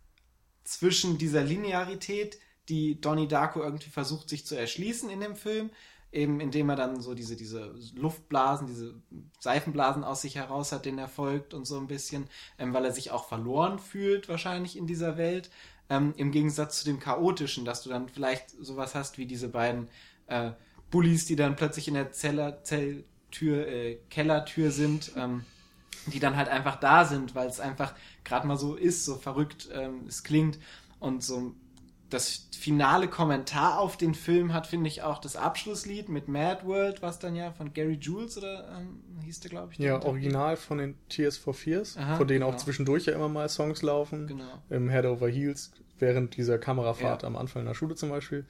[0.63, 2.39] zwischen dieser Linearität,
[2.69, 5.69] die Donnie Darko irgendwie versucht sich zu erschließen in dem Film,
[6.13, 8.93] eben indem er dann so diese, diese Luftblasen, diese
[9.39, 12.27] Seifenblasen aus sich heraus hat, denen er folgt und so ein bisschen,
[12.59, 15.49] ähm, weil er sich auch verloren fühlt wahrscheinlich in dieser Welt,
[15.89, 19.89] ähm, im Gegensatz zu dem Chaotischen, dass du dann vielleicht sowas hast wie diese beiden
[20.27, 20.51] äh,
[20.91, 25.43] Bullies, die dann plötzlich in der Zeller, Zelltür, äh, Kellertür sind, ähm,
[26.05, 29.69] die dann halt einfach da sind, weil es einfach gerade mal so ist, so verrückt
[29.73, 30.59] ähm, es klingt
[30.99, 31.55] und so
[32.13, 37.01] das finale Kommentar auf den Film hat, finde ich, auch das Abschlusslied mit Mad World,
[37.01, 39.79] was dann ja von Gary Jules oder ähm, hieß der, glaube ich.
[39.79, 42.53] Ja, original von den Tears for Fears, Aha, von denen genau.
[42.53, 44.27] auch zwischendurch ja immer mal Songs laufen.
[44.27, 44.61] Genau.
[44.69, 47.27] Im Head Over Heels, während dieser Kamerafahrt ja.
[47.27, 48.45] am Anfang in der Schule zum Beispiel.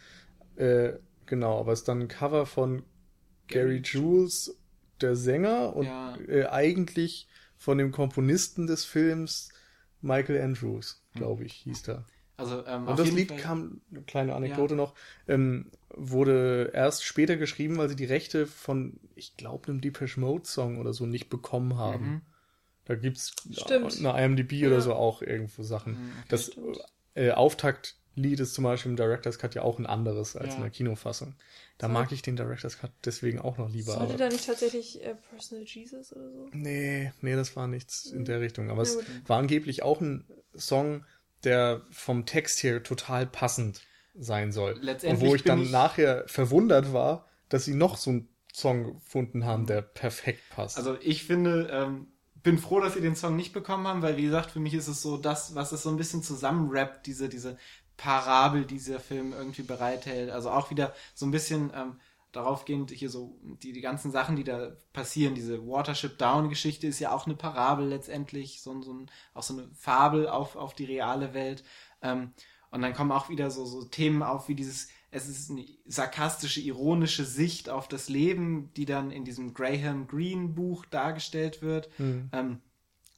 [0.55, 0.93] Äh,
[1.25, 2.83] genau, aber es ist dann ein Cover von
[3.47, 4.57] Gary, Gary Jules,
[5.01, 6.15] der Sänger, und ja.
[6.27, 7.27] äh, eigentlich
[7.57, 9.49] von dem Komponisten des Films
[10.01, 12.05] Michael Andrews, glaube ich, hieß der.
[12.51, 13.39] Also, ähm, und das Lied Fall...
[13.39, 14.77] kam, eine kleine Anekdote ja.
[14.77, 14.93] noch,
[15.27, 20.45] ähm, wurde erst später geschrieben, weil sie die Rechte von, ich glaube, einem Depeche Mode
[20.45, 22.05] Song oder so nicht bekommen haben.
[22.05, 22.21] Mhm.
[22.85, 24.05] Da gibt's Stimmt.
[24.05, 24.67] eine IMDb ja.
[24.67, 25.93] oder so auch irgendwo Sachen.
[25.93, 26.51] Mhm, okay, das
[27.15, 30.55] äh, Auftaktlied ist zum Beispiel im Director's Cut ja auch ein anderes als ja.
[30.55, 31.35] in der Kinofassung.
[31.77, 31.93] Da so.
[31.93, 33.93] mag ich den Director's Cut deswegen auch noch lieber.
[33.93, 36.49] Sollte da nicht tatsächlich äh, Personal Jesus oder so?
[36.51, 38.19] Nee, nee, das war nichts mhm.
[38.19, 38.69] in der Richtung.
[38.69, 38.97] Aber es
[39.27, 40.25] war angeblich auch ein
[40.55, 41.05] Song,
[41.43, 43.81] der vom Text her total passend
[44.15, 44.77] sein soll.
[44.79, 48.95] Letztendlich und wo ich dann ich nachher verwundert war, dass sie noch so einen Song
[48.95, 50.77] gefunden haben, der perfekt passt.
[50.77, 52.07] Also ich finde, ähm,
[52.43, 54.87] bin froh, dass sie den Song nicht bekommen haben, weil wie gesagt, für mich ist
[54.87, 57.57] es so das, was es so ein bisschen zusammenrappt, diese, diese
[57.97, 60.29] Parabel, die dieser Film irgendwie bereithält.
[60.29, 61.99] Also auch wieder so ein bisschen ähm,
[62.33, 66.99] daraufgehend hier so die, die ganzen Sachen, die da passieren, diese Watership Down Geschichte ist
[66.99, 70.85] ja auch eine Parabel letztendlich, so, so ein, auch so eine Fabel auf, auf die
[70.85, 71.63] reale Welt.
[72.01, 72.33] Ähm,
[72.71, 76.59] und dann kommen auch wieder so, so Themen auf wie dieses, es ist eine sarkastische,
[76.59, 81.87] ironische Sicht auf das Leben, die dann in diesem Graham Greene Buch dargestellt wird.
[81.99, 82.29] Mhm.
[82.33, 82.61] Ähm,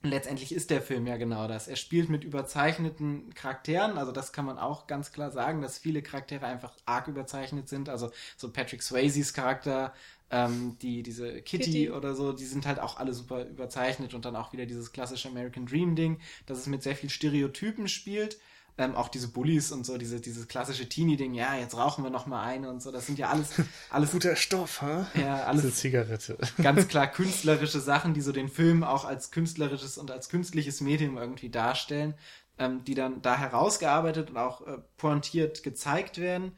[0.10, 1.68] letztendlich ist der Film ja genau das.
[1.68, 6.02] Er spielt mit überzeichneten Charakteren, also das kann man auch ganz klar sagen, dass viele
[6.02, 7.90] Charaktere einfach arg überzeichnet sind.
[7.90, 9.94] Also so Patrick Swayzes Charakter,
[10.32, 14.26] ähm, die diese Kitty, Kitty, oder so, die sind halt auch alle super überzeichnet und
[14.26, 18.38] dann auch wieder dieses klassische American Dream Ding, dass es mit sehr viel Stereotypen spielt.
[18.77, 22.26] Ähm, auch diese Bullies und so, diese, dieses klassische Teenie-Ding, ja, jetzt rauchen wir noch
[22.26, 23.47] mal eine und so, das sind ja alles,
[23.89, 24.11] alles.
[24.11, 25.07] Guter Stoff, ha?
[25.15, 25.61] Ja, alles.
[25.61, 26.38] Diese Zigarette.
[26.61, 31.18] Ganz klar künstlerische Sachen, die so den Film auch als künstlerisches und als künstliches Medium
[31.18, 32.15] irgendwie darstellen,
[32.57, 36.52] ähm, die dann da herausgearbeitet und auch äh, pointiert gezeigt werden.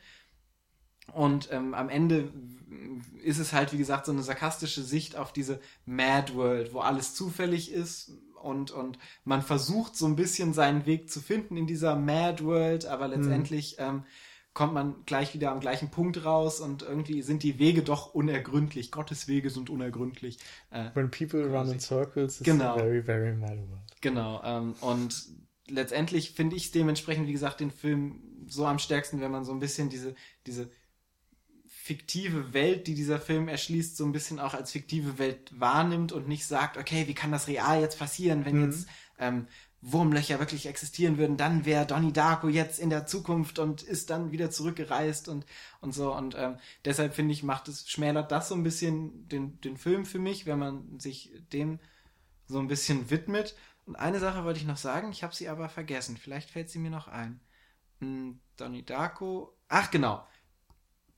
[1.14, 2.32] Und ähm, am Ende
[3.24, 7.14] ist es halt, wie gesagt, so eine sarkastische Sicht auf diese Mad World, wo alles
[7.14, 8.12] zufällig ist,
[8.48, 12.86] und, und man versucht so ein bisschen seinen Weg zu finden in dieser Mad World,
[12.86, 13.86] aber letztendlich mhm.
[13.86, 14.04] ähm,
[14.54, 18.90] kommt man gleich wieder am gleichen Punkt raus und irgendwie sind die Wege doch unergründlich.
[18.90, 20.40] Gottes Wege sind unergründlich.
[20.72, 22.74] Äh, When people run in circles, it's genau.
[22.74, 24.02] a very, very mad world.
[24.02, 24.42] Genau.
[24.44, 25.28] Ähm, und
[25.68, 29.60] letztendlich finde ich dementsprechend, wie gesagt, den Film so am stärksten, wenn man so ein
[29.60, 30.16] bisschen diese,
[30.48, 30.72] diese
[31.88, 36.28] fiktive Welt, die dieser Film erschließt, so ein bisschen auch als fiktive Welt wahrnimmt und
[36.28, 38.66] nicht sagt, okay, wie kann das real jetzt passieren, wenn mhm.
[38.66, 38.88] jetzt
[39.20, 39.48] ähm,
[39.80, 44.32] Wurmlöcher wirklich existieren würden, dann wäre Donnie Darko jetzt in der Zukunft und ist dann
[44.32, 45.46] wieder zurückgereist und,
[45.80, 46.14] und so.
[46.14, 50.06] Und ähm, deshalb finde ich, macht es, schmälert das so ein bisschen den, den Film
[50.06, 51.80] für mich, wenn man sich dem
[52.48, 53.56] so ein bisschen widmet.
[53.86, 56.18] Und eine Sache wollte ich noch sagen, ich habe sie aber vergessen.
[56.18, 57.40] Vielleicht fällt sie mir noch ein.
[58.02, 59.56] Hm, Donnie Darko.
[59.70, 60.26] Ach genau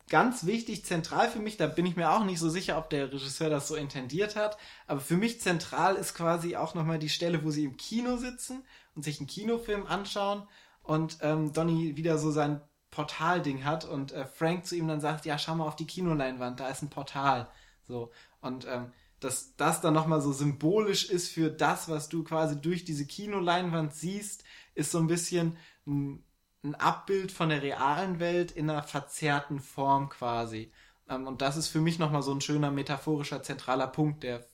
[0.09, 3.11] ganz wichtig, zentral für mich, da bin ich mir auch nicht so sicher, ob der
[3.11, 4.57] Regisseur das so intendiert hat,
[4.87, 8.63] aber für mich zentral ist quasi auch nochmal die Stelle, wo sie im Kino sitzen
[8.95, 10.47] und sich einen Kinofilm anschauen
[10.83, 12.61] und ähm, Donny wieder so sein
[12.91, 16.59] Portalding hat und äh, Frank zu ihm dann sagt, ja, schau mal auf die Kinoleinwand,
[16.59, 17.47] da ist ein Portal.
[17.87, 18.11] So.
[18.41, 22.85] Und ähm, dass das dann nochmal so symbolisch ist für das, was du quasi durch
[22.85, 24.43] diese Kinoleinwand siehst,
[24.75, 26.23] ist so ein bisschen ein,
[26.63, 30.71] ein Abbild von der realen Welt in einer verzerrten Form quasi.
[31.09, 34.45] Ähm, und das ist für mich nochmal so ein schöner metaphorischer zentraler Punkt, der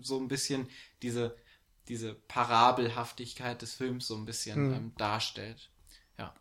[0.00, 0.68] so ein bisschen
[1.02, 1.36] diese,
[1.88, 4.74] diese Parabelhaftigkeit des Films so ein bisschen Hm.
[4.74, 5.70] ähm, darstellt.
[6.18, 6.34] Ja.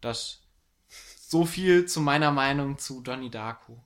[0.00, 0.42] Das
[0.88, 3.82] so viel zu meiner Meinung zu Donnie Darko.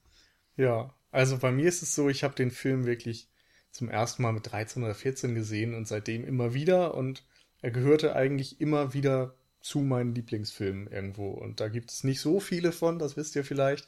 [0.57, 3.29] Ja, also bei mir ist es so, ich habe den Film wirklich
[3.71, 7.25] zum ersten Mal mit 13 oder 14 gesehen und seitdem immer wieder und
[7.63, 11.31] er gehörte eigentlich immer wieder zu meinen Lieblingsfilmen irgendwo.
[11.31, 13.87] Und da gibt es nicht so viele von, das wisst ihr vielleicht,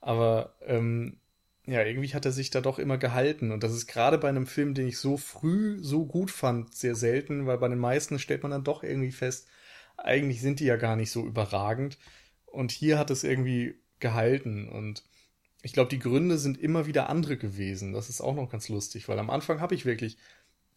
[0.00, 1.18] aber ähm,
[1.66, 3.50] ja, irgendwie hat er sich da doch immer gehalten.
[3.50, 6.94] Und das ist gerade bei einem Film, den ich so früh so gut fand, sehr
[6.94, 9.48] selten, weil bei den meisten stellt man dann doch irgendwie fest,
[9.96, 11.98] eigentlich sind die ja gar nicht so überragend.
[12.46, 14.68] Und hier hat es irgendwie gehalten.
[14.68, 15.04] Und
[15.62, 17.94] ich glaube, die Gründe sind immer wieder andere gewesen.
[17.94, 20.18] Das ist auch noch ganz lustig, weil am Anfang habe ich wirklich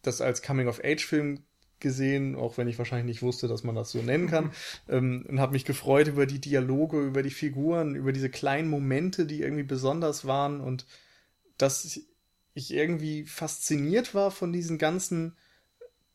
[0.02, 1.44] das als Coming-of-Age-Film
[1.80, 4.52] gesehen, auch wenn ich wahrscheinlich nicht wusste, dass man das so nennen kann,
[4.88, 9.26] ähm, und habe mich gefreut über die Dialoge, über die Figuren, über diese kleinen Momente,
[9.26, 10.86] die irgendwie besonders waren und
[11.56, 12.00] dass
[12.54, 15.36] ich irgendwie fasziniert war von diesen ganzen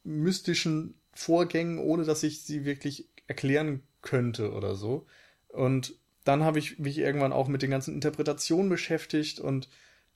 [0.03, 5.05] mystischen Vorgängen, ohne dass ich sie wirklich erklären könnte oder so.
[5.47, 9.69] Und dann habe ich mich irgendwann auch mit den ganzen Interpretationen beschäftigt und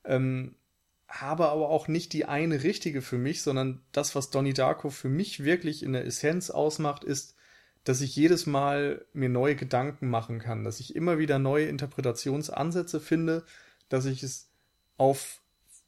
[0.03, 0.55] ähm,
[1.07, 5.09] habe aber auch nicht die eine richtige für mich, sondern das, was Donnie Darko für
[5.09, 7.35] mich wirklich in der Essenz ausmacht, ist,
[7.83, 12.99] dass ich jedes Mal mir neue Gedanken machen kann, dass ich immer wieder neue Interpretationsansätze
[12.99, 13.45] finde,
[13.87, 14.49] dass ich es
[14.97, 15.41] auf,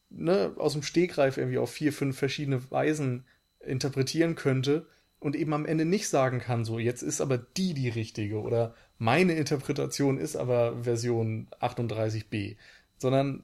[0.09, 3.25] ne, aus dem Stegreif irgendwie auf vier, fünf verschiedene Weisen
[3.59, 4.87] interpretieren könnte
[5.19, 8.73] und eben am Ende nicht sagen kann, so, jetzt ist aber die die richtige oder
[8.97, 12.55] meine Interpretation ist aber Version 38b,
[12.97, 13.43] sondern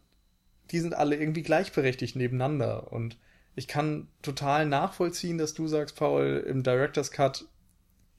[0.72, 3.18] die sind alle irgendwie gleichberechtigt nebeneinander und
[3.56, 7.46] ich kann total nachvollziehen, dass du sagst, Paul, im Director's Cut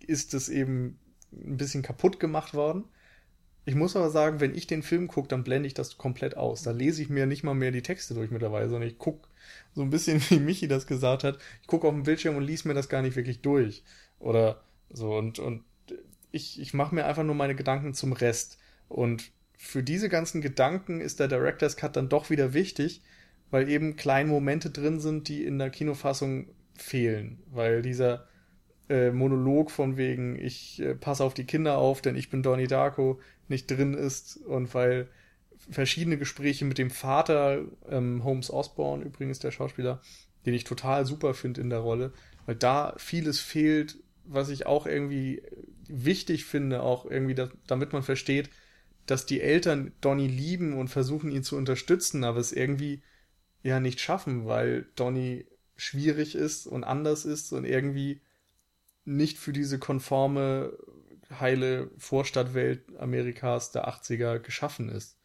[0.06, 0.98] ist es eben
[1.32, 2.84] ein bisschen kaputt gemacht worden.
[3.66, 6.62] Ich muss aber sagen, wenn ich den Film gucke, dann blende ich das komplett aus.
[6.62, 9.28] Da lese ich mir nicht mal mehr die Texte durch mittlerweile, sondern ich gucke
[9.74, 11.38] so ein bisschen, wie Michi das gesagt hat.
[11.60, 13.82] Ich gucke auf den Bildschirm und lese mir das gar nicht wirklich durch.
[14.20, 15.16] Oder so.
[15.16, 15.64] Und, und
[16.30, 18.58] ich, ich mache mir einfach nur meine Gedanken zum Rest.
[18.88, 23.02] Und für diese ganzen Gedanken ist der Director's Cut dann doch wieder wichtig,
[23.50, 27.38] weil eben kleine Momente drin sind, die in der Kinofassung fehlen.
[27.50, 28.26] Weil dieser
[28.88, 32.66] äh, Monolog von wegen, ich äh, passe auf die Kinder auf, denn ich bin Donnie
[32.66, 35.08] Darko, nicht drin ist und weil
[35.70, 40.00] verschiedene Gespräche mit dem Vater, ähm, Holmes Osborne übrigens der Schauspieler,
[40.44, 42.12] den ich total super finde in der Rolle,
[42.44, 45.42] weil da vieles fehlt, was ich auch irgendwie
[45.88, 48.50] wichtig finde, auch irgendwie, da, damit man versteht,
[49.06, 53.02] dass die Eltern Donny lieben und versuchen ihn zu unterstützen, aber es irgendwie
[53.62, 55.46] ja nicht schaffen, weil Donny
[55.76, 58.20] schwierig ist und anders ist und irgendwie
[59.04, 60.76] nicht für diese konforme,
[61.40, 65.18] heile Vorstadtwelt Amerikas der 80er geschaffen ist.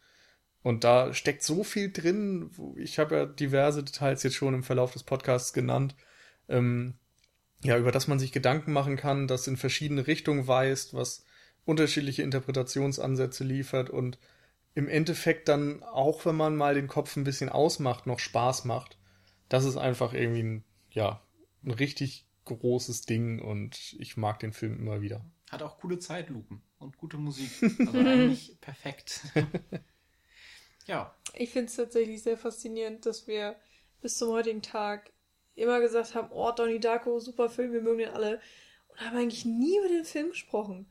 [0.62, 2.50] Und da steckt so viel drin.
[2.76, 5.96] Ich habe ja diverse Details jetzt schon im Verlauf des Podcasts genannt,
[6.48, 6.94] ähm,
[7.64, 11.24] ja, über das man sich Gedanken machen kann, das in verschiedene Richtungen weist, was
[11.64, 14.18] unterschiedliche Interpretationsansätze liefert und
[14.74, 18.96] im Endeffekt dann, auch wenn man mal den Kopf ein bisschen ausmacht, noch Spaß macht.
[19.48, 21.22] Das ist einfach irgendwie ein, ja,
[21.62, 25.24] ein richtig großes Ding und ich mag den Film immer wieder.
[25.50, 27.50] Hat auch coole Zeitlupen und gute Musik.
[27.78, 29.20] Also eigentlich perfekt.
[30.86, 31.14] ja.
[31.34, 33.56] Ich finde es tatsächlich sehr faszinierend, dass wir
[34.00, 35.12] bis zum heutigen Tag
[35.54, 38.40] immer gesagt haben, oh, Donnie Darko, super Film, wir mögen den alle.
[38.88, 40.90] Und haben eigentlich nie über den Film gesprochen.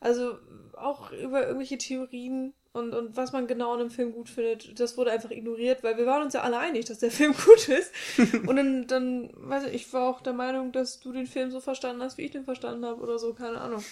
[0.00, 0.38] Also
[0.74, 4.96] auch über irgendwelche Theorien und, und was man genau in einem Film gut findet, das
[4.96, 7.92] wurde einfach ignoriert, weil wir waren uns ja alle einig, dass der Film gut ist.
[8.46, 11.60] und dann, dann, weiß ich, ich war auch der Meinung, dass du den Film so
[11.60, 13.82] verstanden hast, wie ich den verstanden habe oder so, keine Ahnung.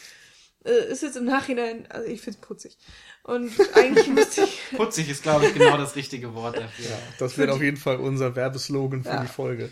[0.65, 2.77] Äh, ist jetzt im Nachhinein, also ich find's putzig.
[3.25, 4.61] Und eigentlich müsste ich.
[4.77, 6.87] Putzig ist, glaube ich, genau das richtige Wort dafür.
[7.19, 9.23] Das Für wird auf jeden Fall unser Werbeslogan für Ja.
[9.23, 9.71] die Folge.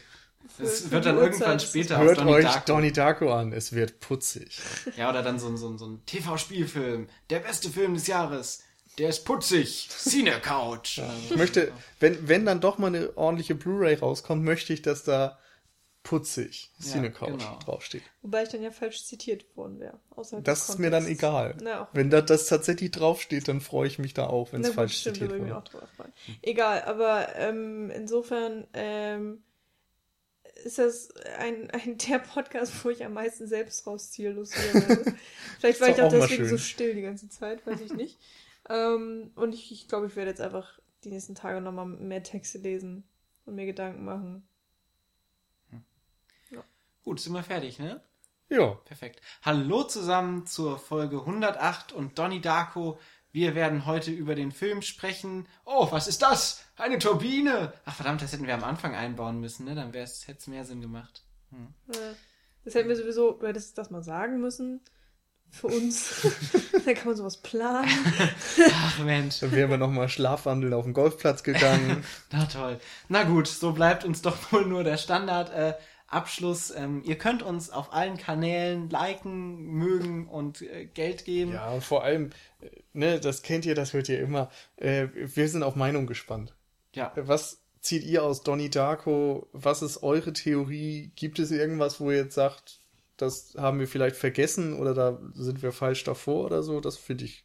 [0.59, 2.67] Es wird dann Uhrzeit irgendwann später Hört auf Donnie euch Darko.
[2.67, 4.59] Donnie Darko an, es wird putzig.
[4.97, 7.09] Ja, oder dann so, ein- so, ein- so ein TV-Spielfilm.
[7.31, 8.63] Der beste Film des Jahres.
[8.99, 9.89] Der ist putzig.
[9.91, 11.01] Cine Couch.
[11.29, 11.71] Ich möchte,
[12.01, 15.39] wenn, wenn dann doch mal eine ordentliche Blu-ray rauskommt, möchte ich, dass da
[16.03, 17.59] putzig Ja, Cine Couch genau.
[17.65, 18.03] draufsteht.
[18.23, 19.99] Wobei ich dann ja falsch zitiert worden wäre.
[20.45, 21.57] Das ist mir dann egal.
[21.61, 24.99] Na, Wenn da das tatsächlich draufsteht, dann freue ich mich da auch, wenn es falsch
[25.01, 25.61] stimmt, zitiert würde ich mich wurde.
[25.67, 26.13] auch drüber freuen.
[26.43, 29.43] Egal, aber ähm, insofern ähm,
[30.67, 35.15] ist das ein, ein der Podcast, wo ich am meisten selbst rausziehe, lustigerweise.
[35.59, 38.19] Vielleicht war ich auch auch deswegen so still die ganze Zeit, weiß ich nicht.
[38.69, 42.59] ähm, und ich, ich glaube, ich werde jetzt einfach die nächsten Tage nochmal mehr Texte
[42.59, 43.05] lesen
[43.47, 44.47] und mir Gedanken machen.
[47.05, 48.01] Gut, sind wir fertig, ne?
[48.49, 49.21] Ja, Perfekt.
[49.43, 52.99] Hallo zusammen zur Folge 108 und Donnie Darko.
[53.37, 55.47] Wir werden heute über den Film sprechen.
[55.67, 56.65] Oh, was ist das?
[56.79, 57.71] Eine Turbine!
[57.85, 59.75] Ach verdammt, das hätten wir am Anfang einbauen müssen, ne?
[59.75, 61.23] Dann hätte es mehr Sinn gemacht.
[61.53, 62.15] Äh,
[62.65, 64.81] Das hätten wir sowieso, du hättest das mal sagen müssen.
[65.51, 66.27] Für uns.
[66.87, 67.91] Dann kann man sowas planen.
[68.73, 72.05] Ach Mensch, dann wären wir nochmal schlafwandeln auf den Golfplatz gegangen.
[72.33, 72.81] na toll.
[73.09, 75.51] Na gut, so bleibt uns doch wohl nur der Standard.
[75.51, 75.75] Äh,
[76.09, 76.73] Abschluss.
[76.75, 81.53] Ähm, ihr könnt uns auf allen Kanälen liken, mögen und äh, Geld geben.
[81.53, 82.31] ja, und vor allem,
[82.61, 84.51] äh, ne, das kennt ihr, das hört ihr immer.
[84.77, 86.55] Äh, wir sind auf Meinung gespannt.
[86.95, 87.13] ja.
[87.17, 89.49] Was zieht ihr aus Donnie Darko?
[89.53, 91.13] Was ist eure Theorie?
[91.17, 92.81] Gibt es irgendwas, wo ihr jetzt sagt,
[93.17, 96.81] das haben wir vielleicht vergessen oder da sind wir falsch davor oder so?
[96.81, 97.45] Das finde ich,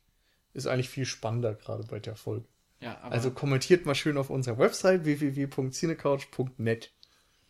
[0.54, 2.46] ist eigentlich viel spannender gerade bei der Folge.
[2.80, 6.92] ja Also kommentiert mal schön auf unserer Website www.cinecouch.net.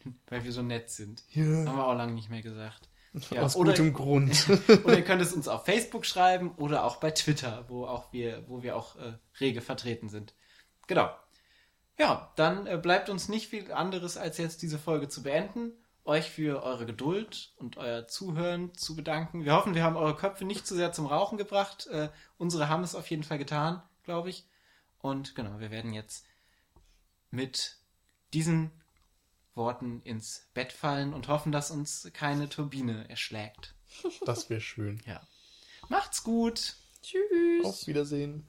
[0.27, 1.23] weil wir so nett sind.
[1.29, 2.89] Ja, Haben wir auch lange nicht mehr gesagt.
[3.29, 4.47] Ja, aus oder, gutem Grund.
[4.85, 8.45] oder ihr könnt es uns auf Facebook schreiben oder auch bei Twitter, wo auch wir,
[8.47, 10.33] wo wir auch äh, rege vertreten sind.
[10.87, 11.09] Genau.
[11.99, 15.73] Ja, dann äh, bleibt uns nicht viel anderes, als jetzt diese Folge zu beenden.
[16.03, 19.45] Euch für eure Geduld und euer Zuhören zu bedanken.
[19.45, 21.87] Wir hoffen, wir haben eure Köpfe nicht zu sehr zum Rauchen gebracht.
[21.87, 24.47] Äh, unsere haben es auf jeden Fall getan, glaube ich.
[24.99, 26.25] Und genau, wir werden jetzt
[27.29, 27.77] mit
[28.33, 28.71] diesen
[29.55, 33.75] Worten ins Bett fallen und hoffen, dass uns keine Turbine erschlägt.
[34.25, 35.01] Das wäre schön.
[35.05, 35.21] Ja.
[35.89, 36.75] Macht's gut.
[37.01, 37.65] Tschüss.
[37.65, 38.47] Auf Wiedersehen.